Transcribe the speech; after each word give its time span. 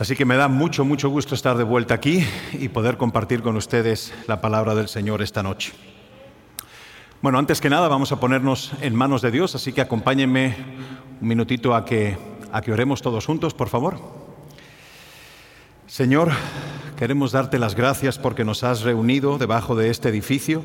Así 0.00 0.16
que 0.16 0.24
me 0.24 0.38
da 0.38 0.48
mucho, 0.48 0.86
mucho 0.86 1.10
gusto 1.10 1.34
estar 1.34 1.58
de 1.58 1.62
vuelta 1.62 1.92
aquí 1.92 2.24
y 2.54 2.70
poder 2.70 2.96
compartir 2.96 3.42
con 3.42 3.58
ustedes 3.58 4.14
la 4.26 4.40
palabra 4.40 4.74
del 4.74 4.88
Señor 4.88 5.20
esta 5.20 5.42
noche. 5.42 5.74
Bueno, 7.20 7.38
antes 7.38 7.60
que 7.60 7.68
nada 7.68 7.86
vamos 7.86 8.10
a 8.10 8.18
ponernos 8.18 8.72
en 8.80 8.94
manos 8.94 9.20
de 9.20 9.30
Dios, 9.30 9.54
así 9.54 9.74
que 9.74 9.82
acompáñenme 9.82 10.56
un 11.20 11.28
minutito 11.28 11.74
a 11.74 11.84
que, 11.84 12.16
a 12.50 12.62
que 12.62 12.72
oremos 12.72 13.02
todos 13.02 13.26
juntos, 13.26 13.52
por 13.52 13.68
favor. 13.68 14.00
Señor, 15.86 16.30
queremos 16.96 17.32
darte 17.32 17.58
las 17.58 17.74
gracias 17.74 18.18
porque 18.18 18.42
nos 18.42 18.64
has 18.64 18.80
reunido 18.80 19.36
debajo 19.36 19.76
de 19.76 19.90
este 19.90 20.08
edificio. 20.08 20.64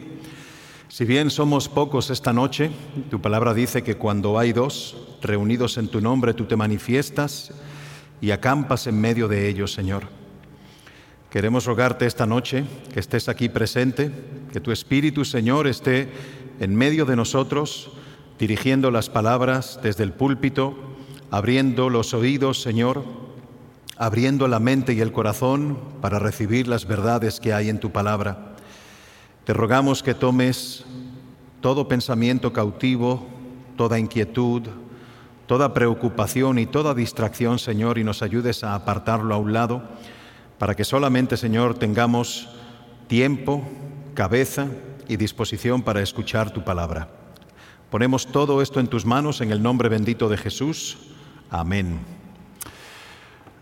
Si 0.88 1.04
bien 1.04 1.30
somos 1.30 1.68
pocos 1.68 2.10
esta 2.10 2.32
noche, 2.32 2.72
tu 3.10 3.20
palabra 3.20 3.54
dice 3.54 3.84
que 3.84 3.96
cuando 3.96 4.40
hay 4.40 4.54
dos 4.54 4.96
reunidos 5.22 5.78
en 5.78 5.90
tu 5.90 6.00
nombre, 6.00 6.34
tú 6.34 6.46
te 6.46 6.56
manifiestas 6.56 7.52
y 8.22 8.32
acampas 8.32 8.88
en 8.88 9.00
medio 9.00 9.28
de 9.28 9.48
ellos, 9.48 9.74
Señor. 9.74 10.04
Queremos 11.30 11.66
rogarte 11.66 12.06
esta 12.06 12.26
noche 12.26 12.64
que 12.94 13.00
estés 13.00 13.28
aquí 13.28 13.50
presente, 13.50 14.12
que 14.54 14.62
tu 14.62 14.72
Espíritu, 14.72 15.26
Señor, 15.26 15.68
esté 15.68 16.10
en 16.60 16.76
medio 16.76 17.06
de 17.06 17.16
nosotros, 17.16 17.92
dirigiendo 18.40 18.90
las 18.90 19.10
palabras 19.10 19.80
desde 19.84 20.04
el 20.04 20.14
púlpito, 20.14 20.76
abriendo 21.32 21.90
los 21.90 22.14
oídos, 22.14 22.62
Señor, 22.62 23.04
abriendo 23.98 24.48
la 24.48 24.60
mente 24.60 24.94
y 24.94 25.02
el 25.02 25.12
corazón 25.12 25.78
para 26.02 26.20
recibir 26.20 26.68
las 26.68 26.88
verdades 26.88 27.40
que 27.40 27.54
hay 27.54 27.70
en 27.70 27.80
tu 27.80 27.92
palabra. 27.92 28.56
Te 29.44 29.54
rogamos 29.54 30.04
que 30.04 30.14
tomes 30.14 30.86
todo 31.62 31.88
pensamiento 31.88 32.54
cautivo, 32.54 33.28
toda 33.76 34.00
inquietud, 34.00 34.64
toda 35.48 35.74
preocupación 35.74 36.60
y 36.60 36.66
toda 36.66 36.94
distracción, 36.94 37.60
Señor, 37.60 37.98
y 37.98 38.04
nos 38.04 38.22
ayudes 38.22 38.64
a 38.64 38.76
apartarlo 38.76 39.36
a 39.36 39.38
un 39.38 39.54
lado, 39.54 39.84
para 40.58 40.76
que 40.76 40.84
solamente, 40.84 41.38
Señor, 41.38 41.78
tengamos 41.78 42.50
tiempo, 43.08 43.64
cabeza 44.14 44.68
y 45.08 45.18
disposición 45.18 45.82
para 45.84 46.02
escuchar 46.02 46.52
tu 46.52 46.64
palabra. 46.64 47.10
Ponemos 47.90 48.28
todo 48.28 48.62
esto 48.62 48.80
en 48.80 48.88
tus 48.88 49.06
manos 49.06 49.42
en 49.42 49.52
el 49.52 49.62
nombre 49.62 49.90
bendito 49.90 50.28
de 50.28 50.38
Jesús. 50.38 50.98
Amén. 51.50 52.00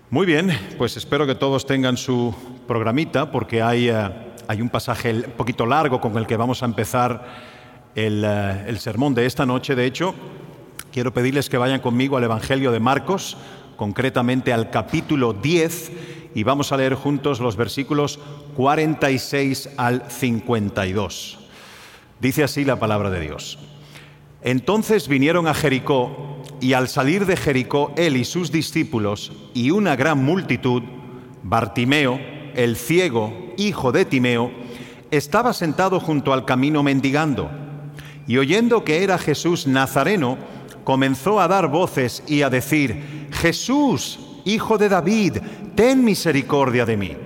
Muy 0.09 0.25
bien, 0.25 0.51
pues 0.77 0.95
espero 0.95 1.25
que 1.25 1.35
todos 1.35 1.65
tengan 1.65 1.97
su 1.97 2.33
programita 2.67 3.31
porque 3.31 3.61
hay, 3.61 3.89
eh, 3.89 4.09
hay 4.47 4.61
un 4.61 4.69
pasaje 4.69 5.11
un 5.11 5.31
poquito 5.31 5.65
largo 5.65 5.99
con 5.99 6.15
el 6.17 6.27
que 6.27 6.37
vamos 6.37 6.61
a 6.61 6.65
empezar 6.65 7.25
el, 7.95 8.23
eh, 8.23 8.65
el 8.67 8.79
sermón 8.79 9.13
de 9.15 9.25
esta 9.25 9.45
noche. 9.45 9.75
De 9.75 9.85
hecho, 9.85 10.13
quiero 10.93 11.11
pedirles 11.11 11.49
que 11.49 11.57
vayan 11.57 11.81
conmigo 11.81 12.17
al 12.17 12.23
Evangelio 12.23 12.71
de 12.71 12.79
Marcos, 12.79 13.35
concretamente 13.77 14.53
al 14.53 14.69
capítulo 14.69 15.33
10, 15.33 15.91
y 16.35 16.43
vamos 16.43 16.71
a 16.71 16.77
leer 16.77 16.93
juntos 16.93 17.39
los 17.39 17.55
versículos 17.55 18.19
46 18.55 19.71
al 19.77 20.03
52. 20.07 21.39
Dice 22.21 22.43
así 22.43 22.63
la 22.63 22.79
palabra 22.79 23.09
de 23.09 23.21
Dios. 23.21 23.57
Entonces 24.43 25.07
vinieron 25.07 25.47
a 25.47 25.55
Jericó, 25.55 26.43
y 26.61 26.73
al 26.73 26.87
salir 26.87 27.25
de 27.25 27.37
Jericó 27.37 27.91
él 27.97 28.15
y 28.15 28.23
sus 28.23 28.51
discípulos 28.51 29.31
y 29.55 29.71
una 29.71 29.95
gran 29.95 30.23
multitud, 30.23 30.83
Bartimeo, 31.41 32.19
el 32.53 32.77
ciego, 32.77 33.33
hijo 33.57 33.91
de 33.91 34.05
Timeo, 34.05 34.51
estaba 35.09 35.53
sentado 35.53 35.99
junto 35.99 36.33
al 36.33 36.45
camino 36.45 36.83
mendigando, 36.83 37.49
y 38.27 38.37
oyendo 38.37 38.83
que 38.83 39.03
era 39.03 39.17
Jesús 39.17 39.65
Nazareno, 39.65 40.37
comenzó 40.83 41.39
a 41.39 41.47
dar 41.47 41.67
voces 41.67 42.23
y 42.27 42.41
a 42.41 42.49
decir, 42.49 43.29
Jesús, 43.31 44.19
hijo 44.45 44.77
de 44.77 44.89
David, 44.89 45.37
ten 45.75 46.03
misericordia 46.03 46.85
de 46.85 46.97
mí. 46.97 47.17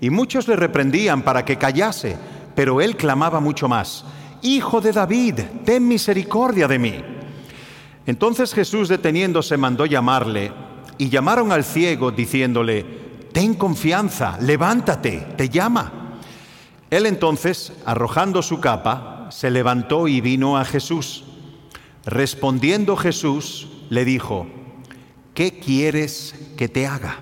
Y 0.00 0.10
muchos 0.10 0.48
le 0.48 0.56
reprendían 0.56 1.22
para 1.22 1.44
que 1.44 1.56
callase, 1.56 2.16
pero 2.54 2.80
él 2.80 2.96
clamaba 2.96 3.40
mucho 3.40 3.68
más, 3.68 4.04
Hijo 4.42 4.80
de 4.80 4.92
David, 4.92 5.40
ten 5.66 5.86
misericordia 5.86 6.66
de 6.66 6.78
mí. 6.78 6.94
Entonces 8.06 8.54
Jesús 8.54 8.88
deteniéndose 8.88 9.58
mandó 9.58 9.84
llamarle, 9.84 10.50
y 10.96 11.10
llamaron 11.10 11.52
al 11.52 11.64
ciego 11.64 12.10
diciéndole, 12.10 13.00
Ten 13.32 13.54
confianza, 13.54 14.38
levántate, 14.40 15.34
te 15.36 15.48
llama. 15.48 16.18
Él 16.90 17.06
entonces, 17.06 17.72
arrojando 17.86 18.42
su 18.42 18.60
capa, 18.60 19.28
se 19.30 19.50
levantó 19.50 20.08
y 20.08 20.20
vino 20.20 20.58
a 20.58 20.64
Jesús. 20.64 21.24
Respondiendo 22.06 22.96
Jesús, 22.96 23.68
le 23.90 24.04
dijo, 24.04 24.46
¿qué 25.34 25.58
quieres 25.58 26.34
que 26.56 26.68
te 26.68 26.86
haga? 26.86 27.18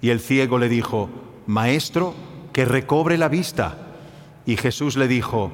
Y 0.00 0.10
el 0.10 0.20
ciego 0.20 0.58
le 0.58 0.68
dijo, 0.68 1.10
Maestro, 1.46 2.14
que 2.52 2.64
recobre 2.64 3.18
la 3.18 3.28
vista. 3.28 3.88
Y 4.46 4.56
Jesús 4.56 4.96
le 4.96 5.08
dijo, 5.08 5.52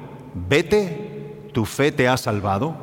Vete, 0.49 1.49
tu 1.53 1.65
fe 1.65 1.91
te 1.91 2.07
ha 2.07 2.17
salvado. 2.17 2.77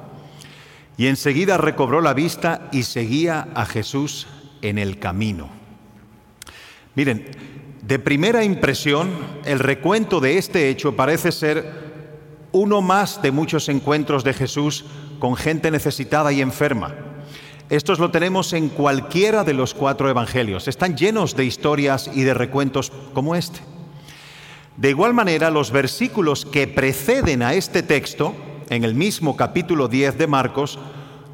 Y 0.97 1.07
enseguida 1.07 1.57
recobró 1.59 2.01
la 2.01 2.15
vista 2.15 2.69
y 2.73 2.85
seguía 2.85 3.49
a 3.55 3.67
Jesús 3.67 4.27
en 4.63 4.79
el 4.79 4.99
camino. 4.99 5.49
Miren, 6.95 7.27
de 7.83 7.99
primera 7.99 8.45
impresión, 8.45 9.11
el 9.45 9.59
recuento 9.59 10.21
de 10.21 10.39
este 10.39 10.69
hecho 10.69 10.95
parece 10.95 11.33
ser 11.33 11.85
uno 12.53 12.81
más 12.81 13.21
de 13.21 13.33
muchos 13.33 13.69
encuentros 13.69 14.23
de 14.23 14.33
Jesús 14.33 14.85
con 15.19 15.37
gente 15.37 15.71
necesitada 15.71 16.33
y 16.33 16.41
enferma. 16.41 16.95
Estos 17.71 17.99
lo 17.99 18.11
tenemos 18.11 18.53
en 18.53 18.69
cualquiera 18.69 19.43
de 19.43 19.55
los 19.55 19.73
cuatro 19.73 20.11
evangelios. 20.11 20.69
Están 20.69 20.97
llenos 20.97 21.35
de 21.35 21.45
historias 21.45 22.11
y 22.13 22.23
de 22.23 22.35
recuentos 22.35 22.93
como 23.15 23.35
este. 23.35 23.61
De 24.77 24.91
igual 24.91 25.15
manera, 25.15 25.51
los 25.51 25.71
versículos 25.71 26.45
que 26.45 26.67
preceden 26.67 27.43
a 27.43 27.55
este 27.55 27.83
texto, 27.83 28.35
en 28.71 28.85
el 28.85 28.95
mismo 28.95 29.37
capítulo 29.37 29.89
10 29.89 30.19
de 30.19 30.27
Marcos, 30.27 30.79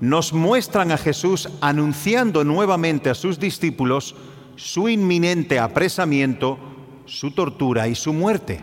nos 0.01 0.33
muestran 0.33 0.93
a 0.93 0.99
Jesús 0.99 1.49
anunciando 1.61 2.45
nuevamente 2.45 3.11
a 3.11 3.15
sus 3.15 3.39
discípulos 3.39 4.15
su 4.57 4.89
inminente 4.89 5.59
apresamiento, 5.59 6.59
su 7.07 7.33
tortura 7.33 7.89
y 7.89 7.95
su 7.95 8.13
muerte. 8.13 8.63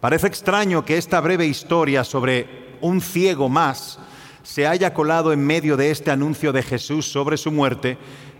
Parece 0.00 0.28
extraño 0.28 0.84
que 0.84 0.96
esta 0.96 1.20
breve 1.20 1.46
historia 1.46 2.04
sobre 2.04 2.69
un 2.80 3.00
ciego 3.00 3.48
más 3.48 3.98
se 4.42 4.66
haya 4.66 4.94
colado 4.94 5.32
en 5.32 5.46
medio 5.46 5.76
de 5.76 5.90
este 5.90 6.10
anuncio 6.10 6.52
de 6.52 6.62
Jesús 6.62 7.10
sobre 7.10 7.36
su 7.36 7.52
muerte 7.52 7.98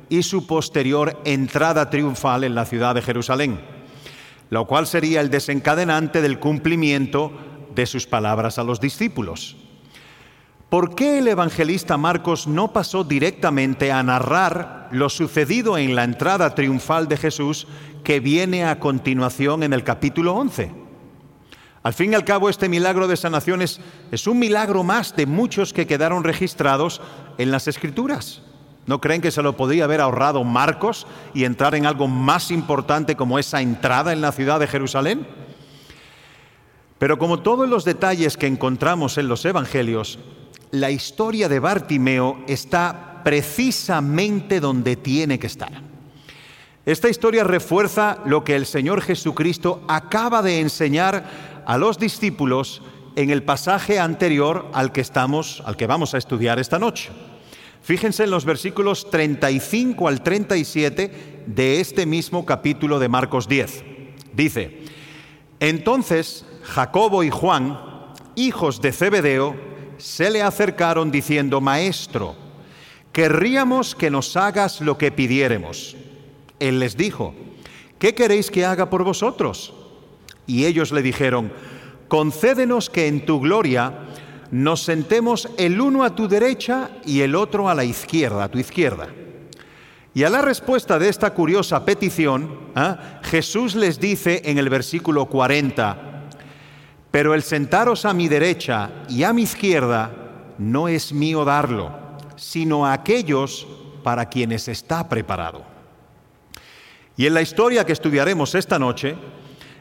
y 0.08 0.22
su 0.22 0.46
posterior 0.46 1.20
entrada 1.24 1.88
triunfal 1.88 2.44
en 2.44 2.54
la 2.54 2.64
ciudad 2.64 2.94
de 2.94 3.02
Jerusalén, 3.02 3.60
lo 4.50 4.66
cual 4.66 4.86
sería 4.86 5.20
el 5.20 5.30
desencadenante 5.30 6.20
del 6.20 6.40
cumplimiento 6.40 7.32
de 7.74 7.86
sus 7.86 8.06
palabras 8.06 8.58
a 8.58 8.64
los 8.64 8.80
discípulos. 8.80 9.56
¿Por 10.68 10.94
qué 10.94 11.18
el 11.18 11.28
evangelista 11.28 11.96
Marcos 11.96 12.46
no 12.46 12.72
pasó 12.72 13.02
directamente 13.02 13.90
a 13.90 14.02
narrar 14.02 14.88
lo 14.92 15.08
sucedido 15.08 15.78
en 15.78 15.96
la 15.96 16.04
entrada 16.04 16.54
triunfal 16.54 17.08
de 17.08 17.16
Jesús 17.16 17.66
que 18.04 18.20
viene 18.20 18.64
a 18.64 18.78
continuación 18.78 19.62
en 19.62 19.72
el 19.72 19.84
capítulo 19.84 20.34
11? 20.34 20.79
Al 21.82 21.94
fin 21.94 22.12
y 22.12 22.14
al 22.14 22.24
cabo, 22.24 22.50
este 22.50 22.68
milagro 22.68 23.08
de 23.08 23.16
sanación 23.16 23.62
es, 23.62 23.80
un 24.26 24.38
milagro 24.38 24.82
más 24.82 25.16
de 25.16 25.24
muchos 25.24 25.72
que 25.72 25.86
quedaron 25.86 26.24
registrados 26.24 27.00
en 27.38 27.50
las 27.50 27.68
Escrituras. 27.68 28.42
¿No 28.86 29.00
creen 29.00 29.22
que 29.22 29.30
se 29.30 29.42
lo 29.42 29.56
podría 29.56 29.84
haber 29.84 30.00
ahorrado 30.00 30.44
Marcos 30.44 31.06
y 31.32 31.44
entrar 31.44 31.74
en 31.74 31.86
algo 31.86 32.06
más 32.06 32.50
importante 32.50 33.16
como 33.16 33.38
esa 33.38 33.62
entrada 33.62 34.12
en 34.12 34.20
la 34.20 34.32
ciudad 34.32 34.60
de 34.60 34.66
Jerusalén? 34.66 35.26
Pero 36.98 37.18
como 37.18 37.40
todos 37.40 37.66
los 37.66 37.84
detalles 37.86 38.36
que 38.36 38.46
encontramos 38.46 39.16
en 39.16 39.28
los 39.28 39.44
Evangelios, 39.46 40.18
la 40.72 40.90
historia 40.90 41.48
de 41.48 41.60
Bartimeo 41.60 42.44
está 42.46 43.22
precisamente 43.24 44.60
donde 44.60 44.96
tiene 44.96 45.38
que 45.38 45.46
estar. 45.46 45.90
Esta 46.86 47.08
historia 47.08 47.44
refuerza 47.44 48.18
lo 48.24 48.42
que 48.42 48.56
el 48.56 48.66
Señor 48.66 49.02
Jesucristo 49.02 49.82
acaba 49.86 50.42
de 50.42 50.60
enseñar 50.60 51.24
a 51.70 51.78
los 51.78 52.00
discípulos 52.00 52.82
en 53.14 53.30
el 53.30 53.44
pasaje 53.44 54.00
anterior 54.00 54.68
al 54.72 54.90
que 54.90 55.00
estamos, 55.00 55.62
al 55.64 55.76
que 55.76 55.86
vamos 55.86 56.14
a 56.14 56.18
estudiar 56.18 56.58
esta 56.58 56.80
noche. 56.80 57.10
Fíjense 57.80 58.24
en 58.24 58.32
los 58.32 58.44
versículos 58.44 59.08
35 59.08 60.08
al 60.08 60.20
37 60.20 61.44
de 61.46 61.80
este 61.80 62.06
mismo 62.06 62.44
capítulo 62.44 62.98
de 62.98 63.08
Marcos 63.08 63.46
10. 63.46 63.84
Dice, 64.32 64.80
entonces 65.60 66.44
Jacobo 66.64 67.22
y 67.22 67.30
Juan, 67.30 67.78
hijos 68.34 68.80
de 68.80 68.90
Zebedeo, 68.90 69.54
se 69.96 70.28
le 70.28 70.42
acercaron 70.42 71.12
diciendo, 71.12 71.60
Maestro, 71.60 72.34
querríamos 73.12 73.94
que 73.94 74.10
nos 74.10 74.36
hagas 74.36 74.80
lo 74.80 74.98
que 74.98 75.12
pidiéremos. 75.12 75.96
Él 76.58 76.80
les 76.80 76.96
dijo, 76.96 77.32
¿qué 78.00 78.12
queréis 78.16 78.50
que 78.50 78.64
haga 78.64 78.90
por 78.90 79.04
vosotros? 79.04 79.74
Y 80.50 80.66
ellos 80.66 80.90
le 80.90 81.00
dijeron, 81.00 81.52
concédenos 82.08 82.90
que 82.90 83.06
en 83.06 83.24
tu 83.24 83.38
gloria 83.38 83.94
nos 84.50 84.82
sentemos 84.82 85.48
el 85.58 85.80
uno 85.80 86.02
a 86.02 86.16
tu 86.16 86.26
derecha 86.26 86.90
y 87.06 87.20
el 87.20 87.36
otro 87.36 87.68
a 87.68 87.74
la 87.76 87.84
izquierda, 87.84 88.42
a 88.42 88.48
tu 88.48 88.58
izquierda. 88.58 89.06
Y 90.12 90.24
a 90.24 90.28
la 90.28 90.42
respuesta 90.42 90.98
de 90.98 91.08
esta 91.08 91.32
curiosa 91.34 91.84
petición, 91.84 92.58
¿ah? 92.74 93.20
Jesús 93.22 93.76
les 93.76 94.00
dice 94.00 94.42
en 94.44 94.58
el 94.58 94.68
versículo 94.68 95.26
40, 95.26 96.26
pero 97.12 97.32
el 97.32 97.44
sentaros 97.44 98.04
a 98.04 98.12
mi 98.12 98.26
derecha 98.26 98.90
y 99.08 99.22
a 99.22 99.32
mi 99.32 99.42
izquierda 99.42 100.10
no 100.58 100.88
es 100.88 101.12
mío 101.12 101.44
darlo, 101.44 101.92
sino 102.34 102.86
a 102.86 102.92
aquellos 102.92 103.68
para 104.02 104.28
quienes 104.28 104.66
está 104.66 105.08
preparado. 105.08 105.62
Y 107.16 107.26
en 107.26 107.34
la 107.34 107.42
historia 107.42 107.86
que 107.86 107.92
estudiaremos 107.92 108.56
esta 108.56 108.80
noche, 108.80 109.14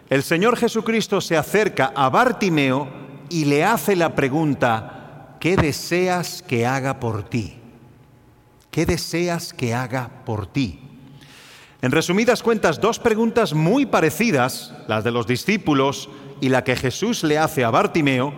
el 0.09 0.23
Señor 0.23 0.57
Jesucristo 0.57 1.21
se 1.21 1.37
acerca 1.37 1.91
a 1.95 2.09
Bartimeo 2.09 2.89
y 3.29 3.45
le 3.45 3.63
hace 3.63 3.95
la 3.95 4.15
pregunta, 4.15 5.35
¿qué 5.39 5.55
deseas 5.55 6.41
que 6.41 6.65
haga 6.65 6.99
por 6.99 7.29
ti? 7.29 7.57
¿Qué 8.71 8.85
deseas 8.85 9.53
que 9.53 9.73
haga 9.73 10.09
por 10.25 10.47
ti? 10.47 10.79
En 11.81 11.91
resumidas 11.91 12.41
cuentas, 12.41 12.81
dos 12.81 12.99
preguntas 12.99 13.53
muy 13.53 13.85
parecidas, 13.85 14.73
las 14.87 15.03
de 15.03 15.11
los 15.11 15.27
discípulos 15.27 16.09
y 16.41 16.49
la 16.49 16.63
que 16.63 16.75
Jesús 16.75 17.23
le 17.23 17.37
hace 17.37 17.63
a 17.63 17.69
Bartimeo, 17.69 18.33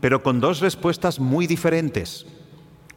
pero 0.00 0.22
con 0.22 0.40
dos 0.40 0.60
respuestas 0.60 1.20
muy 1.20 1.46
diferentes. 1.46 2.26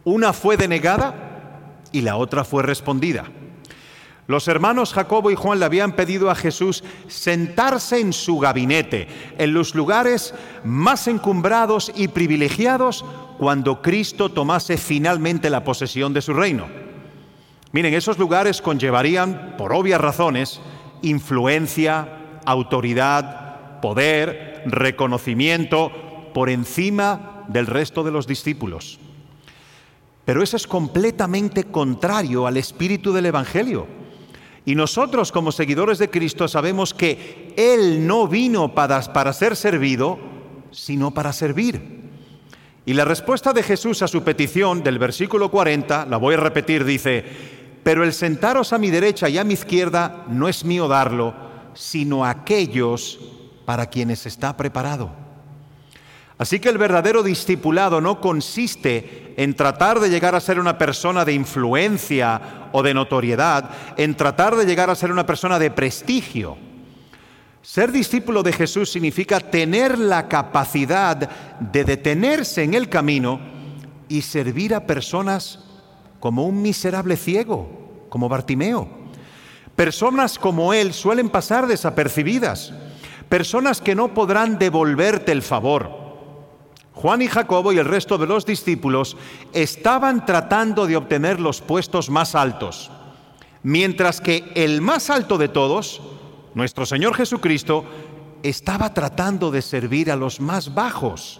Una 0.03 0.31
fue 0.31 0.56
denegada 0.56 1.81
y 1.92 2.01
la 2.01 2.15
otra 2.15 2.44
fue 2.44 2.63
respondida. 2.63 3.25
Los 4.27 4.50
hermanos 4.50 4.94
Jacobo 4.94 5.31
y 5.31 5.35
Juan 5.35 5.59
le 5.59 5.65
habían 5.65 5.94
pedido 5.94 6.29
a 6.29 6.35
Jesús 6.35 6.83
sentarse 7.07 8.01
en 8.01 8.12
su 8.12 8.39
gabinete, 8.39 9.07
en 9.38 9.53
los 9.53 9.74
lugares 9.74 10.33
más 10.65 11.07
encumbrados 11.07 11.94
y 11.95 12.09
privilegiados 12.09 13.06
cuando 13.38 13.81
Cristo 13.81 14.29
tomase 14.29 14.77
finalmente 14.77 15.50
la 15.50 15.63
posesión 15.63 16.13
de 16.13 16.21
su 16.21 16.33
reino. 16.33 16.68
Miren, 17.71 17.94
esos 17.94 18.18
lugares 18.18 18.62
conllevarían, 18.62 19.56
por 19.57 19.71
obvias 19.71 20.01
razones, 20.01 20.59
influencia, 21.01 22.39
autoridad, 22.45 23.79
poder, 23.79 24.63
reconocimiento 24.65 25.91
por 26.33 26.50
encima 26.50 27.45
del 27.47 27.68
resto 27.68 28.03
de 28.03 28.12
los 28.12 28.27
discípulos. 28.27 29.00
Pero 30.25 30.44
eso 30.44 30.57
es 30.57 30.68
completamente 30.68 31.63
contrario 31.63 32.45
al 32.45 32.57
espíritu 32.57 33.13
del 33.13 33.27
Evangelio. 33.27 33.88
Y 34.67 34.75
nosotros 34.75 35.31
como 35.31 35.53
seguidores 35.53 35.97
de 35.97 36.09
Cristo 36.09 36.49
sabemos 36.49 36.93
que 36.93 37.53
Él 37.55 38.05
no 38.05 38.27
vino 38.27 38.75
para, 38.75 39.01
ser 39.31 39.55
servido, 39.55 40.19
sino 40.71 41.11
para 41.11 41.31
servir. 41.31 42.01
Y 42.85 42.93
la 42.93 43.05
respuesta 43.05 43.53
de 43.53 43.63
Jesús 43.63 44.01
a 44.01 44.09
su 44.09 44.23
petición 44.23 44.83
del 44.83 44.99
versículo 44.99 45.49
40, 45.49 46.07
la 46.07 46.17
voy 46.17 46.33
a 46.33 46.39
repetir, 46.41 46.83
dice, 46.83 47.23
pero 47.81 48.03
el 48.03 48.11
sentaros 48.11 48.73
a 48.73 48.77
mi 48.77 48.91
derecha 48.91 49.29
y 49.29 49.37
a 49.37 49.45
mi 49.45 49.53
izquierda 49.53 50.25
no 50.27 50.49
es 50.49 50.65
mío 50.65 50.89
darlo, 50.89 51.33
sino 51.73 52.25
aquellos 52.25 53.21
para 53.63 53.85
quienes 53.85 54.25
está 54.25 54.57
preparado. 54.57 55.26
Así 56.38 56.60
que 56.60 56.69
el 56.69 56.78
verdadero 56.78 57.24
discipulado 57.24 58.00
no 58.00 58.22
consiste 58.22 59.34
en 59.38 59.56
tratar 59.56 60.00
de 60.00 60.10
llegar 60.10 60.36
a 60.36 60.39
ser 60.39 60.60
una 60.60 60.78
persona 60.78 61.25
de 61.25 61.34
influencia 61.34 62.69
o 62.72 62.84
de 62.84 62.94
notoriedad, 62.94 63.69
en 63.98 64.16
tratar 64.16 64.56
de 64.56 64.66
llegar 64.66 64.89
a 64.89 64.95
ser 64.95 65.12
una 65.12 65.25
persona 65.25 65.57
de 65.57 65.72
prestigio. 65.72 66.57
Ser 67.63 67.92
discípulo 67.92 68.44
de 68.44 68.54
Jesús 68.54 68.92
significa 68.92 69.39
tener 69.39 69.98
la 69.98 70.28
capacidad 70.28 71.18
de 71.60 71.84
detenerse 71.84 72.63
en 72.63 72.75
el 72.75 72.88
camino 72.88 73.39
y 74.07 74.22
servir 74.22 74.75
a 74.75 74.86
personas 74.86 75.60
como 76.19 76.45
un 76.45 76.62
miserable 76.62 77.18
ciego, 77.18 78.06
como 78.10 78.30
Bartimeo. 78.30 78.88
Personas 79.75 80.38
como 80.38 80.74
él 80.74 80.94
suelen 80.94 81.30
pasar 81.30 81.66
desapercibidas, 81.68 82.74
personas 83.28 83.81
que 83.81 83.95
no 83.95 84.13
podrán 84.13 84.60
devolverte 84.60 85.31
el 85.31 85.42
favor 85.42 85.96
Juan 86.97 87.21
y 87.21 87.27
Jacobo 87.27 87.71
y 87.71 87.77
el 87.77 87.85
resto 87.85 88.17
de 88.17 88.25
los 88.25 88.44
discípulos 88.44 89.17
estaban 89.53 90.25
tratando 90.25 90.88
de 90.88 90.97
obtener 90.97 91.39
los 91.39 91.61
puestos 91.61 92.09
más 92.09 92.33
altos, 92.33 92.89
mientras 93.61 94.19
que 94.19 94.51
el 94.55 94.81
más 94.81 95.11
alto 95.11 95.38
de 95.38 95.47
todos, 95.47 96.01
nuestro 96.55 96.88
Señor 96.88 97.13
Jesucristo, 97.13 97.85
estaba 98.41 98.95
tratando 98.95 99.51
de 99.51 99.61
servir 99.61 100.11
a 100.11 100.15
los 100.15 100.39
más 100.39 100.73
bajos. 100.73 101.39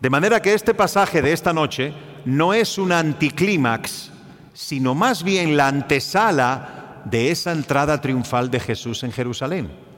De 0.00 0.08
manera 0.08 0.40
que 0.40 0.54
este 0.54 0.72
pasaje 0.72 1.20
de 1.20 1.34
esta 1.34 1.52
noche 1.52 1.92
no 2.24 2.54
es 2.54 2.78
un 2.78 2.92
anticlímax, 2.92 4.10
sino 4.54 4.94
más 4.94 5.22
bien 5.22 5.54
la 5.54 5.68
antesala 5.68 7.02
de 7.04 7.30
esa 7.30 7.52
entrada 7.52 8.00
triunfal 8.00 8.50
de 8.50 8.60
Jesús 8.60 9.02
en 9.02 9.12
Jerusalén. 9.12 9.93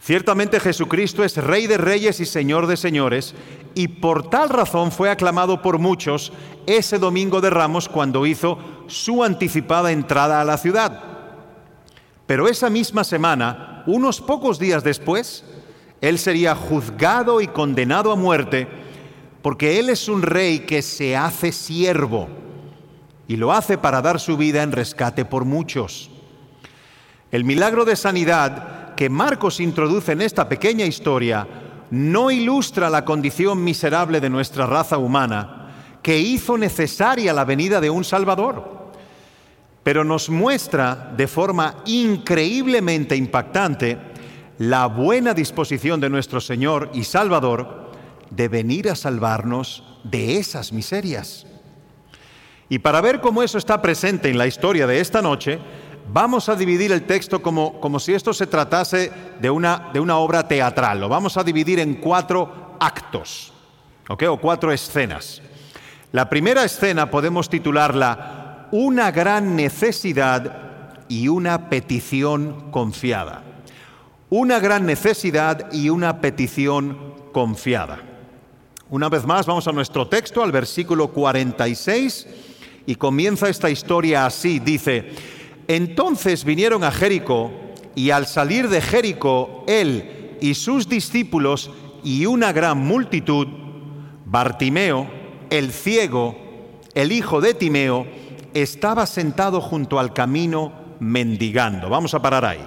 Ciertamente 0.00 0.60
Jesucristo 0.60 1.24
es 1.24 1.36
Rey 1.36 1.66
de 1.66 1.78
Reyes 1.78 2.20
y 2.20 2.26
Señor 2.26 2.66
de 2.66 2.76
Señores, 2.76 3.34
y 3.74 3.88
por 3.88 4.30
tal 4.30 4.48
razón 4.48 4.92
fue 4.92 5.10
aclamado 5.10 5.62
por 5.62 5.78
muchos 5.78 6.32
ese 6.66 6.98
domingo 6.98 7.40
de 7.40 7.50
Ramos 7.50 7.88
cuando 7.88 8.24
hizo 8.24 8.58
su 8.86 9.24
anticipada 9.24 9.92
entrada 9.92 10.40
a 10.40 10.44
la 10.44 10.58
ciudad. 10.58 11.02
Pero 12.26 12.48
esa 12.48 12.70
misma 12.70 13.04
semana, 13.04 13.82
unos 13.86 14.20
pocos 14.20 14.58
días 14.58 14.82
después, 14.82 15.44
Él 16.00 16.18
sería 16.18 16.54
juzgado 16.54 17.40
y 17.40 17.48
condenado 17.48 18.12
a 18.12 18.16
muerte, 18.16 18.68
porque 19.42 19.78
Él 19.78 19.90
es 19.90 20.08
un 20.08 20.22
rey 20.22 20.60
que 20.60 20.82
se 20.82 21.16
hace 21.16 21.52
siervo, 21.52 22.28
y 23.28 23.36
lo 23.36 23.52
hace 23.52 23.76
para 23.76 24.02
dar 24.02 24.20
su 24.20 24.36
vida 24.36 24.62
en 24.62 24.72
rescate 24.72 25.24
por 25.24 25.44
muchos. 25.44 26.10
El 27.30 27.44
milagro 27.44 27.84
de 27.84 27.96
sanidad 27.96 28.85
que 28.96 29.10
Marcos 29.10 29.60
introduce 29.60 30.12
en 30.12 30.22
esta 30.22 30.48
pequeña 30.48 30.86
historia 30.86 31.46
no 31.90 32.30
ilustra 32.30 32.90
la 32.90 33.04
condición 33.04 33.62
miserable 33.62 34.20
de 34.20 34.30
nuestra 34.30 34.66
raza 34.66 34.98
humana, 34.98 35.68
que 36.02 36.18
hizo 36.18 36.58
necesaria 36.58 37.32
la 37.32 37.44
venida 37.44 37.80
de 37.80 37.90
un 37.90 38.04
Salvador, 38.04 38.90
pero 39.82 40.02
nos 40.02 40.30
muestra 40.30 41.12
de 41.16 41.28
forma 41.28 41.76
increíblemente 41.84 43.14
impactante 43.14 43.98
la 44.58 44.86
buena 44.86 45.34
disposición 45.34 46.00
de 46.00 46.10
nuestro 46.10 46.40
Señor 46.40 46.90
y 46.94 47.04
Salvador 47.04 47.92
de 48.30 48.48
venir 48.48 48.88
a 48.88 48.96
salvarnos 48.96 49.84
de 50.02 50.38
esas 50.38 50.72
miserias. 50.72 51.46
Y 52.68 52.80
para 52.80 53.00
ver 53.00 53.20
cómo 53.20 53.42
eso 53.42 53.58
está 53.58 53.80
presente 53.80 54.28
en 54.28 54.38
la 54.38 54.46
historia 54.46 54.86
de 54.88 54.98
esta 54.98 55.22
noche, 55.22 55.60
Vamos 56.08 56.48
a 56.48 56.54
dividir 56.54 56.92
el 56.92 57.02
texto 57.02 57.42
como, 57.42 57.80
como 57.80 57.98
si 57.98 58.14
esto 58.14 58.32
se 58.32 58.46
tratase 58.46 59.10
de 59.40 59.50
una, 59.50 59.90
de 59.92 60.00
una 60.00 60.18
obra 60.18 60.46
teatral. 60.46 61.00
Lo 61.00 61.08
vamos 61.08 61.36
a 61.36 61.44
dividir 61.44 61.80
en 61.80 61.94
cuatro 61.94 62.76
actos, 62.78 63.52
o 64.08 64.36
cuatro 64.38 64.72
escenas. 64.72 65.42
La 66.12 66.28
primera 66.28 66.64
escena 66.64 67.10
podemos 67.10 67.48
titularla 67.48 68.68
Una 68.70 69.10
gran 69.10 69.56
necesidad 69.56 71.04
y 71.08 71.28
una 71.28 71.68
petición 71.68 72.70
confiada. 72.70 73.42
Una 74.30 74.58
gran 74.60 74.86
necesidad 74.86 75.72
y 75.72 75.88
una 75.88 76.20
petición 76.20 77.14
confiada. 77.32 78.00
Una 78.88 79.08
vez 79.08 79.24
más, 79.24 79.46
vamos 79.46 79.66
a 79.66 79.72
nuestro 79.72 80.06
texto, 80.06 80.42
al 80.42 80.52
versículo 80.52 81.08
46, 81.08 82.26
y 82.86 82.94
comienza 82.94 83.48
esta 83.48 83.68
historia 83.68 84.26
así. 84.26 84.60
Dice, 84.60 85.10
entonces 85.68 86.44
vinieron 86.44 86.84
a 86.84 86.90
Jericó 86.90 87.50
y 87.94 88.10
al 88.10 88.26
salir 88.26 88.68
de 88.68 88.80
Jericó, 88.80 89.64
él 89.66 90.36
y 90.40 90.54
sus 90.54 90.88
discípulos 90.88 91.70
y 92.04 92.26
una 92.26 92.52
gran 92.52 92.78
multitud, 92.78 93.48
Bartimeo, 94.24 95.08
el 95.50 95.72
ciego, 95.72 96.36
el 96.94 97.12
hijo 97.12 97.40
de 97.40 97.54
Timeo, 97.54 98.06
estaba 98.54 99.06
sentado 99.06 99.60
junto 99.60 99.98
al 99.98 100.12
camino 100.12 100.72
mendigando. 101.00 101.88
Vamos 101.88 102.14
a 102.14 102.22
parar 102.22 102.44
ahí. 102.44 102.66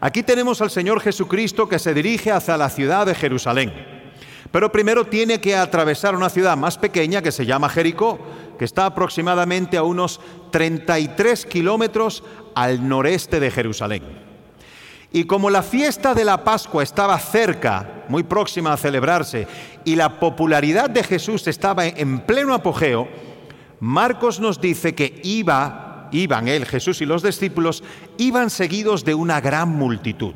Aquí 0.00 0.22
tenemos 0.22 0.62
al 0.62 0.70
Señor 0.70 1.00
Jesucristo 1.00 1.68
que 1.68 1.78
se 1.78 1.92
dirige 1.92 2.30
hacia 2.30 2.56
la 2.56 2.70
ciudad 2.70 3.06
de 3.06 3.14
Jerusalén. 3.14 3.97
Pero 4.50 4.72
primero 4.72 5.06
tiene 5.06 5.40
que 5.40 5.56
atravesar 5.56 6.14
una 6.14 6.30
ciudad 6.30 6.56
más 6.56 6.78
pequeña 6.78 7.22
que 7.22 7.32
se 7.32 7.44
llama 7.44 7.68
Jericó, 7.68 8.18
que 8.58 8.64
está 8.64 8.86
aproximadamente 8.86 9.76
a 9.76 9.82
unos 9.82 10.20
33 10.50 11.46
kilómetros 11.46 12.24
al 12.54 12.88
noreste 12.88 13.40
de 13.40 13.50
Jerusalén. 13.50 14.02
Y 15.12 15.24
como 15.24 15.48
la 15.48 15.62
fiesta 15.62 16.14
de 16.14 16.24
la 16.24 16.44
Pascua 16.44 16.82
estaba 16.82 17.18
cerca, 17.18 18.04
muy 18.08 18.22
próxima 18.22 18.72
a 18.72 18.76
celebrarse, 18.76 19.46
y 19.84 19.96
la 19.96 20.20
popularidad 20.20 20.90
de 20.90 21.02
Jesús 21.02 21.46
estaba 21.46 21.86
en 21.86 22.20
pleno 22.20 22.52
apogeo, 22.52 23.08
Marcos 23.80 24.40
nos 24.40 24.60
dice 24.60 24.94
que 24.94 25.20
iba, 25.22 26.08
iban 26.12 26.48
él, 26.48 26.66
Jesús 26.66 27.00
y 27.00 27.06
los 27.06 27.22
discípulos, 27.22 27.82
iban 28.18 28.50
seguidos 28.50 29.04
de 29.04 29.14
una 29.14 29.40
gran 29.40 29.68
multitud. 29.68 30.34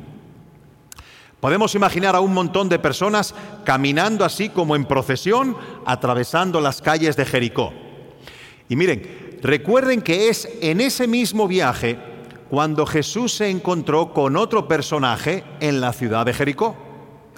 Podemos 1.43 1.75
imaginar 1.75 2.15
a 2.15 2.21
un 2.21 2.33
montón 2.33 2.69
de 2.69 2.79
personas 2.79 3.35
caminando 3.65 4.23
así 4.23 4.47
como 4.47 4.77
en 4.77 4.85
procesión, 4.85 5.57
atravesando 5.85 6.61
las 6.61 6.81
calles 6.81 7.17
de 7.17 7.25
Jericó. 7.25 7.73
Y 8.69 8.77
miren, 8.77 9.39
recuerden 9.41 10.01
que 10.01 10.29
es 10.29 10.47
en 10.61 10.79
ese 10.79 11.05
mismo 11.05 11.45
viaje 11.45 11.99
cuando 12.49 12.85
Jesús 12.85 13.33
se 13.33 13.49
encontró 13.49 14.13
con 14.13 14.37
otro 14.37 14.69
personaje 14.69 15.43
en 15.59 15.81
la 15.81 15.91
ciudad 15.91 16.25
de 16.25 16.33
Jericó. 16.33 16.77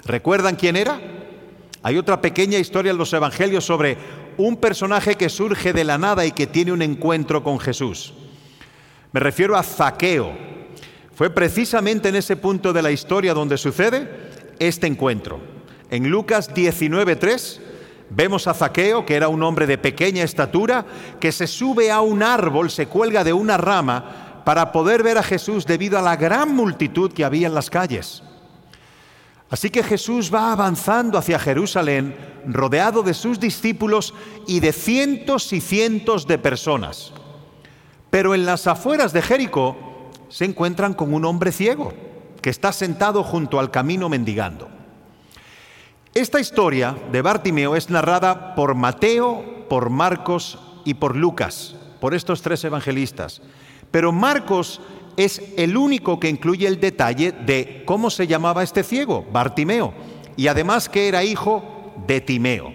¿Recuerdan 0.04 0.54
quién 0.54 0.76
era? 0.76 1.00
Hay 1.82 1.98
otra 1.98 2.20
pequeña 2.20 2.58
historia 2.58 2.92
en 2.92 2.98
los 2.98 3.12
evangelios 3.12 3.64
sobre 3.64 3.98
un 4.36 4.58
personaje 4.58 5.16
que 5.16 5.28
surge 5.28 5.72
de 5.72 5.82
la 5.82 5.98
nada 5.98 6.24
y 6.24 6.30
que 6.30 6.46
tiene 6.46 6.70
un 6.70 6.82
encuentro 6.82 7.42
con 7.42 7.58
Jesús. 7.58 8.14
Me 9.10 9.18
refiero 9.18 9.56
a 9.56 9.64
Zaqueo. 9.64 10.55
Fue 11.16 11.30
precisamente 11.30 12.10
en 12.10 12.16
ese 12.16 12.36
punto 12.36 12.74
de 12.74 12.82
la 12.82 12.90
historia 12.90 13.32
donde 13.32 13.56
sucede 13.56 14.28
este 14.58 14.86
encuentro. 14.86 15.40
En 15.88 16.10
Lucas 16.10 16.52
19:3 16.52 17.58
vemos 18.10 18.46
a 18.46 18.52
Zaqueo, 18.52 19.06
que 19.06 19.14
era 19.14 19.28
un 19.28 19.42
hombre 19.42 19.66
de 19.66 19.78
pequeña 19.78 20.22
estatura, 20.24 20.84
que 21.18 21.32
se 21.32 21.46
sube 21.46 21.90
a 21.90 22.02
un 22.02 22.22
árbol, 22.22 22.70
se 22.70 22.86
cuelga 22.88 23.24
de 23.24 23.32
una 23.32 23.56
rama 23.56 24.42
para 24.44 24.72
poder 24.72 25.02
ver 25.02 25.16
a 25.16 25.22
Jesús 25.22 25.64
debido 25.64 25.98
a 25.98 26.02
la 26.02 26.16
gran 26.16 26.54
multitud 26.54 27.10
que 27.10 27.24
había 27.24 27.46
en 27.46 27.54
las 27.54 27.70
calles. 27.70 28.22
Así 29.48 29.70
que 29.70 29.82
Jesús 29.82 30.30
va 30.32 30.52
avanzando 30.52 31.16
hacia 31.16 31.38
Jerusalén, 31.38 32.14
rodeado 32.46 33.02
de 33.02 33.14
sus 33.14 33.40
discípulos 33.40 34.12
y 34.46 34.60
de 34.60 34.70
cientos 34.70 35.50
y 35.54 35.62
cientos 35.62 36.26
de 36.26 36.36
personas. 36.36 37.14
Pero 38.10 38.34
en 38.34 38.44
las 38.44 38.66
afueras 38.66 39.14
de 39.14 39.22
Jericó 39.22 39.86
se 40.28 40.44
encuentran 40.44 40.94
con 40.94 41.14
un 41.14 41.24
hombre 41.24 41.52
ciego 41.52 41.92
que 42.40 42.50
está 42.50 42.72
sentado 42.72 43.22
junto 43.22 43.58
al 43.58 43.70
camino 43.70 44.08
mendigando. 44.08 44.68
Esta 46.14 46.40
historia 46.40 46.96
de 47.12 47.22
Bartimeo 47.22 47.76
es 47.76 47.90
narrada 47.90 48.54
por 48.54 48.74
Mateo, 48.74 49.66
por 49.68 49.90
Marcos 49.90 50.58
y 50.84 50.94
por 50.94 51.16
Lucas, 51.16 51.76
por 52.00 52.14
estos 52.14 52.40
tres 52.40 52.64
evangelistas. 52.64 53.42
Pero 53.90 54.12
Marcos 54.12 54.80
es 55.16 55.42
el 55.56 55.76
único 55.76 56.20
que 56.20 56.28
incluye 56.28 56.66
el 56.66 56.80
detalle 56.80 57.32
de 57.32 57.82
cómo 57.86 58.10
se 58.10 58.26
llamaba 58.26 58.62
este 58.62 58.82
ciego, 58.82 59.26
Bartimeo, 59.32 59.92
y 60.36 60.48
además 60.48 60.88
que 60.88 61.08
era 61.08 61.24
hijo 61.24 61.92
de 62.06 62.20
Timeo. 62.20 62.72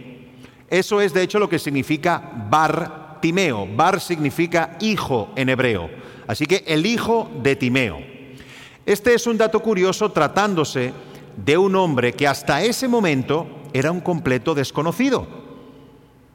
Eso 0.69 1.01
es 1.01 1.13
de 1.13 1.21
hecho 1.21 1.39
lo 1.39 1.49
que 1.49 1.59
significa 1.59 2.47
Bartimeo. 2.49 3.67
Bar 3.75 3.99
significa 3.99 4.77
hijo 4.79 5.29
en 5.35 5.49
hebreo. 5.49 5.89
Así 6.27 6.45
que 6.45 6.63
el 6.67 6.85
hijo 6.85 7.29
de 7.41 7.55
Timeo. 7.55 7.99
Este 8.85 9.13
es 9.13 9.27
un 9.27 9.37
dato 9.37 9.59
curioso 9.61 10.11
tratándose 10.11 10.93
de 11.37 11.57
un 11.57 11.75
hombre 11.75 12.13
que 12.13 12.27
hasta 12.27 12.63
ese 12.63 12.87
momento 12.87 13.47
era 13.73 13.91
un 13.91 14.01
completo 14.01 14.55
desconocido. 14.55 15.27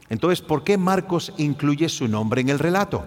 Entonces, 0.09 0.41
¿por 0.41 0.63
qué 0.63 0.77
Marcos 0.77 1.33
incluye 1.37 1.89
su 1.89 2.07
nombre 2.07 2.41
en 2.41 2.49
el 2.49 2.59
relato? 2.59 3.03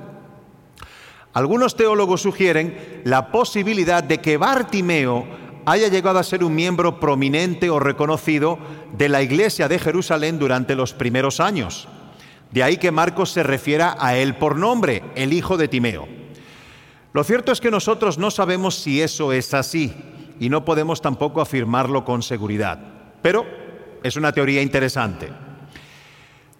Algunos 1.33 1.77
teólogos 1.77 2.23
sugieren 2.23 3.03
la 3.05 3.31
posibilidad 3.31 4.03
de 4.03 4.19
que 4.19 4.37
Bartimeo 4.37 5.27
haya 5.65 5.89
llegado 5.89 6.19
a 6.19 6.25
ser 6.25 6.43
un 6.43 6.55
miembro 6.55 6.99
prominente 6.99 7.71
o 7.71 7.79
reconocido 7.79 8.59
de 8.97 9.09
la 9.09 9.23
iglesia 9.23 9.69
de 9.69 9.79
Jerusalén 9.79 10.39
durante 10.39 10.75
los 10.75 10.93
primeros 10.93 11.39
años. 11.39 11.89
De 12.51 12.63
ahí 12.63 12.79
que 12.79 12.91
Marcos 12.91 13.31
se 13.31 13.45
refiera 13.45 13.97
a 13.99 14.17
él 14.17 14.35
por 14.35 14.57
nombre, 14.57 15.05
el 15.15 15.33
hijo 15.33 15.57
de 15.57 15.69
Timeo. 15.69 16.09
Lo 17.13 17.25
cierto 17.25 17.51
es 17.51 17.61
que 17.61 17.71
nosotros 17.71 18.19
no 18.19 18.31
sabemos 18.31 18.77
si 18.77 19.03
eso 19.03 19.33
es 19.33 19.53
así 19.53 19.93
y 20.39 20.49
no 20.49 20.65
podemos 20.65 21.01
tampoco 21.01 21.41
afirmarlo 21.41 22.05
con 22.05 22.23
seguridad, 22.23 22.79
pero 23.21 23.45
es 24.03 24.17
una 24.17 24.33
teoría 24.33 24.63
interesante. 24.63 25.29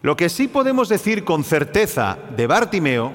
Lo 0.03 0.17
que 0.17 0.29
sí 0.29 0.49
podemos 0.49 0.89
decir 0.89 1.25
con 1.25 1.45
certeza 1.45 2.19
de 2.37 2.47
Bartimeo 2.47 3.13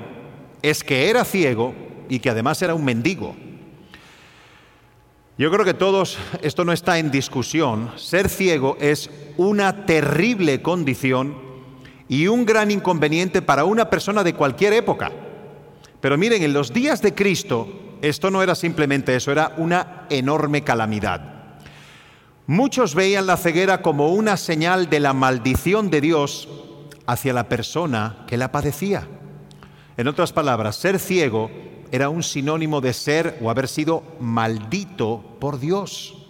es 0.62 0.84
que 0.84 1.10
era 1.10 1.26
ciego 1.26 1.74
y 2.08 2.20
que 2.20 2.30
además 2.30 2.62
era 2.62 2.74
un 2.74 2.86
mendigo. 2.86 3.36
Yo 5.38 5.52
creo 5.52 5.66
que 5.66 5.74
todos, 5.74 6.18
esto 6.42 6.64
no 6.64 6.72
está 6.72 6.98
en 6.98 7.12
discusión, 7.12 7.92
ser 7.98 8.30
ciego 8.30 8.78
es 8.80 9.10
una 9.36 9.86
terrible 9.86 10.62
condición 10.62 11.36
y 12.08 12.28
un 12.28 12.46
gran 12.46 12.72
inconveniente 12.72 13.42
para 13.42 13.66
una 13.66 13.90
persona 13.90 14.24
de 14.24 14.34
cualquier 14.34 14.72
época. 14.72 15.12
Pero 16.06 16.20
miren, 16.20 16.44
en 16.44 16.54
los 16.54 16.72
días 16.72 17.02
de 17.02 17.16
Cristo 17.16 17.98
esto 18.00 18.30
no 18.30 18.44
era 18.44 18.54
simplemente 18.54 19.16
eso, 19.16 19.32
era 19.32 19.54
una 19.58 20.06
enorme 20.12 20.64
calamidad. 20.64 21.56
Muchos 22.46 22.94
veían 22.94 23.26
la 23.26 23.38
ceguera 23.38 23.82
como 23.82 24.14
una 24.14 24.38
señal 24.38 24.88
de 24.88 25.00
la 25.00 25.14
maldición 25.14 25.90
de 25.90 26.02
Dios 26.02 26.48
hacia 27.08 27.34
la 27.34 27.50
persona 27.50 28.18
que 28.28 28.38
la 28.38 28.52
padecía. 28.52 29.08
En 29.98 30.08
otras 30.08 30.32
palabras, 30.32 30.76
ser 30.76 31.00
ciego 31.00 31.50
era 31.92 32.10
un 32.10 32.22
sinónimo 32.22 32.82
de 32.82 32.94
ser 32.94 33.40
o 33.42 33.50
haber 33.50 33.68
sido 33.68 34.04
maldito 34.20 35.24
por 35.40 35.60
Dios. 35.60 36.28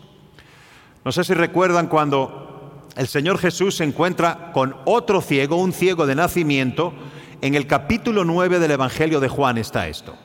No 1.03 1.11
sé 1.11 1.25
si 1.25 1.33
recuerdan 1.33 1.87
cuando 1.87 2.85
el 2.95 3.09
Señor 3.09 3.39
Jesús 3.39 3.75
se 3.75 3.83
encuentra 3.83 4.53
con 4.53 4.73
otro 4.85 5.19
ciego, 5.19 5.57
un 5.57 5.73
ciego 5.73 6.05
de 6.05 6.15
nacimiento, 6.15 6.93
en 7.41 7.55
el 7.55 7.67
capítulo 7.67 8.23
9 8.23 8.59
del 8.59 8.71
Evangelio 8.71 9.19
de 9.19 9.27
Juan 9.27 9.57
está 9.57 9.87
esto. 9.87 10.15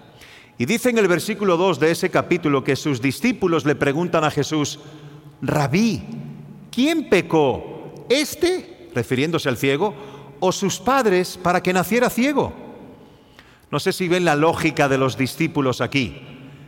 Y 0.59 0.67
dice 0.67 0.91
en 0.91 0.99
el 0.99 1.09
versículo 1.09 1.57
2 1.57 1.81
de 1.81 1.91
ese 1.91 2.11
capítulo 2.11 2.63
que 2.63 2.77
sus 2.77 3.01
discípulos 3.01 3.65
le 3.65 3.75
preguntan 3.75 4.25
a 4.25 4.31
Jesús, 4.31 4.79
Rabí, 5.41 6.03
¿quién 6.71 7.09
pecó? 7.09 7.95
¿Este, 8.11 8.91
refiriéndose 8.95 9.49
al 9.49 9.57
ciego, 9.57 9.95
o 10.39 10.53
sus 10.53 10.79
padres 10.79 11.39
para 11.43 11.63
que 11.63 11.73
naciera 11.73 12.11
ciego? 12.11 12.53
No 13.71 13.81
sé 13.81 13.93
si 13.93 14.09
ven 14.09 14.25
la 14.25 14.37
lógica 14.37 14.89
de 14.89 14.99
los 14.99 15.17
discípulos 15.17 15.81
aquí. 15.81 16.21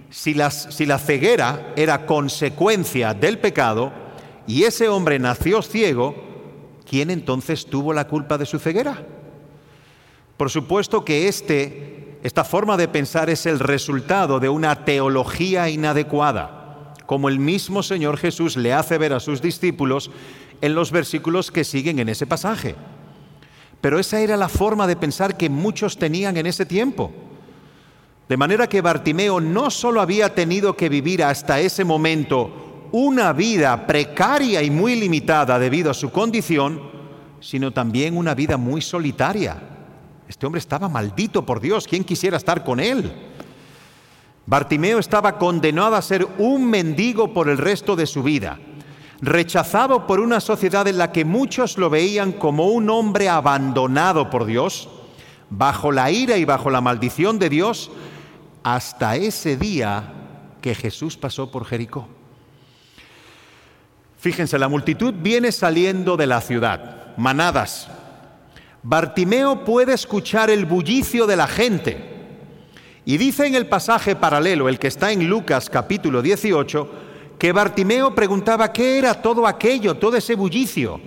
Si, 0.09 0.37
si 0.51 0.87
la 0.87 0.99
ceguera 0.99 1.73
era 1.77 2.07
consecuencia 2.07 3.13
del 3.13 3.39
pecado 3.39 3.93
y 4.47 4.65
ese 4.65 4.89
hombre 4.89 5.19
nació 5.19 5.61
ciego, 5.61 6.15
¿quién 6.89 7.11
entonces 7.11 7.67
tuvo 7.67 7.93
la 7.93 8.09
culpa 8.09 8.39
de 8.39 8.47
su 8.47 8.59
ceguera? 8.59 9.05
Por 10.43 10.51
supuesto 10.51 11.05
que 11.05 11.29
este, 11.29 12.19
esta 12.25 12.43
forma 12.43 12.77
de 12.77 12.89
pensar 12.89 13.31
es 13.31 13.47
el 13.47 13.61
resultado 13.61 14.41
de 14.41 14.49
una 14.49 14.85
teología 14.85 15.69
inadecuada, 15.69 16.95
como 17.07 17.29
el 17.29 17.39
mismo 17.39 17.81
Señor 17.85 18.17
Jesús 18.17 18.57
le 18.57 18.73
hace 18.73 18.99
ver 18.99 19.13
a 19.13 19.21
sus 19.21 19.41
discípulos 19.41 20.11
en 20.61 20.75
los 20.75 20.91
versículos 20.91 21.53
que 21.53 21.63
siguen 21.63 22.01
en 22.01 22.09
ese 22.09 22.27
pasaje. 22.27 22.75
Pero 23.81 24.01
esa 24.01 24.19
era 24.19 24.37
la 24.37 24.49
forma 24.49 24.89
de 24.89 24.97
pensar 24.97 25.37
que 25.37 25.49
muchos 25.49 25.97
tenían 25.97 26.37
en 26.37 26.47
ese 26.47 26.67
tiempo. 26.67 27.13
De 28.29 28.37
manera 28.37 28.69
que 28.69 28.81
Bartimeo 28.81 29.41
no 29.41 29.71
solo 29.71 30.01
había 30.01 30.35
tenido 30.35 30.77
que 30.77 30.89
vivir 30.89 31.23
hasta 31.23 31.61
ese 31.61 31.85
momento 31.85 32.89
una 32.91 33.33
vida 33.33 33.87
precaria 33.87 34.61
y 34.61 34.73
muy 34.73 34.97
limitada 34.97 35.57
debido 35.61 35.93
a 35.93 35.95
su 35.95 36.11
condición, 36.11 36.81
sino 37.39 37.71
también 37.71 38.17
una 38.17 38.35
vida 38.35 38.57
muy 38.57 38.83
solitaria. 38.83 39.69
Este 40.29 40.47
hombre 40.47 40.59
estaba 40.59 40.89
maldito 40.89 41.45
por 41.45 41.61
Dios, 41.61 41.87
¿quién 41.87 42.05
quisiera 42.05 42.37
estar 42.37 42.65
con 42.65 42.81
él? 42.81 43.13
Bartimeo 44.47 44.99
estaba 44.99 45.39
condenado 45.39 45.95
a 45.95 46.03
ser 46.03 46.27
un 46.39 46.69
mendigo 46.69 47.33
por 47.33 47.49
el 47.49 47.59
resto 47.59 47.97
de 47.97 48.07
su 48.07 48.23
vida 48.23 48.59
rechazado 49.23 50.09
por 50.09 50.19
una 50.19 50.41
sociedad 50.41 50.87
en 50.89 50.99
la 50.99 51.13
que 51.13 51.25
muchos 51.25 51.79
lo 51.79 51.89
veían 51.89 52.33
como 52.33 52.67
un 52.67 52.91
hombre 52.91 53.29
abandonado 53.29 54.29
por 54.29 54.45
Dios, 54.45 54.89
bajo 55.49 55.93
la 55.93 56.11
ira 56.11 56.37
y 56.37 56.45
bajo 56.45 56.71
la 56.71 56.81
maldición 56.81 57.39
de 57.39 57.49
Dios, 57.49 57.91
hasta 58.65 59.15
ese 59.15 59.57
día 59.57 60.13
que 60.61 60.75
Jesús 60.75 61.17
pasó 61.17 61.53
por 61.53 61.65
Jericó. 61.65 62.09
Fíjense, 64.19 64.59
la 64.59 64.69
multitud 64.69 65.15
viene 65.17 65.53
saliendo 65.53 66.17
de 66.17 66.27
la 66.27 66.41
ciudad, 66.41 67.17
manadas. 67.17 67.89
Bartimeo 68.83 69.65
puede 69.65 69.95
escuchar 69.95 70.51
el 70.51 70.67
bullicio 70.67 71.27
de 71.27 71.37
la 71.37 71.47
gente. 71.47 72.11
Y 73.05 73.17
dice 73.17 73.47
en 73.47 73.55
el 73.55 73.67
pasaje 73.67 74.17
paralelo, 74.17 74.69
el 74.69 74.79
que 74.79 74.89
está 74.89 75.13
en 75.13 75.29
Lucas 75.29 75.71
capítulo 75.71 76.23
18, 76.23 76.91
que 77.39 77.53
Bartimeo 77.53 78.15
preguntaba 78.15 78.73
qué 78.73 78.99
era 78.99 79.15
todo 79.15 79.47
aquello, 79.47 79.97
todo 79.97 80.17
ese 80.17 80.35
bullicio. 80.35 81.01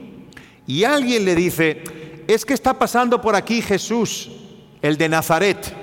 Y 0.67 0.83
alguien 0.83 1.25
le 1.25 1.35
dice, 1.35 1.83
es 2.27 2.45
que 2.45 2.53
está 2.53 2.79
pasando 2.79 3.21
por 3.21 3.35
aquí 3.35 3.61
Jesús, 3.61 4.31
el 4.81 4.97
de 4.97 5.09
Nazaret. 5.09 5.73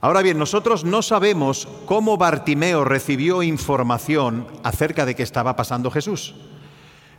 Ahora 0.00 0.22
bien, 0.22 0.38
nosotros 0.38 0.84
no 0.84 1.02
sabemos 1.02 1.68
cómo 1.86 2.16
Bartimeo 2.16 2.84
recibió 2.84 3.42
información 3.42 4.46
acerca 4.62 5.04
de 5.06 5.14
que 5.14 5.22
estaba 5.22 5.56
pasando 5.56 5.90
Jesús. 5.90 6.34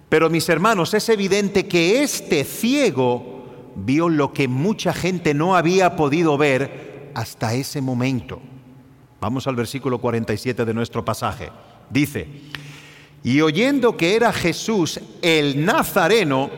Pero 0.10 0.30
mis 0.30 0.48
hermanos, 0.50 0.94
es 0.94 1.10
evidente 1.10 1.68
que 1.68 2.02
este 2.04 2.44
ciego 2.44 3.74
vio 3.76 4.10
lo 4.10 4.34
que 4.34 4.48
mucha 4.48 4.94
gente 4.94 5.34
no 5.34 5.56
había 5.56 5.96
podido 5.96 6.38
ver 6.38 7.12
hasta 7.14 7.54
ese 7.54 7.82
momento. 7.82 8.40
Vamos 9.20 9.48
al 9.48 9.56
versículo 9.56 10.00
47 10.00 10.64
de 10.64 10.74
nuestro 10.74 11.04
pasaje. 11.04 11.50
Dice, 11.90 12.28
y 13.24 13.42
oyendo 13.42 13.98
que 13.98 14.16
era 14.16 14.32
Jesús 14.32 15.00
el 15.22 15.66
Nazareno, 15.66 16.50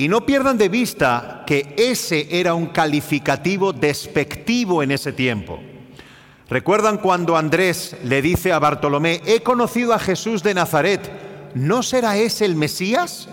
Y 0.00 0.06
no 0.06 0.24
pierdan 0.24 0.56
de 0.56 0.68
vista 0.68 1.42
que 1.44 1.74
ese 1.76 2.28
era 2.30 2.54
un 2.54 2.66
calificativo 2.66 3.72
despectivo 3.72 4.80
en 4.80 4.92
ese 4.92 5.12
tiempo. 5.12 5.58
¿Recuerdan 6.48 6.98
cuando 6.98 7.36
Andrés 7.36 7.96
le 8.04 8.22
dice 8.22 8.52
a 8.52 8.60
Bartolomé, 8.60 9.20
he 9.26 9.42
conocido 9.42 9.92
a 9.92 9.98
Jesús 9.98 10.44
de 10.44 10.54
Nazaret, 10.54 11.27
¿no 11.58 11.82
será 11.82 12.16
ese 12.16 12.44
el 12.44 12.54
Mesías? 12.54 13.28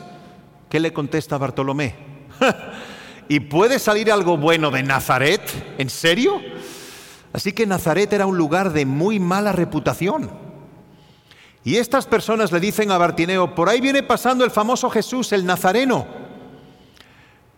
¿Qué 0.70 0.80
le 0.80 0.92
contesta 0.92 1.38
Bartolomé? 1.38 1.96
¿Y 3.30 3.40
puede 3.42 3.80
salir 3.80 4.12
algo 4.12 4.38
bueno 4.38 4.72
de 4.72 4.84
Nazaret? 4.84 5.42
¿En 5.78 5.90
serio? 5.90 6.42
Así 7.34 7.54
que 7.54 7.66
Nazaret 7.66 8.12
era 8.14 8.26
un 8.26 8.38
lugar 8.38 8.74
de 8.74 8.86
muy 8.86 9.20
mala 9.20 9.52
reputación. 9.52 10.32
Y 11.64 11.78
estas 11.78 12.06
personas 12.06 12.52
le 12.52 12.60
dicen 12.60 12.92
a 12.92 12.98
Bartineo, 12.98 13.56
por 13.56 13.70
ahí 13.70 13.82
viene 13.82 14.04
pasando 14.04 14.44
el 14.44 14.52
famoso 14.52 14.90
Jesús, 14.90 15.32
el 15.32 15.46
Nazareno. 15.46 16.06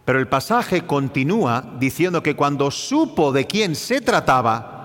Pero 0.05 0.19
el 0.19 0.27
pasaje 0.27 0.85
continúa 0.85 1.75
diciendo 1.77 2.23
que 2.23 2.35
cuando 2.35 2.71
supo 2.71 3.33
de 3.33 3.45
quién 3.45 3.75
se 3.75 3.99
trataba, 3.99 4.77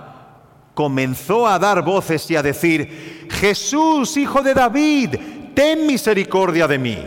comenzó 0.74 1.46
a 1.46 1.58
dar 1.58 1.82
voces 1.82 2.28
y 2.30 2.36
a 2.36 2.42
decir, 2.42 3.28
Jesús, 3.30 4.16
hijo 4.16 4.42
de 4.42 4.54
David, 4.54 5.14
ten 5.54 5.86
misericordia 5.86 6.66
de 6.66 6.78
mí. 6.78 6.98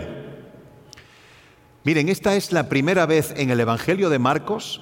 Miren, 1.84 2.10
esta 2.10 2.36
es 2.36 2.52
la 2.52 2.68
primera 2.68 3.06
vez 3.06 3.34
en 3.38 3.52
el 3.52 3.60
Evangelio 3.60 4.10
de 4.10 4.20
Marcos 4.20 4.82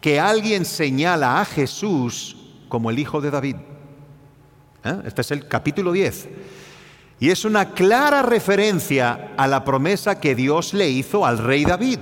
que 0.00 0.20
alguien 0.20 0.64
señala 0.64 1.40
a 1.40 1.44
Jesús 1.44 2.36
como 2.68 2.90
el 2.90 2.98
hijo 2.98 3.20
de 3.20 3.30
David. 3.30 3.56
¿Eh? 4.84 5.02
Este 5.06 5.22
es 5.22 5.30
el 5.32 5.48
capítulo 5.48 5.92
10. 5.92 6.28
Y 7.18 7.30
es 7.30 7.44
una 7.44 7.70
clara 7.72 8.22
referencia 8.22 9.32
a 9.36 9.46
la 9.48 9.64
promesa 9.64 10.20
que 10.20 10.34
Dios 10.34 10.74
le 10.74 10.88
hizo 10.88 11.24
al 11.24 11.38
rey 11.38 11.64
David. 11.64 11.98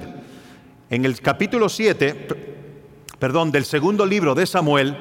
En 0.90 1.04
el 1.04 1.20
capítulo 1.20 1.68
7, 1.68 2.26
perdón, 3.18 3.52
del 3.52 3.64
segundo 3.64 4.04
libro 4.04 4.34
de 4.34 4.46
Samuel, 4.46 4.96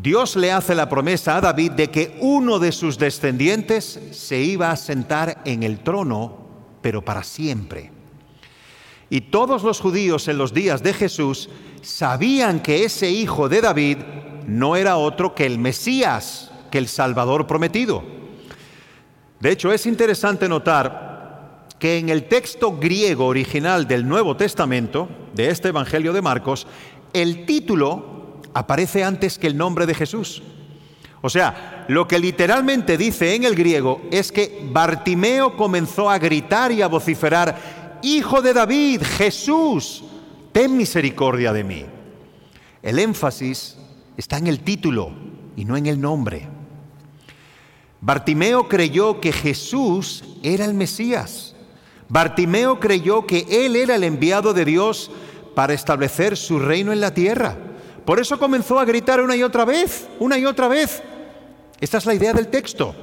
Dios 0.00 0.36
le 0.36 0.52
hace 0.52 0.76
la 0.76 0.88
promesa 0.88 1.36
a 1.36 1.40
David 1.40 1.72
de 1.72 1.90
que 1.90 2.16
uno 2.20 2.60
de 2.60 2.70
sus 2.70 2.98
descendientes 2.98 3.98
se 4.12 4.40
iba 4.40 4.70
a 4.70 4.76
sentar 4.76 5.42
en 5.44 5.64
el 5.64 5.80
trono, 5.80 6.38
pero 6.80 7.04
para 7.04 7.24
siempre. 7.24 7.90
Y 9.10 9.22
todos 9.22 9.64
los 9.64 9.80
judíos 9.80 10.28
en 10.28 10.38
los 10.38 10.54
días 10.54 10.84
de 10.84 10.92
Jesús 10.92 11.48
sabían 11.82 12.60
que 12.60 12.84
ese 12.84 13.10
hijo 13.10 13.48
de 13.48 13.60
David 13.60 13.98
no 14.46 14.76
era 14.76 14.98
otro 14.98 15.34
que 15.34 15.46
el 15.46 15.58
Mesías, 15.58 16.52
que 16.70 16.78
el 16.78 16.86
Salvador 16.86 17.48
prometido. 17.48 18.04
De 19.40 19.50
hecho, 19.50 19.72
es 19.72 19.84
interesante 19.84 20.48
notar 20.48 21.66
que 21.80 21.98
en 21.98 22.08
el 22.08 22.28
texto 22.28 22.76
griego 22.78 23.26
original 23.26 23.88
del 23.88 24.06
Nuevo 24.06 24.36
Testamento, 24.36 25.08
de 25.34 25.50
este 25.50 25.68
Evangelio 25.68 26.12
de 26.12 26.22
Marcos, 26.22 26.68
el 27.12 27.46
título 27.46 28.17
aparece 28.54 29.04
antes 29.04 29.38
que 29.38 29.46
el 29.46 29.56
nombre 29.56 29.86
de 29.86 29.94
Jesús. 29.94 30.42
O 31.20 31.28
sea, 31.30 31.84
lo 31.88 32.06
que 32.06 32.18
literalmente 32.18 32.96
dice 32.96 33.34
en 33.34 33.44
el 33.44 33.54
griego 33.54 34.02
es 34.10 34.30
que 34.30 34.68
Bartimeo 34.70 35.56
comenzó 35.56 36.08
a 36.10 36.18
gritar 36.18 36.70
y 36.70 36.82
a 36.82 36.86
vociferar, 36.86 37.98
Hijo 38.02 38.40
de 38.40 38.52
David, 38.52 39.02
Jesús, 39.02 40.04
ten 40.52 40.76
misericordia 40.76 41.52
de 41.52 41.64
mí. 41.64 41.84
El 42.80 43.00
énfasis 43.00 43.76
está 44.16 44.38
en 44.38 44.46
el 44.46 44.60
título 44.60 45.10
y 45.56 45.64
no 45.64 45.76
en 45.76 45.86
el 45.86 46.00
nombre. 46.00 46.48
Bartimeo 48.00 48.68
creyó 48.68 49.20
que 49.20 49.32
Jesús 49.32 50.22
era 50.44 50.64
el 50.64 50.74
Mesías. 50.74 51.56
Bartimeo 52.08 52.78
creyó 52.78 53.26
que 53.26 53.46
él 53.50 53.74
era 53.74 53.96
el 53.96 54.04
enviado 54.04 54.54
de 54.54 54.64
Dios 54.64 55.10
para 55.56 55.74
establecer 55.74 56.36
su 56.36 56.60
reino 56.60 56.92
en 56.92 57.00
la 57.00 57.12
tierra. 57.12 57.56
Por 58.08 58.18
eso 58.18 58.38
comenzó 58.38 58.80
a 58.80 58.86
gritar 58.86 59.20
una 59.20 59.36
y 59.36 59.42
otra 59.42 59.66
vez, 59.66 60.08
una 60.18 60.38
y 60.38 60.46
otra 60.46 60.66
vez. 60.66 61.02
Esta 61.78 61.98
es 61.98 62.06
la 62.06 62.14
idea 62.14 62.32
del 62.32 62.48
texto. 62.48 62.94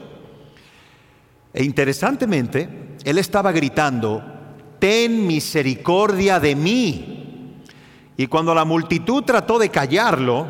E 1.53 1.63
interesantemente, 1.63 2.97
él 3.03 3.19
estaba 3.19 3.51
gritando, 3.51 4.23
ten 4.79 5.27
misericordia 5.27 6.39
de 6.39 6.55
mí. 6.55 7.61
Y 8.17 8.25
cuando 8.25 8.55
la 8.55 8.65
multitud 8.65 9.21
trató 9.23 9.59
de 9.59 9.69
callarlo, 9.69 10.47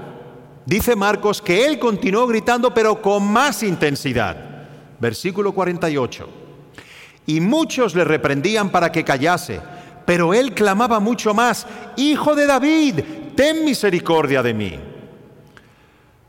dice 0.66 0.96
Marcos 0.96 1.42
que 1.42 1.66
él 1.66 1.78
continuó 1.78 2.26
gritando, 2.26 2.74
pero 2.74 3.02
con 3.02 3.28
más 3.28 3.62
intensidad. 3.62 4.38
Versículo 5.02 5.52
48 5.52 6.30
y 7.26 7.42
muchos 7.42 7.94
le 7.94 8.06
reprendían 8.06 8.70
para 8.70 8.90
que 8.90 9.04
callase. 9.04 9.60
Pero 10.06 10.34
él 10.34 10.54
clamaba 10.54 11.02
mucho 11.02 11.34
más, 11.34 11.68
Hijo 11.98 12.36
de 12.36 12.46
David, 12.46 13.00
ten 13.36 13.64
misericordia 13.66 14.42
de 14.42 14.54
mí. 14.54 14.80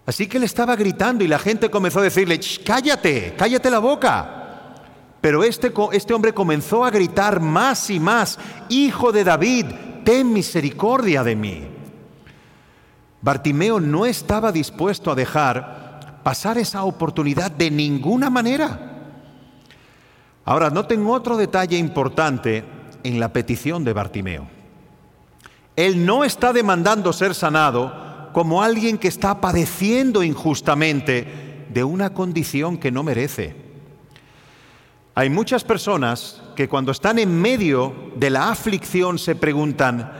Así 0.06 0.28
que 0.28 0.36
él 0.36 0.44
estaba 0.44 0.76
gritando 0.76 1.24
y 1.24 1.28
la 1.28 1.38
gente 1.38 1.68
comenzó 1.68 1.98
a 1.98 2.04
decirle, 2.04 2.38
cállate, 2.64 3.34
cállate 3.36 3.70
la 3.70 3.80
boca. 3.80 4.36
Pero 5.20 5.42
este, 5.42 5.72
este 5.92 6.14
hombre 6.14 6.32
comenzó 6.32 6.84
a 6.84 6.90
gritar 6.90 7.40
más 7.40 7.90
y 7.90 7.98
más, 7.98 8.38
Hijo 8.68 9.10
de 9.10 9.24
David, 9.24 9.66
ten 10.04 10.32
misericordia 10.32 11.24
de 11.24 11.34
mí. 11.34 11.66
Bartimeo 13.20 13.80
no 13.80 14.06
estaba 14.06 14.52
dispuesto 14.52 15.10
a 15.10 15.16
dejar 15.16 16.20
pasar 16.22 16.58
esa 16.58 16.84
oportunidad 16.84 17.50
de 17.50 17.72
ninguna 17.72 18.30
manera. 18.30 18.78
Ahora, 20.44 20.70
noten 20.70 21.04
otro 21.06 21.36
detalle 21.36 21.76
importante 21.76 22.62
en 23.02 23.18
la 23.18 23.32
petición 23.32 23.82
de 23.82 23.92
Bartimeo. 23.92 24.55
Él 25.76 26.06
no 26.06 26.24
está 26.24 26.54
demandando 26.54 27.12
ser 27.12 27.34
sanado 27.34 28.30
como 28.32 28.62
alguien 28.62 28.98
que 28.98 29.08
está 29.08 29.40
padeciendo 29.40 30.22
injustamente 30.22 31.66
de 31.68 31.84
una 31.84 32.12
condición 32.14 32.78
que 32.78 32.90
no 32.90 33.02
merece. 33.02 33.54
Hay 35.14 35.30
muchas 35.30 35.64
personas 35.64 36.42
que 36.54 36.68
cuando 36.68 36.92
están 36.92 37.18
en 37.18 37.40
medio 37.40 38.12
de 38.16 38.30
la 38.30 38.50
aflicción 38.50 39.18
se 39.18 39.34
preguntan, 39.34 40.12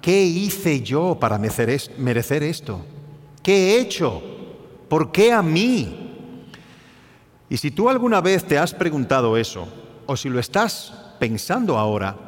¿qué 0.00 0.24
hice 0.24 0.82
yo 0.82 1.18
para 1.18 1.38
merecer 1.38 2.42
esto? 2.42 2.84
¿Qué 3.42 3.76
he 3.76 3.80
hecho? 3.80 4.22
¿Por 4.88 5.12
qué 5.12 5.32
a 5.32 5.42
mí? 5.42 6.34
Y 7.50 7.56
si 7.56 7.70
tú 7.70 7.88
alguna 7.88 8.20
vez 8.20 8.44
te 8.44 8.58
has 8.58 8.74
preguntado 8.74 9.36
eso, 9.36 9.68
o 10.06 10.16
si 10.16 10.28
lo 10.28 10.38
estás 10.38 10.92
pensando 11.18 11.78
ahora, 11.78 12.27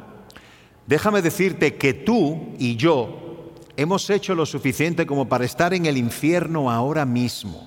déjame 0.91 1.21
decirte 1.21 1.75
que 1.75 1.93
tú 1.93 2.49
y 2.59 2.75
yo 2.75 3.53
hemos 3.77 4.09
hecho 4.09 4.35
lo 4.35 4.45
suficiente 4.45 5.05
como 5.05 5.29
para 5.29 5.45
estar 5.45 5.73
en 5.73 5.85
el 5.85 5.95
infierno 5.95 6.69
ahora 6.69 7.05
mismo. 7.05 7.65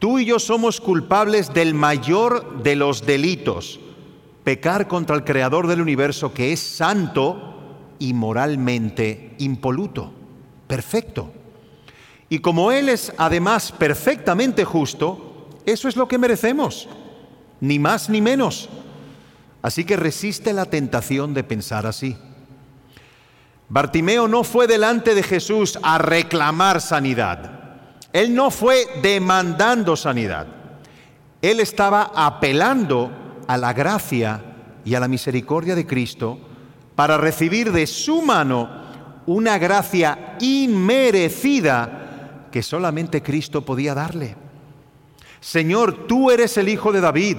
Tú 0.00 0.18
y 0.18 0.24
yo 0.24 0.40
somos 0.40 0.80
culpables 0.80 1.54
del 1.54 1.74
mayor 1.74 2.64
de 2.64 2.74
los 2.74 3.06
delitos, 3.06 3.78
pecar 4.42 4.88
contra 4.88 5.14
el 5.14 5.22
Creador 5.22 5.68
del 5.68 5.80
universo 5.80 6.34
que 6.34 6.52
es 6.52 6.58
santo 6.58 7.94
y 8.00 8.14
moralmente 8.14 9.36
impoluto, 9.38 10.12
perfecto. 10.66 11.30
Y 12.28 12.40
como 12.40 12.72
Él 12.72 12.88
es 12.88 13.12
además 13.16 13.70
perfectamente 13.70 14.64
justo, 14.64 15.50
eso 15.66 15.86
es 15.86 15.94
lo 15.94 16.08
que 16.08 16.18
merecemos, 16.18 16.88
ni 17.60 17.78
más 17.78 18.10
ni 18.10 18.20
menos. 18.20 18.68
Así 19.62 19.84
que 19.84 19.96
resiste 19.96 20.52
la 20.52 20.66
tentación 20.66 21.34
de 21.34 21.44
pensar 21.44 21.86
así. 21.86 22.16
Bartimeo 23.68 24.28
no 24.28 24.44
fue 24.44 24.66
delante 24.66 25.14
de 25.14 25.22
Jesús 25.22 25.78
a 25.82 25.98
reclamar 25.98 26.80
sanidad. 26.80 27.62
Él 28.12 28.34
no 28.34 28.50
fue 28.50 28.86
demandando 29.00 29.96
sanidad. 29.96 30.46
Él 31.40 31.60
estaba 31.60 32.12
apelando 32.14 33.10
a 33.46 33.56
la 33.56 33.72
gracia 33.72 34.42
y 34.84 34.94
a 34.94 35.00
la 35.00 35.08
misericordia 35.08 35.74
de 35.74 35.86
Cristo 35.86 36.38
para 36.94 37.16
recibir 37.16 37.72
de 37.72 37.86
su 37.86 38.20
mano 38.20 38.82
una 39.26 39.58
gracia 39.58 40.36
inmerecida 40.40 42.48
que 42.50 42.62
solamente 42.62 43.22
Cristo 43.22 43.64
podía 43.64 43.94
darle. 43.94 44.36
Señor, 45.40 46.06
tú 46.06 46.30
eres 46.30 46.56
el 46.58 46.68
Hijo 46.68 46.92
de 46.92 47.00
David, 47.00 47.38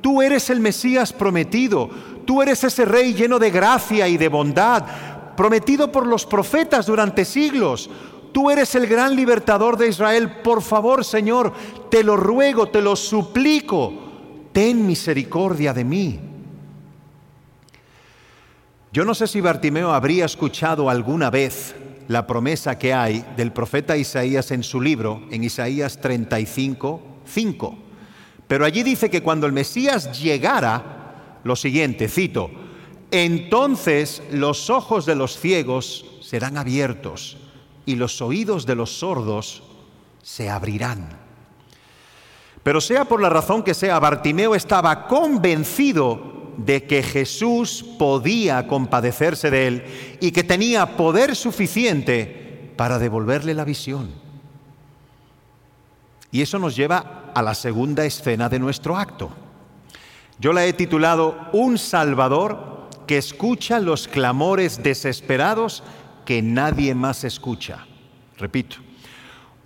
tú 0.00 0.22
eres 0.22 0.50
el 0.50 0.60
Mesías 0.60 1.12
prometido, 1.12 1.88
tú 2.24 2.42
eres 2.42 2.64
ese 2.64 2.84
Rey 2.84 3.14
lleno 3.14 3.38
de 3.38 3.50
gracia 3.50 4.08
y 4.08 4.16
de 4.16 4.28
bondad, 4.28 4.84
prometido 5.36 5.90
por 5.90 6.06
los 6.06 6.26
profetas 6.26 6.86
durante 6.86 7.24
siglos. 7.24 7.90
Tú 8.32 8.50
eres 8.50 8.74
el 8.74 8.86
gran 8.86 9.16
libertador 9.16 9.76
de 9.76 9.88
Israel. 9.88 10.40
Por 10.42 10.62
favor, 10.62 11.04
Señor, 11.04 11.52
te 11.90 12.04
lo 12.04 12.16
ruego, 12.16 12.68
te 12.68 12.80
lo 12.80 12.94
suplico, 12.94 13.92
ten 14.52 14.86
misericordia 14.86 15.72
de 15.72 15.84
mí. 15.84 16.20
Yo 18.92 19.04
no 19.04 19.14
sé 19.14 19.26
si 19.26 19.40
Bartimeo 19.40 19.92
habría 19.92 20.24
escuchado 20.24 20.90
alguna 20.90 21.30
vez 21.30 21.74
la 22.08 22.26
promesa 22.26 22.76
que 22.76 22.92
hay 22.92 23.24
del 23.36 23.52
profeta 23.52 23.96
Isaías 23.96 24.50
en 24.50 24.64
su 24.64 24.80
libro, 24.80 25.22
en 25.30 25.44
Isaías 25.44 26.00
35, 26.00 27.00
5. 27.24 27.89
Pero 28.50 28.64
allí 28.64 28.82
dice 28.82 29.08
que 29.08 29.22
cuando 29.22 29.46
el 29.46 29.52
Mesías 29.52 30.20
llegara, 30.20 31.38
lo 31.44 31.54
siguiente, 31.54 32.08
cito, 32.08 32.50
entonces 33.12 34.24
los 34.32 34.70
ojos 34.70 35.06
de 35.06 35.14
los 35.14 35.38
ciegos 35.38 36.04
serán 36.20 36.58
abiertos 36.58 37.36
y 37.86 37.94
los 37.94 38.20
oídos 38.20 38.66
de 38.66 38.74
los 38.74 38.90
sordos 38.90 39.62
se 40.20 40.50
abrirán. 40.50 41.16
Pero 42.64 42.80
sea 42.80 43.04
por 43.04 43.22
la 43.22 43.28
razón 43.28 43.62
que 43.62 43.72
sea, 43.72 44.00
Bartimeo 44.00 44.56
estaba 44.56 45.06
convencido 45.06 46.50
de 46.56 46.82
que 46.88 47.04
Jesús 47.04 47.84
podía 48.00 48.66
compadecerse 48.66 49.48
de 49.52 49.66
él 49.68 49.84
y 50.18 50.32
que 50.32 50.42
tenía 50.42 50.96
poder 50.96 51.36
suficiente 51.36 52.72
para 52.76 52.98
devolverle 52.98 53.54
la 53.54 53.64
visión. 53.64 54.10
Y 56.32 56.42
eso 56.42 56.58
nos 56.58 56.74
lleva 56.74 57.19
a 57.34 57.42
la 57.42 57.54
segunda 57.54 58.04
escena 58.04 58.48
de 58.48 58.58
nuestro 58.58 58.96
acto. 58.96 59.30
Yo 60.38 60.52
la 60.52 60.64
he 60.64 60.72
titulado 60.72 61.48
Un 61.52 61.78
Salvador 61.78 62.88
que 63.06 63.18
escucha 63.18 63.80
los 63.80 64.08
clamores 64.08 64.82
desesperados 64.82 65.82
que 66.24 66.42
nadie 66.42 66.94
más 66.94 67.24
escucha. 67.24 67.86
Repito, 68.38 68.76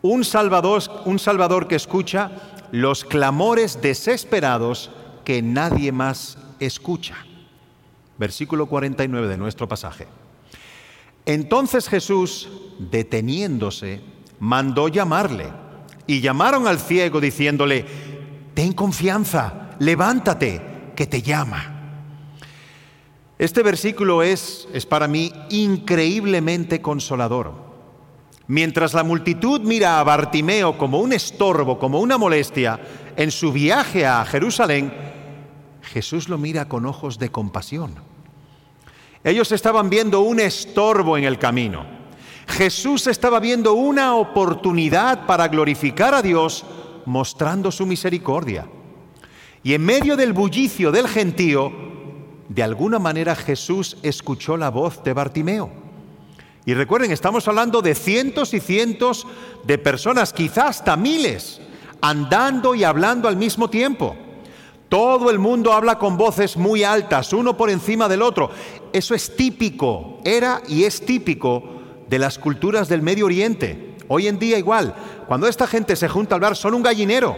un 0.03 0.25
Salvador, 0.25 0.83
un 1.05 1.19
Salvador 1.19 1.69
que 1.69 1.77
escucha 1.77 2.31
los 2.73 3.05
clamores 3.05 3.81
desesperados 3.81 4.91
que 5.25 5.43
nadie 5.43 5.93
más 5.93 6.39
escucha. 6.59 7.17
Versículo 8.19 8.67
49 8.67 9.29
de 9.29 9.37
nuestro 9.37 9.69
pasaje. 9.69 10.07
Entonces 11.27 11.89
Jesús, 11.89 12.49
deteniéndose, 12.79 14.01
mandó 14.41 14.89
llamarle 14.89 15.64
y 16.07 16.21
llamaron 16.21 16.67
al 16.67 16.79
ciego 16.79 17.21
diciéndole, 17.21 17.85
ten 18.55 18.73
confianza, 18.73 19.71
levántate, 19.79 20.61
que 20.95 21.07
te 21.07 21.23
llama. 21.23 21.71
Este 23.39 23.63
versículo 23.63 24.23
es, 24.23 24.69
es 24.73 24.87
para 24.87 25.09
mí 25.09 25.33
increíblemente 25.51 26.81
consolador. 26.81 27.65
Mientras 28.47 28.95
la 28.95 29.03
multitud 29.03 29.61
mira 29.63 29.99
a 29.99 30.05
Bartimeo 30.05 30.77
como 30.77 31.01
un 31.01 31.13
estorbo, 31.13 31.79
como 31.79 32.01
una 32.01 32.19
molestia, 32.19 32.79
en 33.17 33.31
su 33.31 33.53
viaje 33.53 34.07
a 34.07 34.25
Jerusalén, 34.25 34.93
Jesús 35.83 36.29
lo 36.29 36.39
mira 36.39 36.69
con 36.69 36.87
ojos 36.87 37.19
de 37.19 37.31
compasión. 37.31 37.95
Ellos 39.23 39.51
estaban 39.53 39.89
viendo 39.89 40.21
un 40.21 40.41
estorbo 40.41 41.17
en 41.17 41.25
el 41.25 41.39
camino. 41.39 41.87
Jesús 42.47 43.07
estaba 43.07 43.41
viendo 43.41 43.75
una 43.75 44.17
oportunidad 44.17 45.27
para 45.27 45.49
glorificar 45.49 46.15
a 46.15 46.23
Dios 46.23 46.65
mostrando 47.07 47.71
su 47.71 47.87
misericordia. 47.87 48.67
Y 49.63 49.75
en 49.75 49.85
medio 49.85 50.17
del 50.17 50.33
bullicio 50.33 50.93
del 50.93 51.09
gentío, 51.09 51.73
de 52.49 52.63
alguna 52.63 52.99
manera 52.99 53.35
Jesús 53.35 53.97
escuchó 54.03 54.57
la 54.57 54.71
voz 54.71 55.03
de 55.03 55.13
Bartimeo. 55.15 55.71
Y 56.67 56.75
recuerden, 56.75 57.11
estamos 57.11 57.47
hablando 57.49 57.83
de 57.83 57.95
cientos 57.95 58.55
y 58.55 58.61
cientos 58.61 59.27
de 59.65 59.79
personas, 59.79 60.33
quizás 60.33 60.81
hasta 60.81 60.97
miles, 60.97 61.61
andando 62.01 62.75
y 62.75 62.85
hablando 62.85 63.29
al 63.29 63.37
mismo 63.37 63.69
tiempo. 63.69 64.17
Todo 64.89 65.31
el 65.31 65.39
mundo 65.39 65.73
habla 65.73 65.99
con 65.99 66.17
voces 66.17 66.57
muy 66.57 66.85
altas, 66.85 67.33
uno 67.33 67.57
por 67.57 67.71
encima 67.71 68.09
del 68.09 68.23
otro. 68.23 68.51
Eso 68.93 69.15
es 69.15 69.35
típico, 69.35 70.21
era 70.25 70.63
y 70.69 70.85
es 70.85 71.05
típico 71.05 71.75
de 72.09 72.19
las 72.19 72.39
culturas 72.39 72.89
del 72.89 73.03
Medio 73.03 73.27
Oriente. 73.27 73.97
Hoy 74.09 74.29
en 74.29 74.39
día 74.39 74.59
igual, 74.59 74.95
cuando 75.27 75.47
esta 75.47 75.67
gente 75.67 75.97
se 75.97 76.09
junta 76.09 76.35
a 76.35 76.37
hablar 76.37 76.57
son 76.57 76.75
un 76.75 76.83
gallinero. 76.83 77.37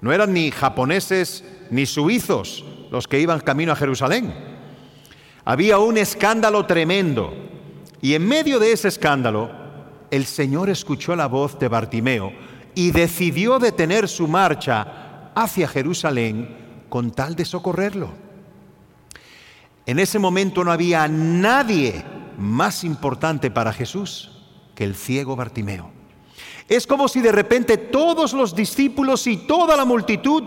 No 0.00 0.12
eran 0.12 0.32
ni 0.32 0.50
japoneses 0.50 1.44
ni 1.70 1.86
suizos 1.86 2.64
los 2.90 3.08
que 3.08 3.20
iban 3.20 3.40
camino 3.40 3.72
a 3.72 3.76
Jerusalén. 3.76 4.34
Había 5.44 5.78
un 5.78 5.98
escándalo 5.98 6.66
tremendo. 6.66 7.32
Y 8.00 8.14
en 8.14 8.28
medio 8.28 8.58
de 8.58 8.72
ese 8.72 8.88
escándalo, 8.88 9.50
el 10.10 10.24
Señor 10.26 10.70
escuchó 10.70 11.16
la 11.16 11.26
voz 11.26 11.58
de 11.58 11.68
Bartimeo 11.68 12.32
y 12.74 12.92
decidió 12.92 13.58
detener 13.58 14.08
su 14.08 14.28
marcha 14.28 15.30
hacia 15.34 15.68
Jerusalén 15.68 16.84
con 16.88 17.10
tal 17.10 17.34
de 17.34 17.44
socorrerlo. 17.44 18.10
En 19.84 19.98
ese 19.98 20.18
momento 20.18 20.64
no 20.64 20.70
había 20.70 21.08
nadie 21.08 22.04
más 22.38 22.84
importante 22.84 23.50
para 23.50 23.72
Jesús 23.72 24.30
que 24.74 24.84
el 24.84 24.94
ciego 24.94 25.36
Bartimeo. 25.36 25.90
Es 26.68 26.86
como 26.86 27.08
si 27.08 27.20
de 27.20 27.32
repente 27.32 27.76
todos 27.76 28.32
los 28.32 28.54
discípulos 28.54 29.26
y 29.26 29.36
toda 29.38 29.76
la 29.76 29.84
multitud 29.84 30.44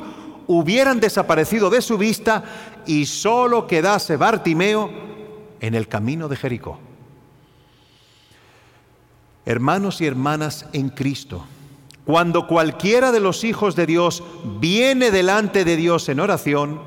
hubieran 0.47 0.99
desaparecido 0.99 1.69
de 1.69 1.81
su 1.81 1.97
vista 1.97 2.43
y 2.85 3.05
solo 3.05 3.67
quedase 3.67 4.17
Bartimeo 4.17 4.89
en 5.59 5.75
el 5.75 5.87
camino 5.87 6.27
de 6.27 6.35
Jericó. 6.37 6.79
Hermanos 9.45 10.01
y 10.01 10.05
hermanas 10.05 10.67
en 10.71 10.89
Cristo, 10.89 11.45
cuando 12.05 12.47
cualquiera 12.47 13.11
de 13.11 13.19
los 13.19 13.43
hijos 13.43 13.75
de 13.75 13.85
Dios 13.85 14.23
viene 14.59 15.11
delante 15.11 15.65
de 15.65 15.75
Dios 15.75 16.07
en 16.09 16.19
oración, 16.19 16.81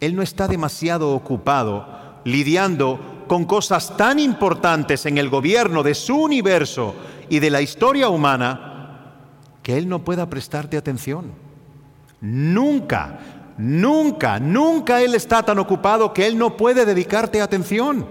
Él 0.00 0.16
no 0.16 0.22
está 0.22 0.48
demasiado 0.48 1.12
ocupado 1.12 1.86
lidiando 2.24 3.17
con 3.28 3.44
cosas 3.44 3.96
tan 3.96 4.18
importantes 4.18 5.06
en 5.06 5.18
el 5.18 5.28
gobierno 5.28 5.82
de 5.82 5.94
su 5.94 6.16
universo 6.16 6.94
y 7.28 7.38
de 7.38 7.50
la 7.50 7.60
historia 7.60 8.08
humana 8.08 9.14
que 9.62 9.76
Él 9.76 9.88
no 9.88 10.04
pueda 10.04 10.28
prestarte 10.28 10.76
atención. 10.76 11.32
Nunca, 12.20 13.20
nunca, 13.58 14.40
nunca 14.40 15.02
Él 15.02 15.14
está 15.14 15.42
tan 15.42 15.58
ocupado 15.58 16.12
que 16.12 16.26
Él 16.26 16.36
no 16.36 16.56
puede 16.56 16.84
dedicarte 16.84 17.40
atención. 17.40 18.06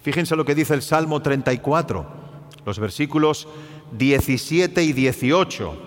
Fíjense 0.00 0.36
lo 0.36 0.44
que 0.44 0.54
dice 0.54 0.72
el 0.72 0.82
Salmo 0.82 1.20
34, 1.20 2.06
los 2.64 2.78
versículos 2.78 3.48
17 3.92 4.82
y 4.82 4.92
18. 4.92 5.82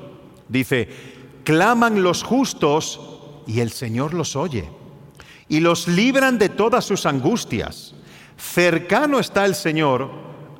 Dice, 0.49 0.89
claman 1.43 2.03
los 2.03 2.23
justos 2.23 2.99
y 3.47 3.61
el 3.61 3.71
Señor 3.71 4.13
los 4.13 4.35
oye 4.35 4.69
y 5.49 5.59
los 5.59 5.87
libran 5.87 6.37
de 6.37 6.49
todas 6.49 6.85
sus 6.85 7.05
angustias. 7.05 7.95
Cercano 8.39 9.19
está 9.19 9.45
el 9.45 9.53
Señor 9.53 10.09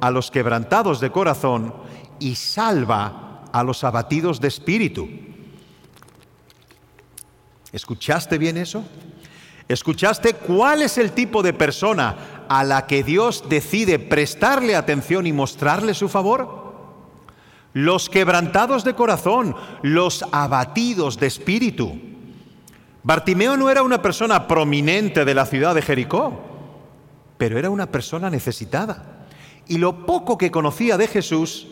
a 0.02 0.12
los 0.12 0.30
quebrantados 0.30 1.00
de 1.00 1.12
corazón 1.12 1.74
y 2.20 2.36
salva 2.36 3.46
a 3.52 3.64
los 3.64 3.84
abatidos 3.86 4.42
de 4.42 4.50
espíritu. 4.50 5.08
¿Escuchaste 7.72 8.38
bien 8.38 8.58
eso? 8.58 8.84
¿Escuchaste 9.68 10.34
cuál 10.34 10.82
es 10.82 10.98
el 10.98 11.14
tipo 11.14 11.42
de 11.42 11.54
persona 11.54 12.46
a 12.50 12.64
la 12.64 12.86
que 12.86 13.04
Dios 13.04 13.46
decide 13.48 13.98
prestarle 13.98 14.76
atención 14.76 15.26
y 15.26 15.32
mostrarle 15.32 15.94
su 15.94 16.10
favor? 16.10 16.74
Los 17.74 18.10
quebrantados 18.10 18.84
de 18.84 18.96
corazón, 18.96 19.56
los 19.84 20.26
abatidos 20.32 21.18
de 21.18 21.28
espíritu. 21.28 21.98
Bartimeo 23.04 23.56
no 23.56 23.70
era 23.70 23.84
una 23.84 24.02
persona 24.02 24.48
prominente 24.48 25.24
de 25.24 25.34
la 25.36 25.46
ciudad 25.46 25.76
de 25.76 25.84
Jericó, 25.84 26.49
pero 27.40 27.58
era 27.58 27.70
una 27.70 27.90
persona 27.90 28.30
necesitada 28.30 29.26
y 29.66 29.78
lo 29.78 30.06
poco 30.06 30.38
que 30.38 30.52
conocía 30.52 30.98
de 30.98 31.08
Jesús 31.08 31.68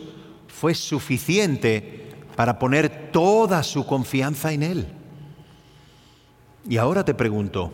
fue 0.48 0.74
suficiente 0.74 2.16
para 2.34 2.58
poner 2.58 3.10
toda 3.12 3.62
su 3.62 3.84
confianza 3.84 4.50
en 4.50 4.62
Él. 4.62 4.86
Y 6.66 6.78
ahora 6.78 7.04
te 7.04 7.12
pregunto, 7.12 7.70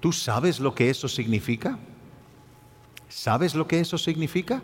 ¿tú 0.00 0.10
sabes 0.12 0.58
lo 0.58 0.74
que 0.74 0.90
eso 0.90 1.06
significa? 1.06 1.78
¿Sabes 3.08 3.54
lo 3.54 3.68
que 3.68 3.78
eso 3.78 3.96
significa? 3.96 4.60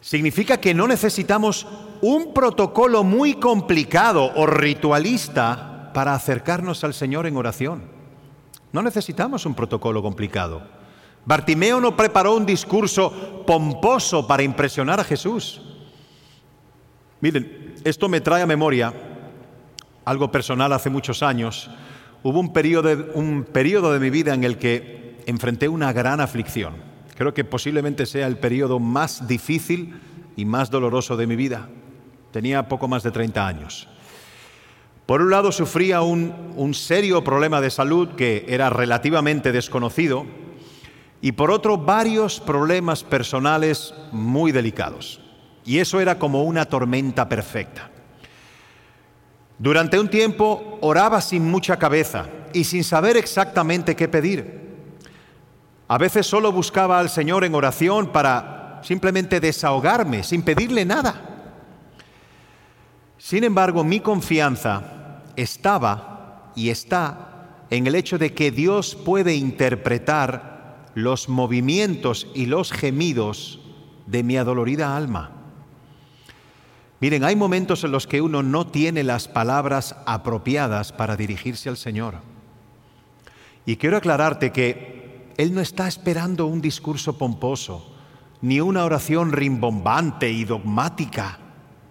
Significa 0.00 0.58
que 0.60 0.72
no 0.72 0.88
necesitamos 0.88 1.66
un 2.00 2.32
protocolo 2.32 3.04
muy 3.04 3.34
complicado 3.34 4.32
o 4.34 4.46
ritualista 4.46 5.90
para 5.92 6.14
acercarnos 6.14 6.84
al 6.84 6.94
Señor 6.94 7.26
en 7.26 7.36
oración. 7.36 7.99
No 8.72 8.82
necesitamos 8.82 9.46
un 9.46 9.54
protocolo 9.54 10.02
complicado. 10.02 10.62
Bartimeo 11.24 11.80
no 11.80 11.96
preparó 11.96 12.34
un 12.34 12.46
discurso 12.46 13.44
pomposo 13.46 14.26
para 14.26 14.42
impresionar 14.42 15.00
a 15.00 15.04
Jesús. 15.04 15.60
Miren, 17.20 17.74
esto 17.84 18.08
me 18.08 18.20
trae 18.20 18.42
a 18.42 18.46
memoria 18.46 18.92
algo 20.04 20.30
personal 20.30 20.72
hace 20.72 20.88
muchos 20.88 21.22
años. 21.22 21.70
Hubo 22.22 22.40
un 22.40 22.52
periodo, 22.52 23.92
de 23.92 24.00
mi 24.00 24.10
vida 24.10 24.34
en 24.34 24.44
el 24.44 24.58
que 24.58 25.22
enfrenté 25.26 25.68
una 25.68 25.92
gran 25.92 26.20
aflicción. 26.20 26.74
Creo 27.16 27.34
que 27.34 27.44
posiblemente 27.44 28.06
sea 28.06 28.26
el 28.26 28.38
periodo 28.38 28.78
más 28.78 29.28
difícil 29.28 30.00
y 30.36 30.44
más 30.44 30.70
doloroso 30.70 31.16
de 31.16 31.26
mi 31.26 31.36
vida. 31.36 31.68
Tenía 32.32 32.68
poco 32.68 32.88
más 32.88 33.02
de 33.02 33.10
30 33.10 33.46
años. 33.46 33.88
Por 35.10 35.22
un 35.22 35.30
lado 35.30 35.50
sufría 35.50 36.02
un, 36.02 36.52
un 36.54 36.72
serio 36.72 37.24
problema 37.24 37.60
de 37.60 37.70
salud 37.70 38.10
que 38.10 38.44
era 38.46 38.70
relativamente 38.70 39.50
desconocido, 39.50 40.24
y 41.20 41.32
por 41.32 41.50
otro 41.50 41.78
varios 41.78 42.38
problemas 42.38 43.02
personales 43.02 43.92
muy 44.12 44.52
delicados. 44.52 45.20
Y 45.64 45.78
eso 45.78 45.98
era 45.98 46.20
como 46.20 46.44
una 46.44 46.66
tormenta 46.66 47.28
perfecta. 47.28 47.90
Durante 49.58 49.98
un 49.98 50.08
tiempo 50.08 50.78
oraba 50.80 51.20
sin 51.20 51.44
mucha 51.50 51.76
cabeza 51.76 52.26
y 52.52 52.62
sin 52.62 52.84
saber 52.84 53.16
exactamente 53.16 53.96
qué 53.96 54.06
pedir. 54.06 54.60
A 55.88 55.98
veces 55.98 56.24
solo 56.24 56.52
buscaba 56.52 57.00
al 57.00 57.10
Señor 57.10 57.42
en 57.42 57.56
oración 57.56 58.12
para 58.12 58.78
simplemente 58.84 59.40
desahogarme, 59.40 60.22
sin 60.22 60.42
pedirle 60.42 60.84
nada. 60.84 61.26
Sin 63.18 63.42
embargo, 63.42 63.82
mi 63.82 63.98
confianza 63.98 64.98
estaba 65.42 66.52
y 66.54 66.70
está 66.70 67.66
en 67.70 67.86
el 67.86 67.94
hecho 67.94 68.18
de 68.18 68.34
que 68.34 68.50
Dios 68.50 68.94
puede 68.94 69.34
interpretar 69.34 70.90
los 70.94 71.28
movimientos 71.28 72.26
y 72.34 72.46
los 72.46 72.72
gemidos 72.72 73.60
de 74.06 74.22
mi 74.22 74.36
adolorida 74.36 74.96
alma. 74.96 75.30
Miren, 77.00 77.24
hay 77.24 77.36
momentos 77.36 77.82
en 77.84 77.92
los 77.92 78.06
que 78.06 78.20
uno 78.20 78.42
no 78.42 78.66
tiene 78.66 79.04
las 79.04 79.28
palabras 79.28 79.96
apropiadas 80.04 80.92
para 80.92 81.16
dirigirse 81.16 81.68
al 81.68 81.78
Señor. 81.78 82.16
Y 83.64 83.76
quiero 83.76 83.96
aclararte 83.96 84.52
que 84.52 85.32
Él 85.38 85.54
no 85.54 85.60
está 85.60 85.88
esperando 85.88 86.46
un 86.46 86.60
discurso 86.60 87.16
pomposo, 87.16 87.94
ni 88.42 88.60
una 88.60 88.84
oración 88.84 89.32
rimbombante 89.32 90.30
y 90.30 90.44
dogmática, 90.44 91.38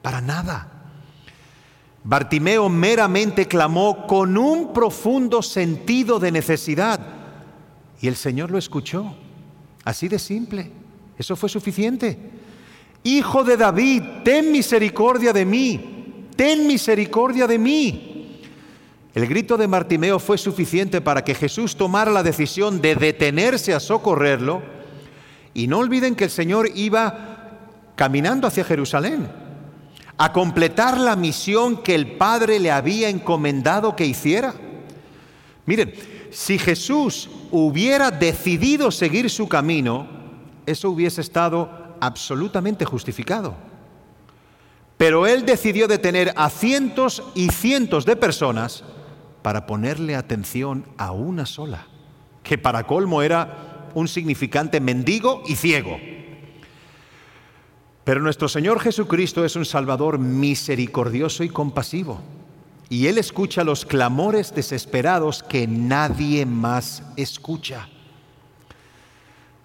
para 0.02 0.22
nada. 0.22 0.79
Bartimeo 2.04 2.70
meramente 2.70 3.48
clamó 3.48 4.08
con 4.08 4.38
un 4.38 4.74
profundo 4.74 5.42
sentido 5.42 6.20
de 6.20 6.32
necesidad 6.32 7.00
y 8.02 8.08
el 8.08 8.16
Señor 8.16 8.52
lo 8.52 8.58
escuchó. 8.58 9.14
Así 9.84 10.08
de 10.08 10.20
simple. 10.20 10.72
Eso 11.18 11.36
fue 11.36 11.50
suficiente. 11.50 12.18
Hijo 13.04 13.44
de 13.44 13.58
David, 13.58 14.04
ten 14.24 14.52
misericordia 14.52 15.34
de 15.34 15.46
mí, 15.46 16.28
ten 16.36 16.68
misericordia 16.68 17.48
de 17.48 17.60
mí. 17.60 18.42
El 19.14 19.28
grito 19.28 19.58
de 19.58 19.68
Bartimeo 19.68 20.20
fue 20.20 20.38
suficiente 20.38 21.02
para 21.02 21.24
que 21.24 21.36
Jesús 21.36 21.76
tomara 21.76 22.12
la 22.12 22.24
decisión 22.24 22.80
de 22.80 22.96
detenerse 22.96 23.74
a 23.74 23.80
socorrerlo. 23.80 24.62
Y 25.54 25.68
no 25.68 25.80
olviden 25.80 26.16
que 26.16 26.26
el 26.26 26.30
Señor 26.30 26.70
iba 26.76 27.58
caminando 27.96 28.48
hacia 28.48 28.64
Jerusalén 28.64 29.39
a 30.22 30.34
completar 30.34 30.98
la 30.98 31.16
misión 31.16 31.82
que 31.82 31.96
el 31.96 32.18
Padre 32.18 32.60
le 32.60 32.72
había 32.72 33.08
encomendado 33.08 33.96
que 33.96 34.06
hiciera. 34.06 34.54
Miren, 35.66 35.94
si 36.30 36.60
Jesús 36.60 37.30
hubiera 37.52 38.12
decidido 38.12 38.92
seguir 38.92 39.30
su 39.30 39.48
camino, 39.48 40.08
eso 40.66 40.90
hubiese 40.90 41.22
estado 41.22 41.96
absolutamente 42.02 42.84
justificado. 42.84 43.56
Pero 44.98 45.26
Él 45.26 45.46
decidió 45.46 45.88
detener 45.88 46.34
a 46.36 46.50
cientos 46.50 47.24
y 47.34 47.48
cientos 47.48 48.06
de 48.06 48.18
personas 48.18 48.84
para 49.42 49.66
ponerle 49.66 50.18
atención 50.18 50.86
a 50.98 51.14
una 51.14 51.46
sola, 51.46 51.88
que 52.44 52.58
para 52.58 52.86
colmo 52.86 53.22
era 53.22 53.88
un 53.94 54.10
significante 54.10 54.82
mendigo 54.82 55.44
y 55.48 55.56
ciego. 55.56 55.98
Pero 58.10 58.22
nuestro 58.22 58.50
Señor 58.50 58.80
Jesucristo 58.80 59.46
es 59.46 59.56
un 59.56 59.66
Salvador 59.66 60.18
misericordioso 60.18 61.44
y 61.44 61.50
compasivo. 61.50 62.20
Y 62.90 63.06
Él 63.06 63.20
escucha 63.20 63.64
los 63.64 63.86
clamores 63.86 64.52
desesperados 64.56 65.44
que 65.44 65.68
nadie 65.68 66.44
más 66.48 67.04
escucha. 67.18 67.88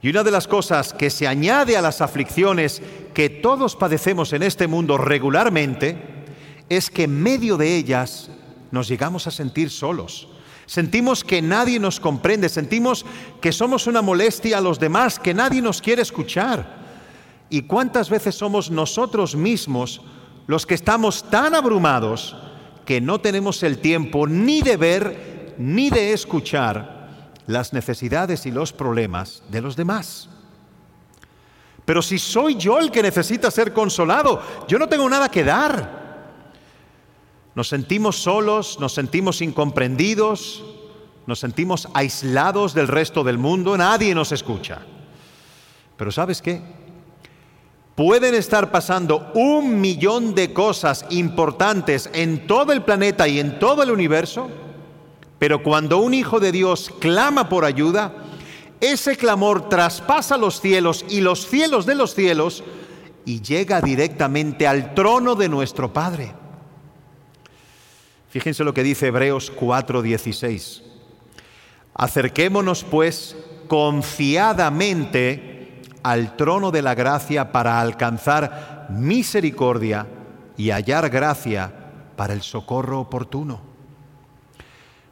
Y 0.03 0.11
una 0.11 0.23
de 0.23 0.31
las 0.31 0.47
cosas 0.47 0.93
que 0.93 1.09
se 1.09 1.27
añade 1.27 1.79
a 1.79 1.81
las 1.81 2.03
aflicciones 2.03 2.83
que 3.15 3.31
todos 3.31 3.77
padecemos 3.77 4.35
en 4.35 4.43
este 4.43 4.67
mundo 4.67 4.99
regularmente 4.99 5.97
es 6.69 6.91
que 6.91 7.05
en 7.05 7.23
medio 7.23 7.57
de 7.57 7.75
ellas 7.75 8.29
nos 8.71 8.89
llegamos 8.89 9.27
a 9.27 9.31
sentir 9.31 9.71
solos. 9.71 10.29
Sentimos 10.67 11.25
que 11.25 11.41
nadie 11.41 11.81
nos 11.81 11.99
comprende, 11.99 12.51
sentimos 12.51 13.07
que 13.41 13.53
somos 13.53 13.87
una 13.87 14.03
molestia 14.03 14.59
a 14.59 14.61
los 14.61 14.79
demás, 14.79 15.19
que 15.19 15.33
nadie 15.33 15.63
nos 15.63 15.81
quiere 15.81 16.03
escuchar. 16.03 16.84
¿Y 17.51 17.63
cuántas 17.63 18.11
veces 18.11 18.35
somos 18.35 18.71
nosotros 18.71 19.37
mismos 19.37 20.01
los 20.47 20.67
que 20.67 20.75
estamos 20.75 21.29
tan 21.31 21.55
abrumados 21.55 22.37
que 22.85 23.01
no 23.01 23.21
tenemos 23.21 23.63
el 23.63 23.79
tiempo 23.79 24.27
ni 24.27 24.61
de 24.61 24.77
ver 24.77 25.55
ni 25.59 25.91
de 25.91 26.13
escuchar 26.13 27.33
las 27.47 27.73
necesidades 27.73 28.47
y 28.47 28.51
los 28.51 28.73
problemas 28.73 29.43
de 29.51 29.61
los 29.61 29.77
demás? 29.77 30.29
Pero 31.85 32.01
si 32.01 32.19
soy 32.19 32.57
yo 32.57 32.79
el 32.79 32.91
que 32.91 33.03
necesita 33.03 33.51
ser 33.51 33.73
consolado, 33.73 34.43
yo 34.67 34.79
no 34.79 34.89
tengo 34.89 35.09
nada 35.09 35.29
que 35.29 35.45
dar. 35.45 36.03
Nos 37.55 37.69
sentimos 37.69 38.17
solos, 38.17 38.81
nos 38.81 38.95
sentimos 38.95 39.43
incomprendidos, 39.43 40.65
nos 41.27 41.39
sentimos 41.39 41.89
aislados 41.95 42.75
del 42.75 42.89
resto 42.89 43.23
del 43.23 43.39
mundo, 43.39 43.77
nadie 43.77 44.15
nos 44.15 44.33
escucha. 44.33 44.81
Pero 45.97 46.11
¿sabes 46.11 46.43
qué? 46.43 46.84
Pueden 47.95 48.35
estar 48.35 48.73
pasando 48.73 49.31
un 49.35 49.81
millón 49.81 50.35
de 50.35 50.53
cosas 50.53 51.07
importantes 51.11 52.11
en 52.13 52.47
todo 52.47 52.73
el 52.73 52.83
planeta 52.83 53.29
y 53.29 53.39
en 53.39 53.61
todo 53.61 53.85
el 53.85 53.91
universo, 53.93 54.51
pero 55.39 55.63
cuando 55.63 55.99
un 55.99 56.13
hijo 56.13 56.41
de 56.41 56.51
Dios 56.51 56.91
clama 56.99 57.49
por 57.49 57.65
ayuda, 57.65 58.13
ese 58.81 59.17
clamor 59.17 59.69
traspasa 59.69 60.37
los 60.37 60.61
cielos 60.61 61.05
y 61.09 61.21
los 61.21 61.47
cielos 61.47 61.87
de 61.87 61.95
los 61.95 62.15
cielos 62.15 62.65
y 63.25 63.41
llega 63.41 63.81
directamente 63.81 64.67
al 64.67 64.93
trono 64.95 65.37
de 65.37 65.49
nuestro 65.49 65.93
Padre. 65.93 66.35
Fíjense 68.29 68.65
lo 68.65 68.75
que 68.75 68.83
dice 68.83 69.07
Hebreos 69.07 69.53
4:16. 69.55 70.83
Acerquémonos 71.95 72.83
pues 72.83 73.37
confiadamente 73.69 75.54
al 76.05 76.37
trono 76.37 76.71
de 76.71 76.83
la 76.83 76.95
gracia 76.95 77.51
para 77.51 77.81
alcanzar 77.81 78.87
misericordia 78.91 80.07
y 80.57 80.71
hallar 80.71 81.09
gracia 81.09 81.73
para 82.15 82.35
el 82.35 82.43
socorro 82.43 83.01
oportuno. 83.01 83.61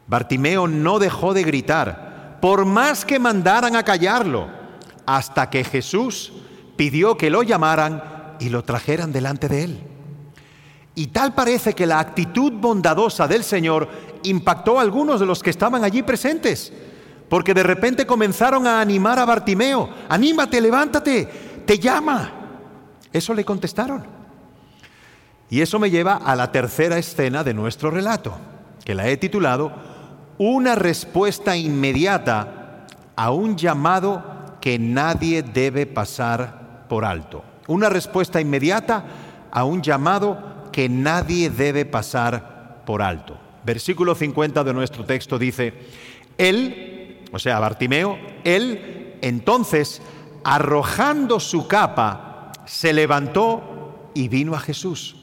Bartimeo 0.06 0.68
no 0.68 0.98
dejó 0.98 1.32
de 1.32 1.44
gritar, 1.44 2.38
por 2.42 2.66
más 2.66 3.06
que 3.06 3.18
mandaran 3.18 3.74
a 3.74 3.82
callarlo, 3.82 4.48
hasta 5.06 5.48
que 5.48 5.64
Jesús 5.64 6.34
pidió 6.76 7.16
que 7.16 7.30
lo 7.30 7.42
llamaran 7.42 8.36
y 8.38 8.50
lo 8.50 8.62
trajeran 8.62 9.12
delante 9.12 9.48
de 9.48 9.64
él. 9.64 9.80
Y 10.94 11.06
tal 11.06 11.32
parece 11.32 11.72
que 11.72 11.86
la 11.86 12.00
actitud 12.00 12.52
bondadosa 12.52 13.26
del 13.26 13.44
Señor 13.44 13.88
impactó 14.24 14.78
a 14.78 14.82
algunos 14.82 15.20
de 15.20 15.26
los 15.26 15.42
que 15.42 15.48
estaban 15.48 15.84
allí 15.84 16.02
presentes 16.02 16.70
porque 17.32 17.54
de 17.54 17.62
repente 17.62 18.04
comenzaron 18.04 18.66
a 18.66 18.78
animar 18.78 19.18
a 19.18 19.24
Bartimeo, 19.24 19.88
anímate, 20.10 20.60
levántate, 20.60 21.24
te 21.64 21.78
llama. 21.78 22.30
Eso 23.10 23.32
le 23.32 23.42
contestaron. 23.42 24.04
Y 25.48 25.62
eso 25.62 25.78
me 25.78 25.90
lleva 25.90 26.16
a 26.16 26.36
la 26.36 26.52
tercera 26.52 26.98
escena 26.98 27.42
de 27.42 27.54
nuestro 27.54 27.90
relato, 27.90 28.34
que 28.84 28.94
la 28.94 29.08
he 29.08 29.16
titulado 29.16 29.72
Una 30.36 30.74
respuesta 30.74 31.56
inmediata 31.56 32.84
a 33.16 33.30
un 33.30 33.56
llamado 33.56 34.58
que 34.60 34.78
nadie 34.78 35.42
debe 35.42 35.86
pasar 35.86 36.84
por 36.86 37.02
alto. 37.02 37.42
Una 37.66 37.88
respuesta 37.88 38.42
inmediata 38.42 39.04
a 39.50 39.64
un 39.64 39.80
llamado 39.80 40.68
que 40.70 40.86
nadie 40.90 41.48
debe 41.48 41.86
pasar 41.86 42.82
por 42.84 43.00
alto. 43.00 43.38
Versículo 43.64 44.14
50 44.14 44.62
de 44.64 44.74
nuestro 44.74 45.06
texto 45.06 45.38
dice, 45.38 45.72
Él 46.36 46.91
o 47.32 47.38
sea, 47.38 47.58
Bartimeo, 47.58 48.18
él 48.44 49.16
entonces, 49.22 50.02
arrojando 50.44 51.40
su 51.40 51.66
capa, 51.66 52.52
se 52.66 52.92
levantó 52.92 54.10
y 54.14 54.28
vino 54.28 54.54
a 54.54 54.60
Jesús. 54.60 55.16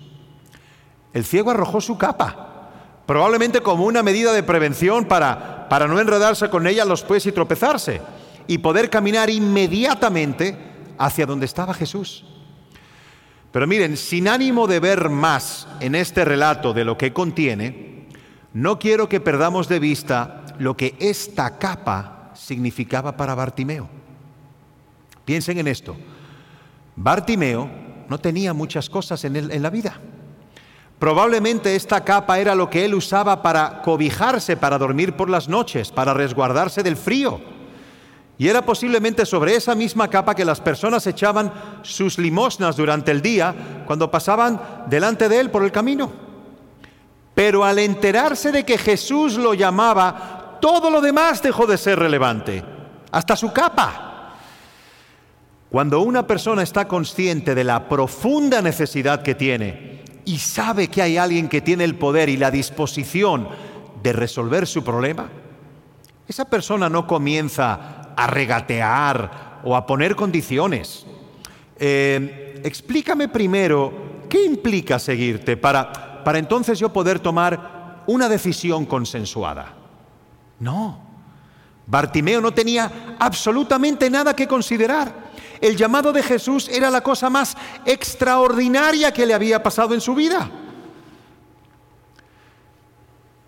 El 1.14 1.24
ciego 1.24 1.52
arrojó 1.52 1.82
su 1.82 1.98
capa, 1.98 2.72
probablemente 3.06 3.62
como 3.62 3.86
una 3.86 4.04
medida 4.04 4.34
de 4.34 4.44
prevención 4.44 5.06
para, 5.06 5.70
para 5.70 5.88
no 5.88 6.00
enredarse 6.00 6.50
con 6.50 6.66
ella 6.66 6.86
los 6.86 7.04
pies 7.04 7.26
y 7.26 7.32
tropezarse, 7.32 8.02
y 8.48 8.58
poder 8.58 8.90
caminar 8.90 9.30
inmediatamente 9.30 10.58
hacia 10.98 11.26
donde 11.26 11.46
estaba 11.46 11.74
Jesús. 11.74 12.26
Pero 13.52 13.66
miren, 13.68 13.98
sin 13.98 14.28
ánimo 14.28 14.68
de 14.68 14.80
ver 14.80 15.10
más 15.10 15.68
en 15.80 15.96
este 15.96 16.24
relato 16.24 16.74
de 16.74 16.86
lo 16.86 16.98
que 16.98 17.14
contiene, 17.14 18.08
no 18.54 18.80
quiero 18.80 19.10
que 19.10 19.20
perdamos 19.20 19.68
de 19.68 19.80
vista 19.80 20.39
lo 20.60 20.78
que 20.78 20.96
esta 21.00 21.58
capa 21.58 22.32
significaba 22.36 23.18
para 23.18 23.36
Bartimeo. 23.36 23.90
Piensen 25.26 25.58
en 25.58 25.68
esto. 25.68 25.96
Bartimeo 26.96 27.70
no 28.08 28.20
tenía 28.20 28.54
muchas 28.54 28.90
cosas 28.90 29.24
en, 29.26 29.36
en 29.36 29.64
la 29.64 29.70
vida. 29.70 30.00
Probablemente 31.00 31.76
esta 31.76 32.04
capa 32.04 32.40
era 32.40 32.56
lo 32.56 32.70
que 32.70 32.84
él 32.84 32.94
usaba 32.94 33.42
para 33.42 33.82
cobijarse, 33.82 34.58
para 34.58 34.78
dormir 34.78 35.14
por 35.14 35.30
las 35.30 35.48
noches, 35.48 35.92
para 35.92 36.14
resguardarse 36.14 36.84
del 36.84 36.98
frío. 36.98 37.40
Y 38.38 38.48
era 38.48 38.62
posiblemente 38.62 39.26
sobre 39.26 39.56
esa 39.56 39.76
misma 39.76 40.10
capa 40.10 40.34
que 40.34 40.46
las 40.46 40.62
personas 40.62 41.06
echaban 41.08 41.52
sus 41.84 42.18
limosnas 42.18 42.78
durante 42.78 43.12
el 43.12 43.22
día 43.22 43.84
cuando 43.86 44.10
pasaban 44.10 44.86
delante 44.88 45.28
de 45.28 45.40
él 45.40 45.52
por 45.52 45.64
el 45.64 45.72
camino. 45.72 46.10
Pero 47.36 47.64
al 47.64 47.80
enterarse 47.80 48.52
de 48.52 48.66
que 48.66 48.78
Jesús 48.78 49.38
lo 49.38 49.54
llamaba, 49.54 50.39
todo 50.60 50.90
lo 50.90 51.02
demás 51.02 51.42
dejó 51.42 51.66
de 51.66 51.78
ser 51.78 52.00
relevante, 52.00 52.64
hasta 53.12 53.36
su 53.36 53.52
capa. 53.52 54.36
Cuando 55.70 56.02
una 56.02 56.26
persona 56.26 56.64
está 56.64 56.88
consciente 56.88 57.54
de 57.54 57.64
la 57.64 57.88
profunda 57.88 58.62
necesidad 58.62 59.22
que 59.22 59.36
tiene 59.36 60.04
y 60.26 60.40
sabe 60.40 60.88
que 60.88 61.02
hay 61.02 61.18
alguien 61.18 61.48
que 61.48 61.62
tiene 61.62 61.84
el 61.84 61.96
poder 61.96 62.30
y 62.30 62.38
la 62.38 62.50
disposición 62.50 63.48
de 64.02 64.14
resolver 64.14 64.66
su 64.66 64.84
problema, 64.84 65.30
esa 66.28 66.46
persona 66.46 66.90
no 66.90 67.06
comienza 67.06 68.14
a 68.16 68.28
regatear 68.28 69.60
o 69.64 69.76
a 69.76 69.86
poner 69.86 70.16
condiciones. 70.16 71.06
Eh, 71.78 72.62
explícame 72.64 73.30
primero 73.30 74.26
qué 74.28 74.44
implica 74.46 75.00
seguirte 75.00 75.56
para, 75.56 76.24
para 76.24 76.40
entonces 76.40 76.80
yo 76.80 76.92
poder 76.92 77.20
tomar 77.20 78.04
una 78.08 78.28
decisión 78.28 78.86
consensuada. 78.86 79.79
No, 80.60 81.10
Bartimeo 81.88 82.40
no 82.40 82.54
tenía 82.54 83.16
absolutamente 83.18 84.10
nada 84.10 84.36
que 84.36 84.48
considerar. 84.48 85.30
El 85.60 85.76
llamado 85.76 86.14
de 86.14 86.22
Jesús 86.22 86.70
era 86.70 86.90
la 86.90 87.02
cosa 87.02 87.30
más 87.30 87.58
extraordinaria 87.86 89.12
que 89.12 89.26
le 89.26 89.34
había 89.34 89.62
pasado 89.62 89.94
en 89.94 90.02
su 90.02 90.14
vida. 90.14 90.50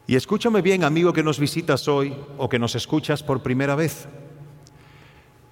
Y 0.07 0.15
escúchame 0.15 0.61
bien, 0.61 0.83
amigo 0.83 1.13
que 1.13 1.23
nos 1.23 1.39
visitas 1.39 1.87
hoy 1.87 2.15
o 2.37 2.49
que 2.49 2.59
nos 2.59 2.75
escuchas 2.75 3.21
por 3.23 3.43
primera 3.43 3.75
vez. 3.75 4.07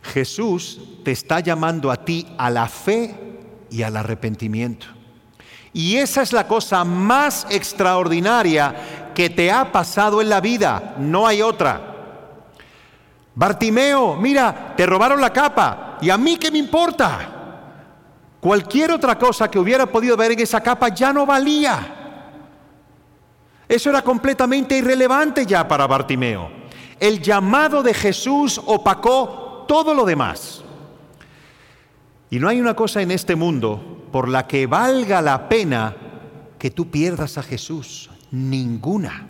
Jesús 0.02 0.82
te 1.04 1.12
está 1.12 1.40
llamando 1.40 1.92
a 1.92 2.04
ti 2.04 2.28
a 2.38 2.50
la 2.50 2.68
fe 2.68 3.16
y 3.70 3.84
al 3.84 3.96
arrepentimiento. 3.96 4.88
Y 5.72 5.98
esa 5.98 6.24
es 6.24 6.34
la 6.34 6.48
cosa 6.48 6.84
más 6.84 7.46
extraordinaria 7.50 9.09
que 9.20 9.30
te 9.30 9.52
ha 9.52 9.70
pasado 9.70 10.22
en 10.22 10.30
la 10.30 10.40
vida, 10.40 10.96
no 10.98 11.28
hay 11.28 11.42
otra. 11.42 11.82
Bartimeo, 13.36 14.16
mira, 14.16 14.74
te 14.78 14.86
robaron 14.86 15.20
la 15.20 15.34
capa, 15.34 15.98
¿y 16.00 16.10
a 16.10 16.18
mí 16.18 16.38
qué 16.38 16.50
me 16.50 16.58
importa? 16.58 17.20
Cualquier 18.40 18.94
otra 18.94 19.20
cosa 19.20 19.52
que 19.52 19.60
hubiera 19.60 19.86
podido 19.88 20.16
ver 20.16 20.32
en 20.32 20.40
esa 20.40 20.64
capa 20.64 20.88
ya 20.88 21.12
no 21.12 21.26
valía. 21.26 21.96
Eso 23.68 23.90
era 23.90 24.02
completamente 24.04 24.78
irrelevante 24.78 25.46
ya 25.46 25.68
para 25.68 25.86
Bartimeo. 25.86 26.50
El 26.98 27.22
llamado 27.22 27.84
de 27.84 27.94
Jesús 27.94 28.62
opacó 28.68 29.66
todo 29.68 29.94
lo 29.94 30.06
demás. 30.06 30.64
Y 32.30 32.40
no 32.40 32.48
hay 32.48 32.62
una 32.62 32.74
cosa 32.74 33.02
en 33.02 33.12
este 33.12 33.36
mundo 33.36 34.08
por 34.14 34.30
la 34.30 34.48
que 34.48 34.66
valga 34.66 35.22
la 35.22 35.50
pena 35.50 35.94
que 36.58 36.72
tú 36.72 36.90
pierdas 36.90 37.38
a 37.38 37.44
Jesús. 37.44 38.09
Ninguna. 38.32 39.28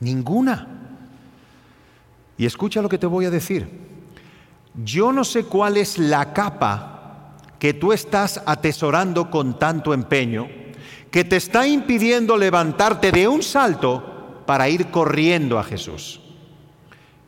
Ninguna. 0.00 0.66
Y 2.36 2.46
escucha 2.46 2.82
lo 2.82 2.88
que 2.88 2.98
te 2.98 3.06
voy 3.06 3.24
a 3.24 3.30
decir. 3.30 3.68
Yo 4.84 5.12
no 5.12 5.24
sé 5.24 5.44
cuál 5.44 5.76
es 5.76 5.98
la 5.98 6.32
capa 6.32 7.34
que 7.58 7.74
tú 7.74 7.92
estás 7.92 8.40
atesorando 8.46 9.30
con 9.30 9.58
tanto 9.58 9.92
empeño 9.92 10.46
que 11.10 11.24
te 11.24 11.36
está 11.36 11.66
impidiendo 11.66 12.36
levantarte 12.36 13.10
de 13.10 13.26
un 13.26 13.42
salto 13.42 14.42
para 14.46 14.68
ir 14.68 14.90
corriendo 14.90 15.58
a 15.58 15.64
Jesús. 15.64 16.20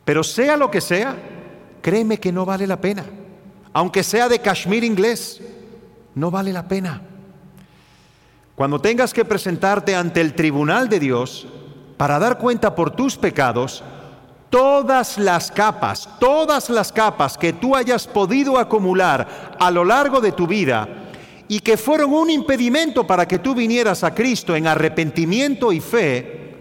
Pero 0.05 0.23
sea 0.23 0.57
lo 0.57 0.71
que 0.71 0.81
sea, 0.81 1.15
créeme 1.81 2.19
que 2.19 2.31
no 2.31 2.45
vale 2.45 2.67
la 2.67 2.79
pena. 2.79 3.05
Aunque 3.73 4.03
sea 4.03 4.27
de 4.29 4.39
Kashmir 4.39 4.83
inglés, 4.83 5.41
no 6.15 6.31
vale 6.31 6.53
la 6.53 6.67
pena. 6.67 7.01
Cuando 8.61 8.79
tengas 8.79 9.11
que 9.11 9.25
presentarte 9.25 9.95
ante 9.95 10.21
el 10.21 10.35
tribunal 10.35 10.87
de 10.87 10.99
Dios 10.99 11.47
para 11.97 12.19
dar 12.19 12.37
cuenta 12.37 12.75
por 12.75 12.91
tus 12.91 13.17
pecados, 13.17 13.83
todas 14.51 15.17
las 15.17 15.49
capas, 15.49 16.07
todas 16.19 16.69
las 16.69 16.91
capas 16.91 17.39
que 17.39 17.53
tú 17.53 17.75
hayas 17.75 18.05
podido 18.05 18.59
acumular 18.59 19.57
a 19.59 19.71
lo 19.71 19.83
largo 19.83 20.21
de 20.21 20.31
tu 20.31 20.45
vida, 20.45 20.87
y 21.47 21.61
que 21.61 21.75
fueron 21.75 22.13
un 22.13 22.29
impedimento 22.29 23.07
para 23.07 23.27
que 23.27 23.39
tú 23.39 23.55
vinieras 23.55 24.03
a 24.03 24.13
Cristo 24.13 24.55
en 24.55 24.67
arrepentimiento 24.67 25.73
y 25.73 25.79
fe, 25.79 26.59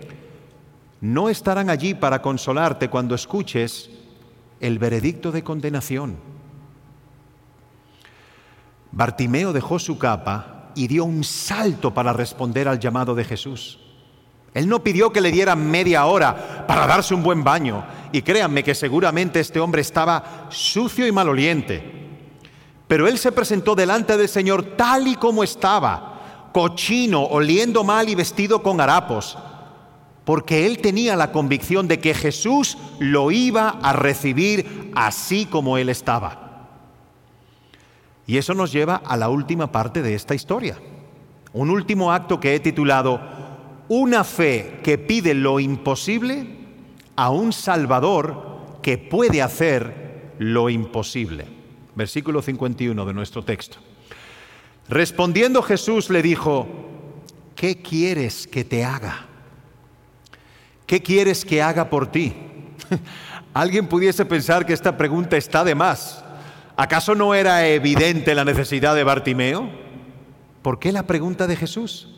no 1.03 1.29
estarán 1.29 1.69
allí 1.69 1.93
para 1.93 2.23
consolarte 2.23 2.89
cuando 2.89 3.15
escuches 3.15 3.91
el 4.59 4.79
veredicto 4.79 5.33
de 5.33 5.45
condenación. 5.45 6.17
Bartimeo 8.91 9.53
dejó 9.53 9.79
su 9.79 9.99
capa 9.99 10.60
y 10.81 10.89
dio 10.89 11.05
un 11.05 11.25
salto 11.25 11.93
para 11.93 12.15
responder 12.15 12.67
al 12.67 12.81
llamado 12.81 13.15
de 13.15 13.23
Jesús. 13.23 13.79
Él 14.55 14.67
no 14.67 14.83
pidió 14.83 15.13
que 15.13 15.21
le 15.21 15.31
dieran 15.31 15.71
media 15.71 16.07
hora 16.07 16.65
para 16.67 16.87
darse 16.87 17.13
un 17.13 17.23
buen 17.23 17.45
baño. 17.45 17.85
Y 18.13 18.23
créanme 18.23 18.65
que 18.65 18.75
seguramente 18.75 19.41
este 19.41 19.61
hombre 19.61 19.83
estaba 19.83 20.47
sucio 20.49 21.07
y 21.07 21.13
maloliente. 21.13 22.09
Pero 22.89 23.07
él 23.07 23.19
se 23.19 23.31
presentó 23.31 23.75
delante 23.75 24.17
del 24.17 24.27
Señor 24.27 24.75
tal 24.79 25.07
y 25.07 25.17
como 25.17 25.45
estaba, 25.45 26.49
cochino, 26.55 27.25
oliendo 27.25 27.85
mal 27.85 28.09
y 28.09 28.15
vestido 28.15 28.63
con 28.63 28.81
harapos, 28.81 29.37
porque 30.25 30.65
él 30.65 30.79
tenía 30.79 31.15
la 31.15 31.31
convicción 31.31 31.89
de 31.89 32.01
que 32.01 32.15
Jesús 32.15 32.79
lo 32.99 33.31
iba 33.31 33.69
a 33.83 33.93
recibir 33.93 34.93
así 34.97 35.45
como 35.45 35.77
él 35.77 35.91
estaba. 35.91 36.50
Y 38.31 38.39
eso 38.39 38.55
nos 38.55 38.71
lleva 38.71 39.03
a 39.05 39.17
la 39.17 39.29
última 39.29 39.73
parte 39.73 40.03
de 40.03 40.15
esta 40.15 40.37
historia, 40.37 40.79
un 41.53 41.69
último 41.69 42.13
acto 42.13 42.39
que 42.39 42.55
he 42.55 42.61
titulado 42.61 43.21
Una 43.89 44.23
fe 44.23 44.79
que 44.85 44.99
pide 44.99 45.35
lo 45.35 45.59
imposible 45.59 46.47
a 47.17 47.31
un 47.31 47.53
Salvador 47.53 48.79
que 48.85 48.99
puede 48.99 49.43
hacer 49.43 50.35
lo 50.39 50.71
imposible 50.71 51.45
versículo 51.97 52.41
51 52.41 53.05
de 53.05 53.13
nuestro 53.13 53.45
texto. 53.45 53.79
Respondiendo 54.89 55.61
Jesús 55.61 56.09
le 56.09 56.23
dijo, 56.23 56.69
¿qué 57.57 57.83
quieres 57.83 58.47
que 58.47 58.63
te 58.63 58.85
haga? 58.85 59.27
¿Qué 60.87 61.03
quieres 61.03 61.45
que 61.45 61.61
haga 61.61 61.91
por 61.91 62.07
ti? 62.07 62.33
Alguien 63.55 63.89
pudiese 63.89 64.25
pensar 64.25 64.65
que 64.65 64.73
esta 64.73 64.97
pregunta 64.97 65.37
está 65.37 65.65
de 65.65 65.75
más. 65.75 66.25
¿Acaso 66.81 67.15
no 67.15 67.35
era 67.35 67.67
evidente 67.67 68.35
la 68.35 68.43
necesidad 68.43 68.95
de 68.95 69.05
Bartimeo? 69.05 69.69
¿Por 70.63 70.79
qué 70.79 70.93
la 70.93 71.03
pregunta 71.03 71.47
de 71.47 71.55
Jesús? 71.55 72.09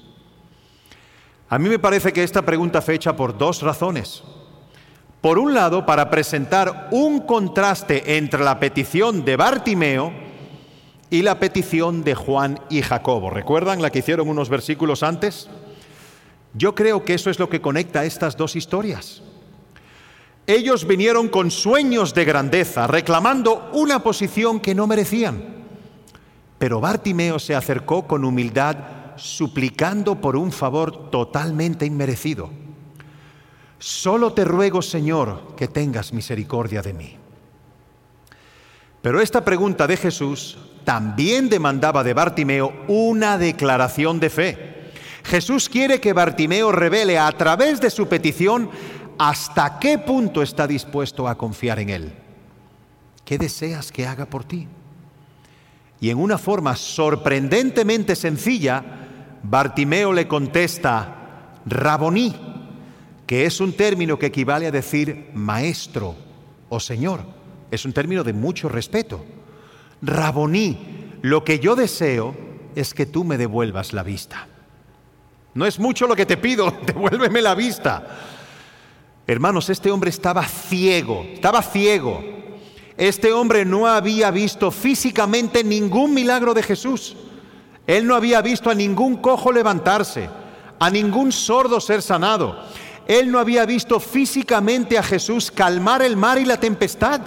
A 1.48 1.58
mí 1.58 1.68
me 1.68 1.80
parece 1.80 2.12
que 2.12 2.22
esta 2.22 2.42
pregunta 2.42 2.80
fecha 2.80 3.16
por 3.16 3.36
dos 3.36 3.60
razones. 3.62 4.22
Por 5.20 5.40
un 5.40 5.52
lado, 5.52 5.84
para 5.84 6.10
presentar 6.10 6.86
un 6.92 7.22
contraste 7.22 8.16
entre 8.16 8.44
la 8.44 8.60
petición 8.60 9.24
de 9.24 9.34
Bartimeo 9.34 10.12
y 11.10 11.22
la 11.22 11.40
petición 11.40 12.04
de 12.04 12.14
Juan 12.14 12.60
y 12.70 12.82
Jacobo. 12.82 13.30
¿Recuerdan 13.30 13.82
la 13.82 13.90
que 13.90 13.98
hicieron 13.98 14.28
unos 14.28 14.48
versículos 14.48 15.02
antes? 15.02 15.50
Yo 16.54 16.76
creo 16.76 17.04
que 17.04 17.14
eso 17.14 17.30
es 17.30 17.40
lo 17.40 17.48
que 17.48 17.60
conecta 17.60 18.04
estas 18.04 18.36
dos 18.36 18.54
historias. 18.54 19.24
Ellos 20.46 20.86
vinieron 20.86 21.28
con 21.28 21.50
sueños 21.50 22.14
de 22.14 22.24
grandeza, 22.24 22.86
reclamando 22.86 23.70
una 23.72 24.02
posición 24.02 24.58
que 24.60 24.74
no 24.74 24.86
merecían. 24.86 25.42
Pero 26.58 26.80
Bartimeo 26.80 27.38
se 27.38 27.54
acercó 27.54 28.06
con 28.06 28.24
humildad, 28.24 28.76
suplicando 29.16 30.20
por 30.20 30.36
un 30.36 30.50
favor 30.50 31.10
totalmente 31.10 31.86
inmerecido. 31.86 32.50
Solo 33.78 34.32
te 34.32 34.44
ruego, 34.44 34.82
Señor, 34.82 35.54
que 35.56 35.68
tengas 35.68 36.12
misericordia 36.12 36.82
de 36.82 36.92
mí. 36.92 37.16
Pero 39.00 39.20
esta 39.20 39.44
pregunta 39.44 39.86
de 39.86 39.96
Jesús 39.96 40.56
también 40.84 41.48
demandaba 41.48 42.04
de 42.04 42.14
Bartimeo 42.14 42.72
una 42.88 43.38
declaración 43.38 44.20
de 44.20 44.30
fe. 44.30 44.72
Jesús 45.24 45.68
quiere 45.68 46.00
que 46.00 46.12
Bartimeo 46.12 46.72
revele 46.72 47.18
a 47.18 47.30
través 47.32 47.80
de 47.80 47.90
su 47.90 48.08
petición 48.08 48.70
hasta 49.18 49.78
qué 49.78 49.98
punto 49.98 50.42
está 50.42 50.66
dispuesto 50.66 51.28
a 51.28 51.36
confiar 51.36 51.78
en 51.78 51.90
Él. 51.90 52.12
¿Qué 53.24 53.38
deseas 53.38 53.92
que 53.92 54.06
haga 54.06 54.26
por 54.26 54.44
ti? 54.44 54.66
Y 56.00 56.10
en 56.10 56.18
una 56.18 56.38
forma 56.38 56.74
sorprendentemente 56.74 58.16
sencilla, 58.16 58.84
Bartimeo 59.42 60.12
le 60.12 60.26
contesta, 60.26 61.60
Raboní, 61.64 62.34
que 63.26 63.46
es 63.46 63.60
un 63.60 63.72
término 63.72 64.18
que 64.18 64.26
equivale 64.26 64.66
a 64.66 64.72
decir 64.72 65.30
maestro 65.34 66.16
o 66.68 66.80
señor. 66.80 67.24
Es 67.70 67.84
un 67.84 67.92
término 67.92 68.24
de 68.24 68.32
mucho 68.32 68.68
respeto. 68.68 69.24
Raboní, 70.02 71.12
lo 71.22 71.44
que 71.44 71.60
yo 71.60 71.76
deseo 71.76 72.34
es 72.74 72.94
que 72.94 73.06
tú 73.06 73.24
me 73.24 73.38
devuelvas 73.38 73.92
la 73.92 74.02
vista. 74.02 74.48
No 75.54 75.66
es 75.66 75.78
mucho 75.78 76.06
lo 76.06 76.16
que 76.16 76.26
te 76.26 76.36
pido, 76.36 76.70
devuélveme 76.86 77.42
la 77.42 77.54
vista. 77.54 78.06
Hermanos, 79.32 79.70
este 79.70 79.90
hombre 79.90 80.10
estaba 80.10 80.44
ciego, 80.44 81.24
estaba 81.32 81.62
ciego. 81.62 82.22
Este 82.98 83.32
hombre 83.32 83.64
no 83.64 83.86
había 83.86 84.30
visto 84.30 84.70
físicamente 84.70 85.64
ningún 85.64 86.12
milagro 86.12 86.52
de 86.52 86.62
Jesús. 86.62 87.16
Él 87.86 88.06
no 88.06 88.14
había 88.14 88.42
visto 88.42 88.68
a 88.68 88.74
ningún 88.74 89.16
cojo 89.16 89.50
levantarse, 89.50 90.28
a 90.78 90.90
ningún 90.90 91.32
sordo 91.32 91.80
ser 91.80 92.02
sanado. 92.02 92.62
Él 93.08 93.32
no 93.32 93.38
había 93.38 93.64
visto 93.64 94.00
físicamente 94.00 94.98
a 94.98 95.02
Jesús 95.02 95.50
calmar 95.50 96.02
el 96.02 96.14
mar 96.14 96.36
y 96.36 96.44
la 96.44 96.60
tempestad. 96.60 97.22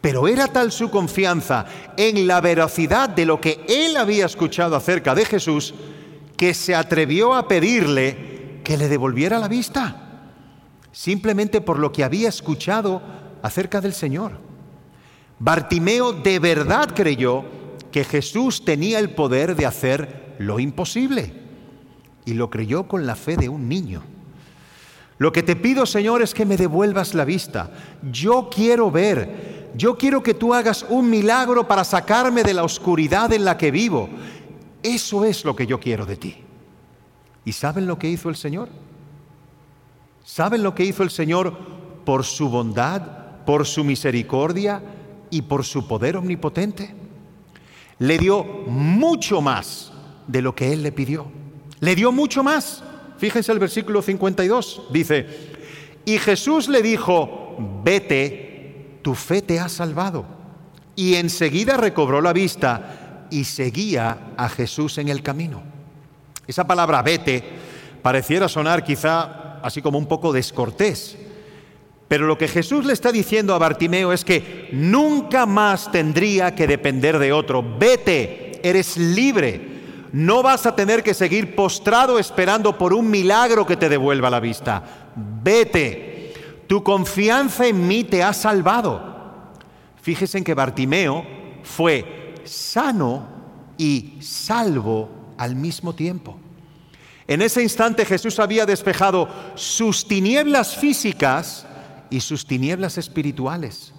Pero 0.00 0.28
era 0.28 0.46
tal 0.46 0.70
su 0.70 0.88
confianza 0.88 1.66
en 1.96 2.28
la 2.28 2.40
veracidad 2.40 3.08
de 3.08 3.26
lo 3.26 3.40
que 3.40 3.66
él 3.68 3.96
había 3.96 4.26
escuchado 4.26 4.76
acerca 4.76 5.16
de 5.16 5.24
Jesús 5.24 5.74
que 6.36 6.54
se 6.54 6.76
atrevió 6.76 7.34
a 7.34 7.48
pedirle 7.48 8.60
que 8.62 8.76
le 8.76 8.88
devolviera 8.88 9.40
la 9.40 9.48
vista, 9.48 10.05
simplemente 10.96 11.60
por 11.60 11.78
lo 11.78 11.92
que 11.92 12.04
había 12.04 12.30
escuchado 12.30 13.02
acerca 13.42 13.82
del 13.82 13.92
Señor. 13.92 14.32
Bartimeo 15.38 16.14
de 16.14 16.38
verdad 16.38 16.94
creyó 16.96 17.44
que 17.92 18.02
Jesús 18.02 18.64
tenía 18.64 18.98
el 18.98 19.10
poder 19.10 19.56
de 19.56 19.66
hacer 19.66 20.36
lo 20.38 20.58
imposible 20.58 21.34
y 22.24 22.32
lo 22.32 22.48
creyó 22.48 22.88
con 22.88 23.04
la 23.04 23.14
fe 23.14 23.36
de 23.36 23.50
un 23.50 23.68
niño. 23.68 24.04
Lo 25.18 25.32
que 25.32 25.42
te 25.42 25.54
pido, 25.54 25.84
Señor, 25.84 26.22
es 26.22 26.32
que 26.32 26.46
me 26.46 26.56
devuelvas 26.56 27.12
la 27.12 27.26
vista. 27.26 27.70
Yo 28.10 28.48
quiero 28.50 28.90
ver, 28.90 29.68
yo 29.76 29.98
quiero 29.98 30.22
que 30.22 30.32
tú 30.32 30.54
hagas 30.54 30.86
un 30.88 31.10
milagro 31.10 31.68
para 31.68 31.84
sacarme 31.84 32.42
de 32.42 32.54
la 32.54 32.64
oscuridad 32.64 33.30
en 33.34 33.44
la 33.44 33.58
que 33.58 33.70
vivo. 33.70 34.08
Eso 34.82 35.26
es 35.26 35.44
lo 35.44 35.54
que 35.54 35.66
yo 35.66 35.78
quiero 35.78 36.06
de 36.06 36.16
ti. 36.16 36.38
¿Y 37.44 37.52
saben 37.52 37.86
lo 37.86 37.98
que 37.98 38.08
hizo 38.08 38.30
el 38.30 38.36
Señor? 38.36 38.85
¿Saben 40.26 40.64
lo 40.64 40.74
que 40.74 40.84
hizo 40.84 41.04
el 41.04 41.10
Señor 41.10 41.56
por 42.04 42.24
su 42.24 42.48
bondad, 42.48 43.00
por 43.46 43.64
su 43.64 43.84
misericordia 43.84 44.82
y 45.30 45.42
por 45.42 45.64
su 45.64 45.86
poder 45.86 46.16
omnipotente? 46.16 46.92
Le 48.00 48.18
dio 48.18 48.42
mucho 48.42 49.40
más 49.40 49.92
de 50.26 50.42
lo 50.42 50.52
que 50.52 50.72
Él 50.72 50.82
le 50.82 50.90
pidió. 50.90 51.30
Le 51.78 51.94
dio 51.94 52.10
mucho 52.10 52.42
más. 52.42 52.82
Fíjense 53.18 53.52
el 53.52 53.60
versículo 53.60 54.02
52. 54.02 54.88
Dice, 54.90 55.28
y 56.04 56.18
Jesús 56.18 56.68
le 56.68 56.82
dijo, 56.82 57.56
vete, 57.84 58.98
tu 59.02 59.14
fe 59.14 59.42
te 59.42 59.60
ha 59.60 59.68
salvado. 59.68 60.26
Y 60.96 61.14
enseguida 61.14 61.76
recobró 61.76 62.20
la 62.20 62.32
vista 62.32 63.28
y 63.30 63.44
seguía 63.44 64.32
a 64.36 64.48
Jesús 64.48 64.98
en 64.98 65.08
el 65.08 65.22
camino. 65.22 65.62
Esa 66.48 66.66
palabra 66.66 67.00
vete 67.02 67.44
pareciera 68.02 68.48
sonar 68.48 68.84
quizá 68.84 69.45
así 69.66 69.82
como 69.82 69.98
un 69.98 70.06
poco 70.06 70.32
descortés. 70.32 71.16
Pero 72.06 72.28
lo 72.28 72.38
que 72.38 72.46
Jesús 72.46 72.84
le 72.84 72.92
está 72.92 73.10
diciendo 73.10 73.52
a 73.52 73.58
Bartimeo 73.58 74.12
es 74.12 74.24
que 74.24 74.68
nunca 74.70 75.44
más 75.44 75.90
tendría 75.90 76.54
que 76.54 76.68
depender 76.68 77.18
de 77.18 77.32
otro. 77.32 77.64
Vete, 77.76 78.60
eres 78.62 78.96
libre. 78.96 79.74
No 80.12 80.40
vas 80.44 80.66
a 80.66 80.76
tener 80.76 81.02
que 81.02 81.14
seguir 81.14 81.56
postrado 81.56 82.20
esperando 82.20 82.78
por 82.78 82.94
un 82.94 83.10
milagro 83.10 83.66
que 83.66 83.76
te 83.76 83.88
devuelva 83.88 84.30
la 84.30 84.38
vista. 84.38 85.10
Vete. 85.16 86.32
Tu 86.68 86.84
confianza 86.84 87.66
en 87.66 87.88
mí 87.88 88.04
te 88.04 88.22
ha 88.22 88.32
salvado. 88.32 89.16
Fíjese 90.00 90.38
en 90.38 90.44
que 90.44 90.54
Bartimeo 90.54 91.26
fue 91.64 92.34
sano 92.44 93.26
y 93.76 94.18
salvo 94.20 95.08
al 95.36 95.56
mismo 95.56 95.92
tiempo. 95.92 96.38
En 97.28 97.42
ese 97.42 97.62
instante 97.62 98.04
Jesús 98.04 98.38
había 98.38 98.66
despejado 98.66 99.28
sus 99.56 100.06
tinieblas 100.06 100.76
físicas 100.76 101.66
y 102.08 102.20
sus 102.20 102.46
tinieblas 102.46 102.98
espirituales. 102.98 103.92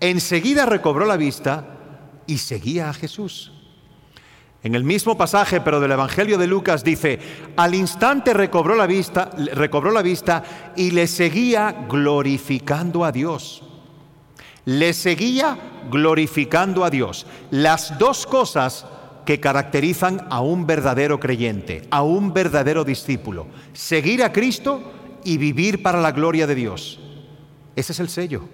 Enseguida 0.00 0.66
recobró 0.66 1.06
la 1.06 1.16
vista 1.16 1.64
y 2.26 2.38
seguía 2.38 2.90
a 2.90 2.94
Jesús. 2.94 3.52
En 4.64 4.74
el 4.74 4.82
mismo 4.82 5.16
pasaje, 5.16 5.60
pero 5.60 5.78
del 5.78 5.92
Evangelio 5.92 6.38
de 6.38 6.46
Lucas, 6.46 6.82
dice, 6.82 7.18
al 7.54 7.74
instante 7.74 8.32
recobró 8.32 8.74
la 8.74 8.86
vista, 8.86 9.30
recobró 9.52 9.90
la 9.90 10.00
vista 10.00 10.42
y 10.74 10.90
le 10.90 11.06
seguía 11.06 11.84
glorificando 11.86 13.04
a 13.04 13.12
Dios. 13.12 13.62
Le 14.64 14.94
seguía 14.94 15.58
glorificando 15.90 16.82
a 16.82 16.88
Dios. 16.90 17.26
Las 17.50 17.98
dos 17.98 18.26
cosas 18.26 18.86
que 19.24 19.40
caracterizan 19.40 20.26
a 20.30 20.40
un 20.40 20.66
verdadero 20.66 21.18
creyente, 21.18 21.86
a 21.90 22.02
un 22.02 22.32
verdadero 22.32 22.84
discípulo. 22.84 23.46
Seguir 23.72 24.22
a 24.22 24.32
Cristo 24.32 24.82
y 25.24 25.38
vivir 25.38 25.82
para 25.82 26.00
la 26.00 26.12
gloria 26.12 26.46
de 26.46 26.54
Dios. 26.54 27.00
Ese 27.76 27.92
es 27.92 28.00
el 28.00 28.08
sello, 28.08 28.48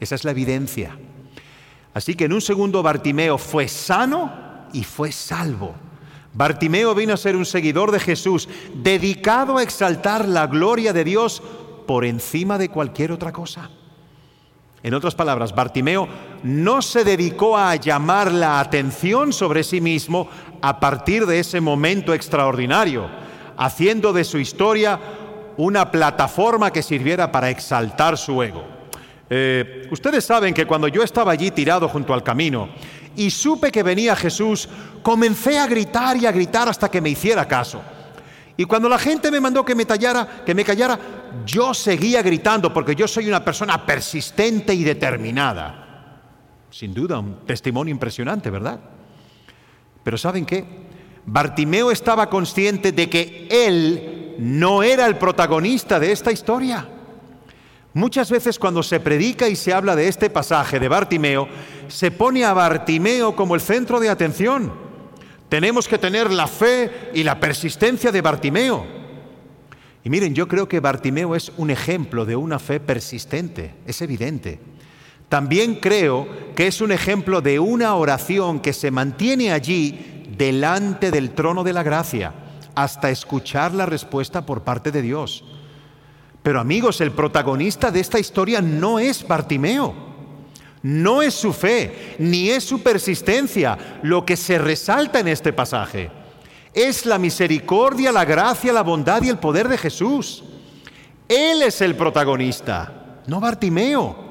esa 0.00 0.14
es 0.14 0.24
la 0.24 0.30
evidencia. 0.30 0.98
Así 1.94 2.14
que 2.14 2.26
en 2.26 2.32
un 2.32 2.40
segundo 2.40 2.82
Bartimeo 2.82 3.38
fue 3.38 3.66
sano 3.66 4.32
y 4.72 4.84
fue 4.84 5.10
salvo. 5.10 5.74
Bartimeo 6.34 6.94
vino 6.94 7.14
a 7.14 7.16
ser 7.16 7.34
un 7.34 7.46
seguidor 7.46 7.90
de 7.90 7.98
Jesús, 7.98 8.48
dedicado 8.74 9.56
a 9.56 9.62
exaltar 9.62 10.28
la 10.28 10.46
gloria 10.46 10.92
de 10.92 11.04
Dios 11.04 11.42
por 11.86 12.04
encima 12.04 12.58
de 12.58 12.68
cualquier 12.68 13.10
otra 13.10 13.32
cosa. 13.32 13.70
En 14.82 14.94
otras 14.94 15.14
palabras, 15.14 15.54
Bartimeo 15.54 16.08
no 16.44 16.82
se 16.82 17.02
dedicó 17.02 17.56
a 17.58 17.74
llamar 17.74 18.30
la 18.30 18.60
atención 18.60 19.32
sobre 19.32 19.64
sí 19.64 19.80
mismo 19.80 20.28
a 20.62 20.78
partir 20.78 21.26
de 21.26 21.40
ese 21.40 21.60
momento 21.60 22.14
extraordinario, 22.14 23.08
haciendo 23.56 24.12
de 24.12 24.22
su 24.22 24.38
historia 24.38 25.00
una 25.56 25.90
plataforma 25.90 26.70
que 26.70 26.82
sirviera 26.82 27.32
para 27.32 27.50
exaltar 27.50 28.16
su 28.16 28.40
ego. 28.42 28.64
Eh, 29.28 29.88
ustedes 29.90 30.24
saben 30.24 30.54
que 30.54 30.66
cuando 30.66 30.88
yo 30.88 31.02
estaba 31.02 31.32
allí 31.32 31.50
tirado 31.50 31.88
junto 31.88 32.14
al 32.14 32.22
camino 32.22 32.68
y 33.16 33.30
supe 33.30 33.72
que 33.72 33.82
venía 33.82 34.14
Jesús, 34.14 34.68
comencé 35.02 35.58
a 35.58 35.66
gritar 35.66 36.16
y 36.16 36.26
a 36.26 36.32
gritar 36.32 36.68
hasta 36.68 36.88
que 36.88 37.00
me 37.00 37.10
hiciera 37.10 37.46
caso. 37.46 37.82
Y 38.56 38.64
cuando 38.64 38.88
la 38.88 38.98
gente 38.98 39.30
me 39.30 39.40
mandó 39.40 39.64
que 39.64 39.74
me 39.74 39.84
tallara, 39.84 40.42
que 40.46 40.54
me 40.54 40.64
callara, 40.64 40.98
yo 41.44 41.74
seguía 41.74 42.22
gritando 42.22 42.72
porque 42.72 42.94
yo 42.94 43.08
soy 43.08 43.28
una 43.28 43.44
persona 43.44 43.84
persistente 43.84 44.74
y 44.74 44.84
determinada. 44.84 46.20
Sin 46.70 46.92
duda, 46.92 47.18
un 47.18 47.46
testimonio 47.46 47.92
impresionante, 47.92 48.50
¿verdad? 48.50 48.78
Pero 50.02 50.18
¿saben 50.18 50.44
qué? 50.44 50.64
Bartimeo 51.26 51.90
estaba 51.90 52.30
consciente 52.30 52.92
de 52.92 53.10
que 53.10 53.48
él 53.50 54.36
no 54.38 54.82
era 54.82 55.06
el 55.06 55.16
protagonista 55.16 55.98
de 55.98 56.12
esta 56.12 56.32
historia. 56.32 56.88
Muchas 57.94 58.30
veces 58.30 58.58
cuando 58.58 58.82
se 58.82 59.00
predica 59.00 59.48
y 59.48 59.56
se 59.56 59.72
habla 59.72 59.96
de 59.96 60.08
este 60.08 60.30
pasaje 60.30 60.78
de 60.78 60.88
Bartimeo, 60.88 61.48
se 61.88 62.10
pone 62.10 62.44
a 62.44 62.52
Bartimeo 62.52 63.34
como 63.34 63.54
el 63.54 63.60
centro 63.60 63.98
de 63.98 64.08
atención. 64.08 64.72
Tenemos 65.48 65.88
que 65.88 65.98
tener 65.98 66.30
la 66.30 66.46
fe 66.46 67.10
y 67.14 67.22
la 67.22 67.40
persistencia 67.40 68.12
de 68.12 68.20
Bartimeo. 68.20 68.97
Y 70.08 70.10
miren, 70.10 70.34
yo 70.34 70.48
creo 70.48 70.66
que 70.66 70.80
Bartimeo 70.80 71.36
es 71.36 71.52
un 71.58 71.68
ejemplo 71.68 72.24
de 72.24 72.34
una 72.34 72.58
fe 72.58 72.80
persistente, 72.80 73.74
es 73.86 74.00
evidente. 74.00 74.58
También 75.28 75.74
creo 75.74 76.26
que 76.56 76.66
es 76.66 76.80
un 76.80 76.92
ejemplo 76.92 77.42
de 77.42 77.58
una 77.58 77.94
oración 77.94 78.60
que 78.60 78.72
se 78.72 78.90
mantiene 78.90 79.52
allí 79.52 80.24
delante 80.34 81.10
del 81.10 81.32
trono 81.32 81.62
de 81.62 81.74
la 81.74 81.82
gracia 81.82 82.32
hasta 82.74 83.10
escuchar 83.10 83.74
la 83.74 83.84
respuesta 83.84 84.46
por 84.46 84.62
parte 84.62 84.90
de 84.90 85.02
Dios. 85.02 85.44
Pero 86.42 86.58
amigos, 86.58 87.02
el 87.02 87.10
protagonista 87.10 87.90
de 87.90 88.00
esta 88.00 88.18
historia 88.18 88.62
no 88.62 88.98
es 88.98 89.28
Bartimeo, 89.28 89.94
no 90.84 91.20
es 91.20 91.34
su 91.34 91.52
fe, 91.52 92.16
ni 92.18 92.48
es 92.48 92.64
su 92.64 92.82
persistencia 92.82 93.98
lo 94.00 94.24
que 94.24 94.38
se 94.38 94.56
resalta 94.56 95.20
en 95.20 95.28
este 95.28 95.52
pasaje. 95.52 96.10
Es 96.72 97.06
la 97.06 97.18
misericordia, 97.18 98.12
la 98.12 98.24
gracia, 98.24 98.72
la 98.72 98.82
bondad 98.82 99.22
y 99.22 99.28
el 99.28 99.38
poder 99.38 99.68
de 99.68 99.78
Jesús. 99.78 100.44
Él 101.28 101.62
es 101.62 101.80
el 101.80 101.94
protagonista, 101.94 103.20
no 103.26 103.40
Bartimeo. 103.40 104.28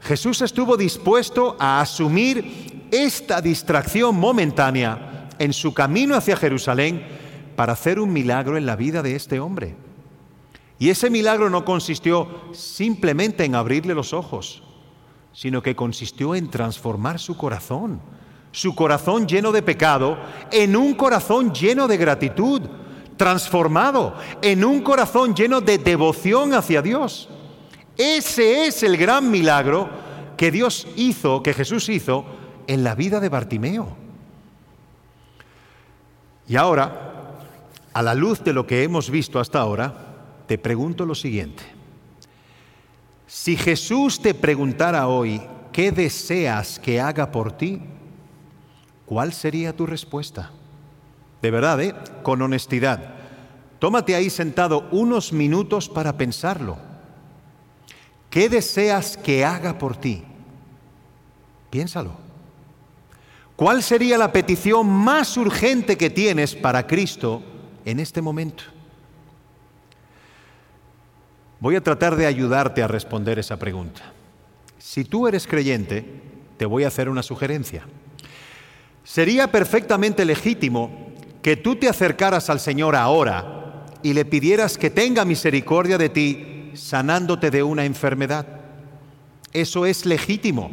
Jesús 0.00 0.40
estuvo 0.42 0.76
dispuesto 0.76 1.56
a 1.58 1.80
asumir 1.80 2.88
esta 2.90 3.40
distracción 3.40 4.16
momentánea 4.16 5.28
en 5.38 5.52
su 5.52 5.74
camino 5.74 6.14
hacia 6.14 6.36
Jerusalén 6.36 7.06
para 7.56 7.72
hacer 7.72 7.98
un 7.98 8.12
milagro 8.12 8.56
en 8.56 8.66
la 8.66 8.76
vida 8.76 9.02
de 9.02 9.16
este 9.16 9.40
hombre. 9.40 9.74
Y 10.78 10.90
ese 10.90 11.10
milagro 11.10 11.50
no 11.50 11.64
consistió 11.64 12.28
simplemente 12.52 13.44
en 13.44 13.54
abrirle 13.54 13.94
los 13.94 14.12
ojos, 14.12 14.62
sino 15.32 15.62
que 15.62 15.74
consistió 15.74 16.34
en 16.34 16.50
transformar 16.50 17.18
su 17.18 17.36
corazón, 17.36 18.00
su 18.52 18.74
corazón 18.74 19.26
lleno 19.26 19.52
de 19.52 19.62
pecado, 19.62 20.18
en 20.50 20.76
un 20.76 20.94
corazón 20.94 21.52
lleno 21.52 21.86
de 21.86 21.96
gratitud, 21.96 22.62
transformado 23.18 24.14
en 24.40 24.64
un 24.64 24.80
corazón 24.80 25.34
lleno 25.34 25.60
de 25.60 25.76
devoción 25.76 26.54
hacia 26.54 26.80
Dios. 26.80 27.28
Ese 27.98 28.66
es 28.66 28.82
el 28.82 28.96
gran 28.96 29.30
milagro 29.30 29.90
que 30.36 30.50
Dios 30.50 30.86
hizo, 30.96 31.42
que 31.42 31.52
Jesús 31.52 31.88
hizo 31.88 32.24
en 32.66 32.84
la 32.84 32.94
vida 32.94 33.20
de 33.20 33.28
Bartimeo. 33.28 33.96
Y 36.46 36.56
ahora, 36.56 37.34
a 37.92 38.02
la 38.02 38.14
luz 38.14 38.42
de 38.42 38.52
lo 38.52 38.66
que 38.66 38.84
hemos 38.84 39.10
visto 39.10 39.40
hasta 39.40 39.58
ahora, 39.58 39.92
te 40.46 40.56
pregunto 40.56 41.04
lo 41.04 41.14
siguiente. 41.14 41.64
Si 43.26 43.56
Jesús 43.56 44.22
te 44.22 44.32
preguntara 44.32 45.08
hoy, 45.08 45.42
¿qué 45.72 45.92
deseas 45.92 46.78
que 46.78 47.00
haga 47.00 47.30
por 47.30 47.52
ti? 47.52 47.82
¿Cuál 49.08 49.32
sería 49.32 49.74
tu 49.74 49.86
respuesta? 49.86 50.50
De 51.40 51.50
verdad, 51.50 51.80
¿eh? 51.80 51.94
con 52.22 52.42
honestidad. 52.42 53.14
tómate 53.78 54.14
ahí 54.14 54.28
sentado 54.28 54.88
unos 54.90 55.32
minutos 55.32 55.88
para 55.88 56.18
pensarlo. 56.18 56.76
¿Qué 58.28 58.48
deseas 58.48 59.16
que 59.16 59.44
haga 59.44 59.78
por 59.78 59.96
ti? 59.96 60.24
Piénsalo. 61.70 62.12
¿Cuál 63.56 63.82
sería 63.82 64.18
la 64.18 64.32
petición 64.32 64.86
más 64.86 65.36
urgente 65.36 65.96
que 65.96 66.10
tienes 66.10 66.54
para 66.54 66.86
Cristo 66.86 67.42
en 67.84 68.00
este 68.00 68.20
momento? 68.20 68.64
Voy 71.60 71.76
a 71.76 71.82
tratar 71.82 72.14
de 72.14 72.26
ayudarte 72.26 72.82
a 72.82 72.88
responder 72.88 73.38
esa 73.38 73.56
pregunta. 73.56 74.02
Si 74.78 75.04
tú 75.04 75.26
eres 75.26 75.46
creyente, 75.46 76.04
te 76.56 76.66
voy 76.66 76.84
a 76.84 76.88
hacer 76.88 77.08
una 77.08 77.22
sugerencia. 77.22 77.84
Sería 79.08 79.50
perfectamente 79.50 80.26
legítimo 80.26 80.90
que 81.40 81.56
tú 81.56 81.76
te 81.76 81.88
acercaras 81.88 82.50
al 82.50 82.60
Señor 82.60 82.94
ahora 82.94 83.86
y 84.02 84.12
le 84.12 84.26
pidieras 84.26 84.76
que 84.76 84.90
tenga 84.90 85.24
misericordia 85.24 85.96
de 85.96 86.10
ti 86.10 86.72
sanándote 86.74 87.50
de 87.50 87.62
una 87.62 87.86
enfermedad. 87.86 88.46
Eso 89.50 89.86
es 89.86 90.04
legítimo. 90.04 90.70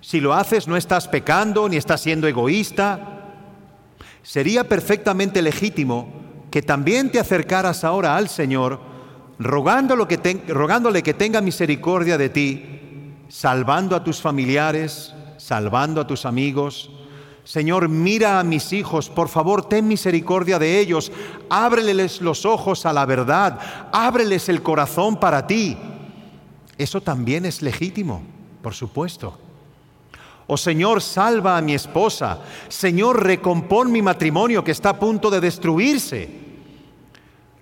Si 0.00 0.20
lo 0.20 0.32
haces 0.32 0.68
no 0.68 0.76
estás 0.76 1.08
pecando 1.08 1.68
ni 1.68 1.76
estás 1.76 2.02
siendo 2.02 2.28
egoísta. 2.28 3.32
Sería 4.22 4.68
perfectamente 4.68 5.42
legítimo 5.42 6.46
que 6.52 6.62
también 6.62 7.10
te 7.10 7.18
acercaras 7.18 7.82
ahora 7.82 8.16
al 8.16 8.28
Señor 8.28 8.80
rogándole 9.40 10.06
que, 10.06 11.02
que 11.02 11.14
tenga 11.14 11.40
misericordia 11.40 12.16
de 12.16 12.28
ti, 12.28 12.64
salvando 13.28 13.96
a 13.96 14.04
tus 14.04 14.20
familiares, 14.22 15.12
salvando 15.36 16.00
a 16.00 16.06
tus 16.06 16.26
amigos. 16.26 16.92
Señor, 17.46 17.88
mira 17.88 18.40
a 18.40 18.42
mis 18.42 18.72
hijos, 18.72 19.08
por 19.08 19.28
favor, 19.28 19.68
ten 19.68 19.86
misericordia 19.86 20.58
de 20.58 20.80
ellos, 20.80 21.12
ábreles 21.48 22.20
los 22.20 22.44
ojos 22.44 22.84
a 22.86 22.92
la 22.92 23.06
verdad, 23.06 23.60
ábreles 23.92 24.48
el 24.48 24.64
corazón 24.64 25.20
para 25.20 25.46
ti. 25.46 25.78
Eso 26.76 27.00
también 27.00 27.46
es 27.46 27.62
legítimo, 27.62 28.20
por 28.62 28.74
supuesto. 28.74 29.38
Oh 30.48 30.56
Señor, 30.56 31.00
salva 31.00 31.56
a 31.56 31.62
mi 31.62 31.72
esposa. 31.74 32.40
Señor, 32.66 33.22
recompón 33.22 33.92
mi 33.92 34.02
matrimonio 34.02 34.64
que 34.64 34.72
está 34.72 34.90
a 34.90 34.98
punto 34.98 35.30
de 35.30 35.40
destruirse. 35.40 36.28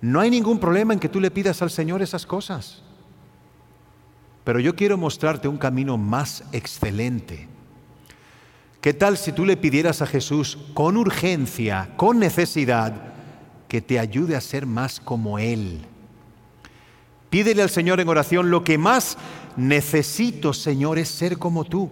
No 0.01 0.19
hay 0.19 0.31
ningún 0.31 0.57
problema 0.57 0.93
en 0.95 0.99
que 0.99 1.09
tú 1.09 1.19
le 1.19 1.29
pidas 1.29 1.61
al 1.61 1.69
Señor 1.69 2.01
esas 2.01 2.25
cosas. 2.25 2.81
Pero 4.43 4.59
yo 4.59 4.75
quiero 4.75 4.97
mostrarte 4.97 5.47
un 5.47 5.57
camino 5.57 5.95
más 5.95 6.43
excelente. 6.51 7.49
¿Qué 8.85 8.93
tal 8.93 9.17
si 9.17 9.31
tú 9.31 9.47
le 9.47 9.57
pidieras 9.57 10.03
a 10.03 10.05
Jesús 10.05 10.59
con 10.75 10.95
urgencia, 10.95 11.89
con 11.97 12.19
necesidad, 12.19 12.93
que 13.67 13.81
te 13.81 13.97
ayude 13.97 14.35
a 14.35 14.41
ser 14.41 14.67
más 14.67 14.99
como 14.99 15.39
Él? 15.39 15.81
Pídele 17.31 17.63
al 17.63 17.71
Señor 17.71 17.99
en 17.99 18.07
oración, 18.07 18.51
lo 18.51 18.63
que 18.63 18.77
más 18.77 19.17
necesito, 19.57 20.53
Señor, 20.53 20.99
es 20.99 21.09
ser 21.09 21.39
como 21.39 21.63
tú. 21.63 21.89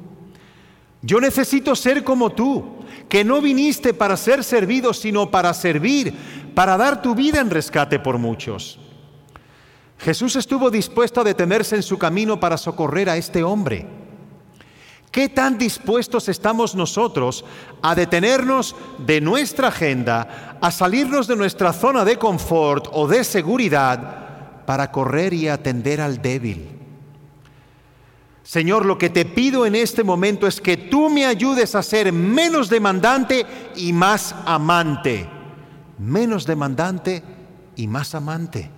Yo 1.01 1.19
necesito 1.19 1.75
ser 1.75 2.03
como 2.03 2.29
tú, 2.29 2.63
que 3.09 3.23
no 3.23 3.41
viniste 3.41 3.95
para 3.95 4.15
ser 4.15 4.43
servido, 4.43 4.93
sino 4.93 5.31
para 5.31 5.51
servir, 5.55 6.13
para 6.53 6.77
dar 6.77 7.01
tu 7.01 7.15
vida 7.15 7.41
en 7.41 7.49
rescate 7.49 7.97
por 7.97 8.19
muchos. 8.19 8.79
Jesús 9.97 10.35
estuvo 10.35 10.69
dispuesto 10.69 11.21
a 11.21 11.23
detenerse 11.23 11.75
en 11.75 11.81
su 11.81 11.97
camino 11.97 12.39
para 12.39 12.55
socorrer 12.55 13.09
a 13.09 13.17
este 13.17 13.41
hombre. 13.41 14.02
¿Qué 15.14 15.30
tan 15.30 15.57
dispuestos 15.57 16.28
estamos 16.28 16.76
nosotros 16.76 17.45
a 17.82 17.95
detenernos 17.95 18.76
de 18.97 19.22
nuestra 19.22 19.70
agenda, 19.70 20.57
a 20.59 20.72
salirnos 20.72 21.28
de 21.28 21.38
nuestra 21.38 21.72
zona 21.72 22.03
de 22.03 22.18
confort 22.18 22.88
o 22.91 23.07
de 23.07 23.24
seguridad 23.24 24.66
para 24.66 24.91
correr 24.91 25.34
y 25.34 25.47
atender 25.47 26.01
al 26.01 26.22
débil? 26.22 26.68
Señor, 28.43 28.86
lo 28.86 28.97
que 28.97 29.09
te 29.09 29.24
pido 29.24 29.66
en 29.66 29.76
este 29.76 30.03
momento 30.03 30.47
es 30.47 30.59
que 30.59 30.76
tú 30.76 31.09
me 31.09 31.26
ayudes 31.26 31.76
a 31.76 31.84
ser 31.84 32.11
menos 32.11 32.68
demandante 32.68 33.45
y 33.78 33.93
más 33.93 34.36
amante 34.45 35.30
menos 35.97 36.45
demandante 36.45 37.24
y 37.76 37.88
más 37.88 38.16
amante. 38.16 38.70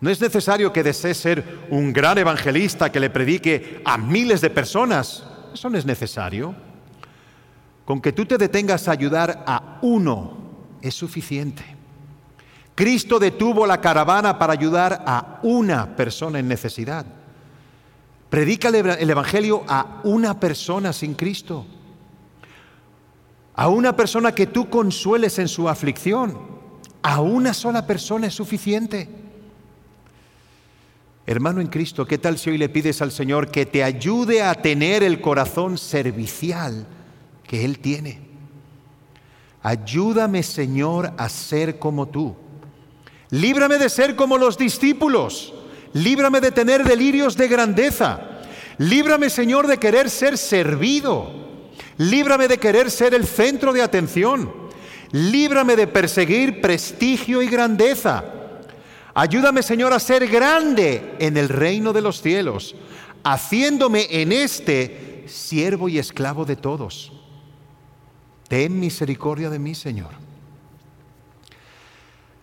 No 0.00 0.10
es 0.10 0.20
necesario 0.20 0.72
que 0.72 0.82
desees 0.82 1.16
ser 1.16 1.66
un 1.70 1.92
gran 1.92 2.18
evangelista 2.18 2.92
que 2.92 3.00
le 3.00 3.10
predique 3.10 3.82
a 3.84 3.98
miles 3.98 4.40
de 4.40 4.50
personas. 4.50 5.24
Eso 5.52 5.68
no 5.68 5.76
es 5.76 5.84
necesario. 5.84 6.54
Con 7.84 8.00
que 8.00 8.12
tú 8.12 8.26
te 8.26 8.38
detengas 8.38 8.86
a 8.86 8.92
ayudar 8.92 9.44
a 9.46 9.78
uno 9.82 10.36
es 10.82 10.94
suficiente. 10.94 11.64
Cristo 12.74 13.18
detuvo 13.18 13.66
la 13.66 13.80
caravana 13.80 14.38
para 14.38 14.52
ayudar 14.52 15.02
a 15.04 15.40
una 15.42 15.96
persona 15.96 16.38
en 16.38 16.46
necesidad. 16.46 17.04
Predica 18.30 18.68
el 18.68 19.10
Evangelio 19.10 19.64
a 19.66 20.00
una 20.04 20.38
persona 20.38 20.92
sin 20.92 21.14
Cristo 21.14 21.66
a 23.58 23.66
una 23.66 23.96
persona 23.96 24.30
que 24.30 24.46
tú 24.46 24.70
consueles 24.70 25.40
en 25.40 25.48
su 25.48 25.68
aflicción. 25.68 26.38
A 27.02 27.20
una 27.20 27.52
sola 27.52 27.88
persona 27.88 28.28
es 28.28 28.34
suficiente. 28.34 29.08
Hermano 31.28 31.60
en 31.60 31.66
Cristo, 31.66 32.06
¿qué 32.06 32.16
tal 32.16 32.38
si 32.38 32.48
hoy 32.48 32.56
le 32.56 32.70
pides 32.70 33.02
al 33.02 33.12
Señor 33.12 33.50
que 33.50 33.66
te 33.66 33.84
ayude 33.84 34.42
a 34.42 34.54
tener 34.54 35.02
el 35.02 35.20
corazón 35.20 35.76
servicial 35.76 36.86
que 37.46 37.66
Él 37.66 37.80
tiene? 37.80 38.18
Ayúdame, 39.62 40.42
Señor, 40.42 41.12
a 41.18 41.28
ser 41.28 41.78
como 41.78 42.08
tú. 42.08 42.34
Líbrame 43.28 43.76
de 43.76 43.90
ser 43.90 44.16
como 44.16 44.38
los 44.38 44.56
discípulos. 44.56 45.52
Líbrame 45.92 46.40
de 46.40 46.50
tener 46.50 46.82
delirios 46.82 47.36
de 47.36 47.46
grandeza. 47.46 48.40
Líbrame, 48.78 49.28
Señor, 49.28 49.66
de 49.66 49.76
querer 49.76 50.08
ser 50.08 50.38
servido. 50.38 51.30
Líbrame 51.98 52.48
de 52.48 52.56
querer 52.56 52.90
ser 52.90 53.12
el 53.12 53.26
centro 53.26 53.74
de 53.74 53.82
atención. 53.82 54.50
Líbrame 55.12 55.76
de 55.76 55.88
perseguir 55.88 56.62
prestigio 56.62 57.42
y 57.42 57.48
grandeza. 57.48 58.37
Ayúdame, 59.18 59.64
Señor, 59.64 59.92
a 59.92 59.98
ser 59.98 60.28
grande 60.28 61.16
en 61.18 61.36
el 61.36 61.48
reino 61.48 61.92
de 61.92 62.00
los 62.00 62.22
cielos, 62.22 62.76
haciéndome 63.24 64.06
en 64.08 64.30
este 64.30 65.24
siervo 65.26 65.88
y 65.88 65.98
esclavo 65.98 66.44
de 66.44 66.54
todos. 66.54 67.12
Ten 68.46 68.78
misericordia 68.78 69.50
de 69.50 69.58
mí, 69.58 69.74
Señor. 69.74 70.10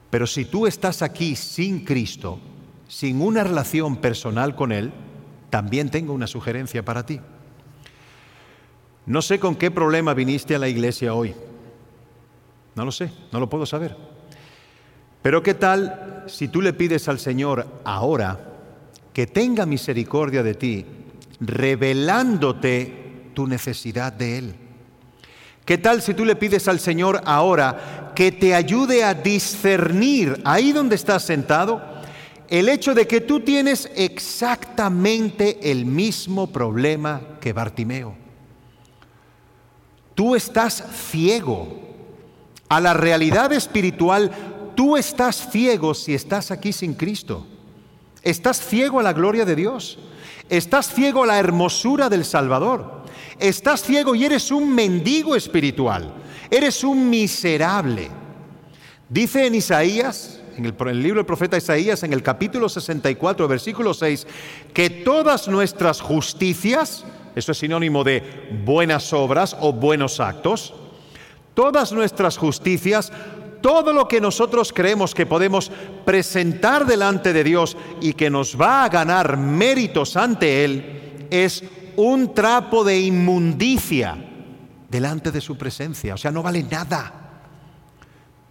Pero 0.09 0.27
si 0.27 0.43
tú 0.43 0.67
estás 0.67 1.01
aquí 1.01 1.37
sin 1.37 1.85
Cristo, 1.85 2.41
sin 2.89 3.21
una 3.21 3.45
relación 3.45 3.95
personal 3.95 4.53
con 4.53 4.73
Él, 4.73 4.91
también 5.49 5.89
tengo 5.89 6.11
una 6.11 6.27
sugerencia 6.27 6.83
para 6.83 7.05
ti. 7.05 7.21
No 9.05 9.21
sé 9.21 9.39
con 9.39 9.55
qué 9.55 9.71
problema 9.71 10.13
viniste 10.13 10.55
a 10.55 10.59
la 10.59 10.67
iglesia 10.67 11.13
hoy. 11.13 11.33
No 12.75 12.83
lo 12.83 12.91
sé, 12.91 13.13
no 13.31 13.39
lo 13.39 13.49
puedo 13.49 13.65
saber. 13.65 13.95
Pero 15.21 15.41
¿qué 15.41 15.53
tal 15.53 16.14
si 16.27 16.47
tú 16.47 16.61
le 16.61 16.73
pides 16.73 17.07
al 17.07 17.19
Señor 17.19 17.67
ahora 17.83 18.53
que 19.13 19.27
tenga 19.27 19.65
misericordia 19.65 20.43
de 20.43 20.53
ti, 20.53 20.85
revelándote 21.39 23.31
tu 23.33 23.47
necesidad 23.47 24.13
de 24.13 24.37
Él? 24.37 24.55
¿Qué 25.65 25.77
tal 25.77 26.01
si 26.01 26.13
tú 26.13 26.25
le 26.25 26.35
pides 26.35 26.67
al 26.67 26.79
Señor 26.79 27.21
ahora 27.25 28.11
que 28.15 28.31
te 28.31 28.53
ayude 28.53 29.03
a 29.03 29.13
discernir 29.13 30.41
ahí 30.45 30.71
donde 30.71 30.95
estás 30.95 31.23
sentado 31.23 31.81
el 32.47 32.69
hecho 32.69 32.93
de 32.93 33.07
que 33.07 33.21
tú 33.21 33.39
tienes 33.39 33.89
exactamente 33.95 35.71
el 35.71 35.85
mismo 35.85 36.51
problema 36.51 37.21
que 37.41 37.51
Bartimeo? 37.51 38.15
Tú 40.13 40.35
estás 40.35 40.83
ciego 41.11 41.85
a 42.69 42.79
la 42.79 42.93
realidad 42.93 43.51
espiritual. 43.51 44.31
Tú 44.75 44.97
estás 44.97 45.49
ciego 45.51 45.93
si 45.93 46.13
estás 46.13 46.51
aquí 46.51 46.73
sin 46.73 46.93
Cristo. 46.93 47.45
Estás 48.21 48.59
ciego 48.59 48.99
a 48.99 49.03
la 49.03 49.13
gloria 49.13 49.45
de 49.45 49.55
Dios. 49.55 49.97
Estás 50.49 50.93
ciego 50.93 51.23
a 51.23 51.27
la 51.27 51.39
hermosura 51.39 52.09
del 52.09 52.25
Salvador. 52.25 53.03
Estás 53.39 53.83
ciego 53.83 54.15
y 54.15 54.25
eres 54.25 54.51
un 54.51 54.73
mendigo 54.73 55.35
espiritual. 55.35 56.13
Eres 56.49 56.83
un 56.83 57.09
miserable. 57.09 58.09
Dice 59.09 59.45
en 59.45 59.55
Isaías, 59.55 60.41
en 60.57 60.65
el, 60.65 60.75
el, 60.87 61.03
libro 61.03 61.19
del 61.19 61.25
profeta 61.25 61.57
Isaías, 61.57 62.03
en 62.03 62.13
el 62.13 62.23
capítulo 62.23 62.69
64, 62.69 63.47
versículo 63.47 63.93
6, 63.93 64.27
que 64.73 64.89
todas 64.89 65.47
nuestras 65.47 66.01
justicias 66.01 67.05
eso 67.35 67.51
es 67.51 67.57
sinónimo 67.57 68.03
de 68.05 68.23
buenas 68.63 69.11
obras 69.11 69.57
o 69.59 69.73
buenos 69.73 70.21
actos. 70.21 70.73
Todas 71.53 71.91
nuestras 71.91 72.37
justicias, 72.37 73.11
todo 73.61 73.93
lo 73.93 74.07
que 74.07 74.21
nosotros 74.21 74.71
creemos 74.73 75.13
que 75.13 75.25
podemos 75.25 75.71
presentar 76.05 76.85
delante 76.85 77.33
de 77.33 77.43
Dios 77.43 77.77
y 78.01 78.13
que 78.13 78.29
nos 78.29 78.59
va 78.59 78.83
a 78.83 78.89
ganar 78.89 79.37
méritos 79.37 80.17
ante 80.17 80.63
Él, 80.63 81.27
es 81.29 81.63
un 81.97 82.33
trapo 82.33 82.83
de 82.83 82.99
inmundicia 82.99 84.17
delante 84.89 85.31
de 85.31 85.41
su 85.41 85.57
presencia. 85.57 86.13
O 86.13 86.17
sea, 86.17 86.31
no 86.31 86.43
vale 86.43 86.63
nada. 86.63 87.13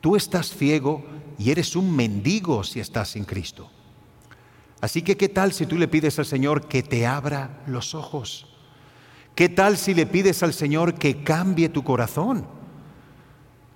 Tú 0.01 0.17
estás 0.17 0.51
ciego 0.51 1.05
y 1.39 1.51
eres 1.51 1.77
un 1.77 1.95
mendigo 1.95 2.63
si 2.65 2.81
estás 2.81 3.11
sin 3.11 3.25
Cristo. 3.25 3.71
Así 4.81 5.03
que, 5.03 5.17
¿qué 5.17 5.29
tal 5.29 5.53
si 5.53 5.65
tú 5.65 5.79
le 5.79 5.89
pides 5.89 6.19
al 6.19 6.27
Señor 6.27 6.69
que 6.69 6.83
te 6.83 7.07
abra 7.07 7.63
los 7.67 7.95
ojos? 7.95 8.47
¿Qué 9.35 9.49
tal 9.49 9.79
si 9.79 9.95
le 9.95 10.07
pides 10.07 10.43
al 10.43 10.53
Señor 10.53 10.95
que 10.95 11.25
cambie 11.25 11.71
tu 11.71 11.83
corazón? 11.83 12.47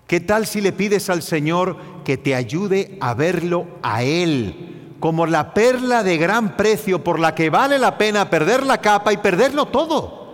¿Qué 0.09 0.20
tal 0.20 0.46
si 0.46 0.62
le 0.62 0.72
pides 0.72 1.11
al 1.11 1.22
Señor 1.22 1.76
que 2.02 2.16
te 2.16 2.34
ayude 2.34 2.96
a 2.98 3.12
verlo 3.12 3.66
a 3.82 4.02
Él 4.02 4.94
como 5.00 5.26
la 5.26 5.52
perla 5.52 6.02
de 6.02 6.16
gran 6.16 6.56
precio 6.56 7.04
por 7.04 7.20
la 7.20 7.34
que 7.34 7.50
vale 7.50 7.78
la 7.78 7.98
pena 7.98 8.30
perder 8.30 8.64
la 8.64 8.80
capa 8.80 9.12
y 9.12 9.18
perderlo 9.18 9.66
todo? 9.66 10.32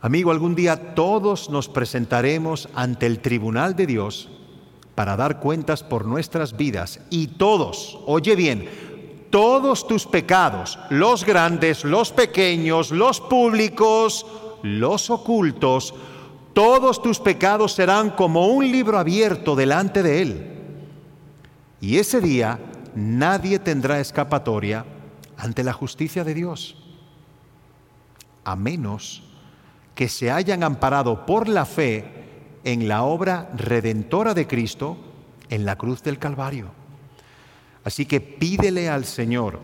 Amigo, 0.00 0.30
algún 0.30 0.54
día 0.54 0.94
todos 0.94 1.50
nos 1.50 1.68
presentaremos 1.68 2.70
ante 2.74 3.04
el 3.04 3.20
tribunal 3.20 3.76
de 3.76 3.86
Dios 3.86 4.30
para 4.94 5.14
dar 5.16 5.38
cuentas 5.38 5.82
por 5.82 6.06
nuestras 6.06 6.56
vidas 6.56 7.00
y 7.10 7.26
todos, 7.26 7.98
oye 8.06 8.36
bien, 8.36 8.70
todos 9.28 9.86
tus 9.86 10.06
pecados, 10.06 10.78
los 10.88 11.26
grandes, 11.26 11.84
los 11.84 12.10
pequeños, 12.10 12.90
los 12.90 13.20
públicos, 13.20 14.24
los 14.62 15.10
ocultos, 15.10 15.92
todos 16.52 17.02
tus 17.02 17.20
pecados 17.20 17.72
serán 17.72 18.10
como 18.10 18.48
un 18.48 18.70
libro 18.70 18.98
abierto 18.98 19.54
delante 19.56 20.02
de 20.02 20.22
Él. 20.22 20.46
Y 21.80 21.98
ese 21.98 22.20
día 22.20 22.58
nadie 22.94 23.58
tendrá 23.58 24.00
escapatoria 24.00 24.84
ante 25.36 25.64
la 25.64 25.72
justicia 25.72 26.24
de 26.24 26.34
Dios, 26.34 26.76
a 28.44 28.56
menos 28.56 29.22
que 29.94 30.08
se 30.08 30.30
hayan 30.30 30.62
amparado 30.62 31.24
por 31.24 31.48
la 31.48 31.64
fe 31.64 32.04
en 32.64 32.88
la 32.88 33.02
obra 33.02 33.50
redentora 33.54 34.34
de 34.34 34.46
Cristo 34.46 34.98
en 35.48 35.64
la 35.64 35.76
cruz 35.76 36.02
del 36.02 36.18
Calvario. 36.18 36.70
Así 37.84 38.04
que 38.04 38.20
pídele 38.20 38.90
al 38.90 39.04
Señor, 39.04 39.58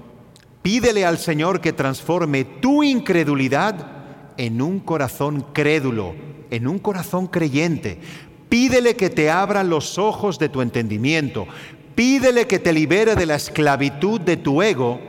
pídele 0.63 1.05
al 1.05 1.19
Señor 1.19 1.61
que 1.61 1.73
transforme 1.73 2.45
tu 2.45 2.83
incredulidad 2.83 3.96
en 4.37 4.63
un 4.63 4.81
corazón 4.81 5.47
crédulo, 5.53 6.15
en 6.51 6.67
un 6.67 6.79
corazón 6.79 7.27
creyente. 7.27 8.01
Pídele 8.49 8.97
que 8.97 9.11
te 9.11 9.31
abra 9.31 9.65
los 9.65 9.99
ojos 9.99 10.39
de 10.39 10.49
tu 10.49 10.63
entendimiento. 10.63 11.47
Pídele 11.95 12.47
que 12.47 12.59
te 12.59 12.73
libere 12.73 13.15
de 13.15 13.27
la 13.27 13.37
esclavitud 13.37 14.21
de 14.21 14.37
tu 14.37 14.63
ego 14.63 15.01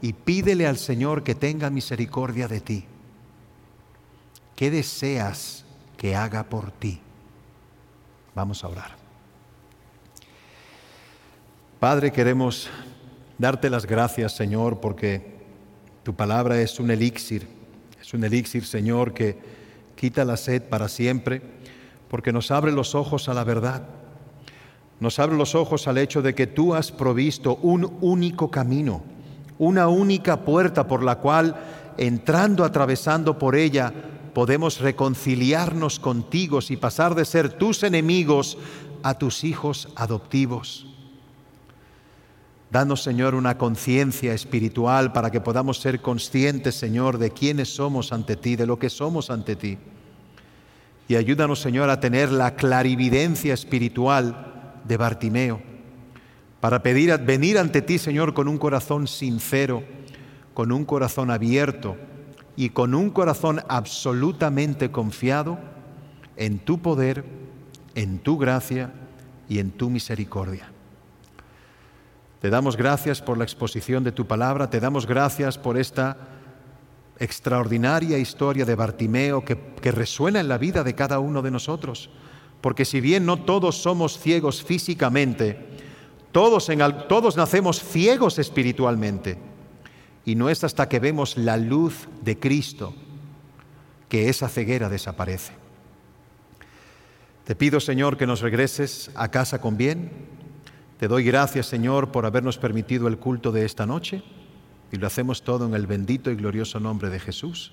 y 0.00 0.12
pídele 0.12 0.66
al 0.66 0.78
Señor 0.78 1.22
que 1.22 1.34
tenga 1.34 1.70
misericordia 1.70 2.48
de 2.48 2.60
ti. 2.60 2.84
¿Qué 4.54 4.70
deseas 4.70 5.64
que 5.96 6.16
haga 6.16 6.44
por 6.44 6.70
ti? 6.70 7.00
Vamos 8.34 8.64
a 8.64 8.68
orar. 8.68 8.96
Padre, 11.78 12.10
queremos 12.10 12.70
darte 13.38 13.68
las 13.68 13.86
gracias, 13.86 14.34
Señor, 14.34 14.80
porque 14.80 15.36
tu 16.02 16.14
palabra 16.14 16.60
es 16.60 16.80
un 16.80 16.90
elixir, 16.90 17.46
es 18.06 18.14
un 18.14 18.22
elixir, 18.22 18.64
Señor, 18.64 19.12
que 19.12 19.36
quita 19.96 20.24
la 20.24 20.36
sed 20.36 20.62
para 20.62 20.86
siempre, 20.86 21.42
porque 22.08 22.32
nos 22.32 22.52
abre 22.52 22.70
los 22.70 22.94
ojos 22.94 23.28
a 23.28 23.34
la 23.34 23.42
verdad, 23.42 23.82
nos 25.00 25.18
abre 25.18 25.36
los 25.36 25.56
ojos 25.56 25.88
al 25.88 25.98
hecho 25.98 26.22
de 26.22 26.32
que 26.32 26.46
tú 26.46 26.72
has 26.72 26.92
provisto 26.92 27.56
un 27.62 27.98
único 28.00 28.48
camino, 28.48 29.02
una 29.58 29.88
única 29.88 30.44
puerta 30.44 30.86
por 30.86 31.02
la 31.02 31.18
cual, 31.18 31.56
entrando, 31.98 32.64
atravesando 32.64 33.40
por 33.40 33.56
ella, 33.56 33.92
podemos 34.32 34.78
reconciliarnos 34.78 35.98
contigo 35.98 36.60
y 36.68 36.76
pasar 36.76 37.16
de 37.16 37.24
ser 37.24 37.54
tus 37.54 37.82
enemigos 37.82 38.56
a 39.02 39.14
tus 39.14 39.42
hijos 39.42 39.88
adoptivos. 39.96 40.85
Danos, 42.70 43.02
Señor, 43.02 43.34
una 43.34 43.56
conciencia 43.56 44.34
espiritual 44.34 45.12
para 45.12 45.30
que 45.30 45.40
podamos 45.40 45.78
ser 45.78 46.00
conscientes, 46.00 46.74
Señor, 46.74 47.18
de 47.18 47.30
quiénes 47.30 47.74
somos 47.74 48.12
ante 48.12 48.36
ti, 48.36 48.56
de 48.56 48.66
lo 48.66 48.78
que 48.78 48.90
somos 48.90 49.30
ante 49.30 49.54
ti. 49.54 49.78
Y 51.08 51.14
ayúdanos, 51.14 51.60
Señor, 51.60 51.88
a 51.90 52.00
tener 52.00 52.32
la 52.32 52.56
clarividencia 52.56 53.54
espiritual 53.54 54.74
de 54.84 54.96
Bartimeo, 54.96 55.62
para 56.60 56.82
pedir 56.82 57.16
venir 57.18 57.58
ante 57.58 57.82
ti, 57.82 57.98
Señor, 57.98 58.34
con 58.34 58.48
un 58.48 58.58
corazón 58.58 59.06
sincero, 59.06 59.84
con 60.52 60.72
un 60.72 60.84
corazón 60.84 61.30
abierto, 61.30 61.96
y 62.56 62.70
con 62.70 62.94
un 62.94 63.10
corazón 63.10 63.60
absolutamente 63.68 64.90
confiado 64.90 65.58
en 66.36 66.58
tu 66.58 66.80
poder, 66.80 67.24
en 67.94 68.18
tu 68.18 68.38
gracia 68.38 68.92
y 69.48 69.58
en 69.58 69.70
tu 69.70 69.90
misericordia. 69.90 70.70
Te 72.40 72.50
damos 72.50 72.76
gracias 72.76 73.22
por 73.22 73.38
la 73.38 73.44
exposición 73.44 74.04
de 74.04 74.12
tu 74.12 74.26
palabra, 74.26 74.68
te 74.68 74.80
damos 74.80 75.06
gracias 75.06 75.56
por 75.56 75.78
esta 75.78 76.16
extraordinaria 77.18 78.18
historia 78.18 78.64
de 78.64 78.74
Bartimeo 78.74 79.44
que, 79.44 79.56
resuena 79.90 80.40
en 80.40 80.48
la 80.48 80.58
vida 80.58 80.84
de 80.84 80.94
cada 80.94 81.18
uno 81.18 81.42
de 81.42 81.50
nosotros. 81.50 82.10
Porque 82.60 82.84
si 82.84 83.00
bien 83.00 83.24
no 83.24 83.38
todos 83.38 83.76
somos 83.78 84.18
ciegos 84.18 84.62
físicamente, 84.62 85.64
todos, 86.32 86.68
en, 86.68 86.80
todos 87.08 87.36
nacemos 87.36 87.82
ciegos 87.82 88.38
espiritualmente 88.38 89.38
y 90.24 90.34
no 90.34 90.50
es 90.50 90.64
hasta 90.64 90.88
que 90.88 90.98
vemos 90.98 91.38
la 91.38 91.56
luz 91.56 92.08
de 92.22 92.38
Cristo 92.38 92.94
que 94.08 94.28
esa 94.28 94.48
ceguera 94.48 94.88
desaparece. 94.88 95.52
Te 97.44 97.54
pido, 97.54 97.78
Señor, 97.80 98.16
que 98.16 98.26
nos 98.26 98.40
regreses 98.40 99.10
a 99.14 99.30
casa 99.30 99.60
con 99.60 99.76
bien. 99.76 100.35
Te 100.98 101.08
doy 101.08 101.24
gracias, 101.24 101.66
Señor, 101.66 102.10
por 102.10 102.24
habernos 102.24 102.56
permitido 102.56 103.06
el 103.08 103.18
culto 103.18 103.52
de 103.52 103.64
esta 103.64 103.84
noche 103.84 104.22
y 104.90 104.96
lo 104.96 105.06
hacemos 105.06 105.42
todo 105.42 105.66
en 105.66 105.74
el 105.74 105.86
bendito 105.86 106.30
y 106.30 106.36
glorioso 106.36 106.80
nombre 106.80 107.10
de 107.10 107.20
Jesús. 107.20 107.72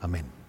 Amén. 0.00 0.43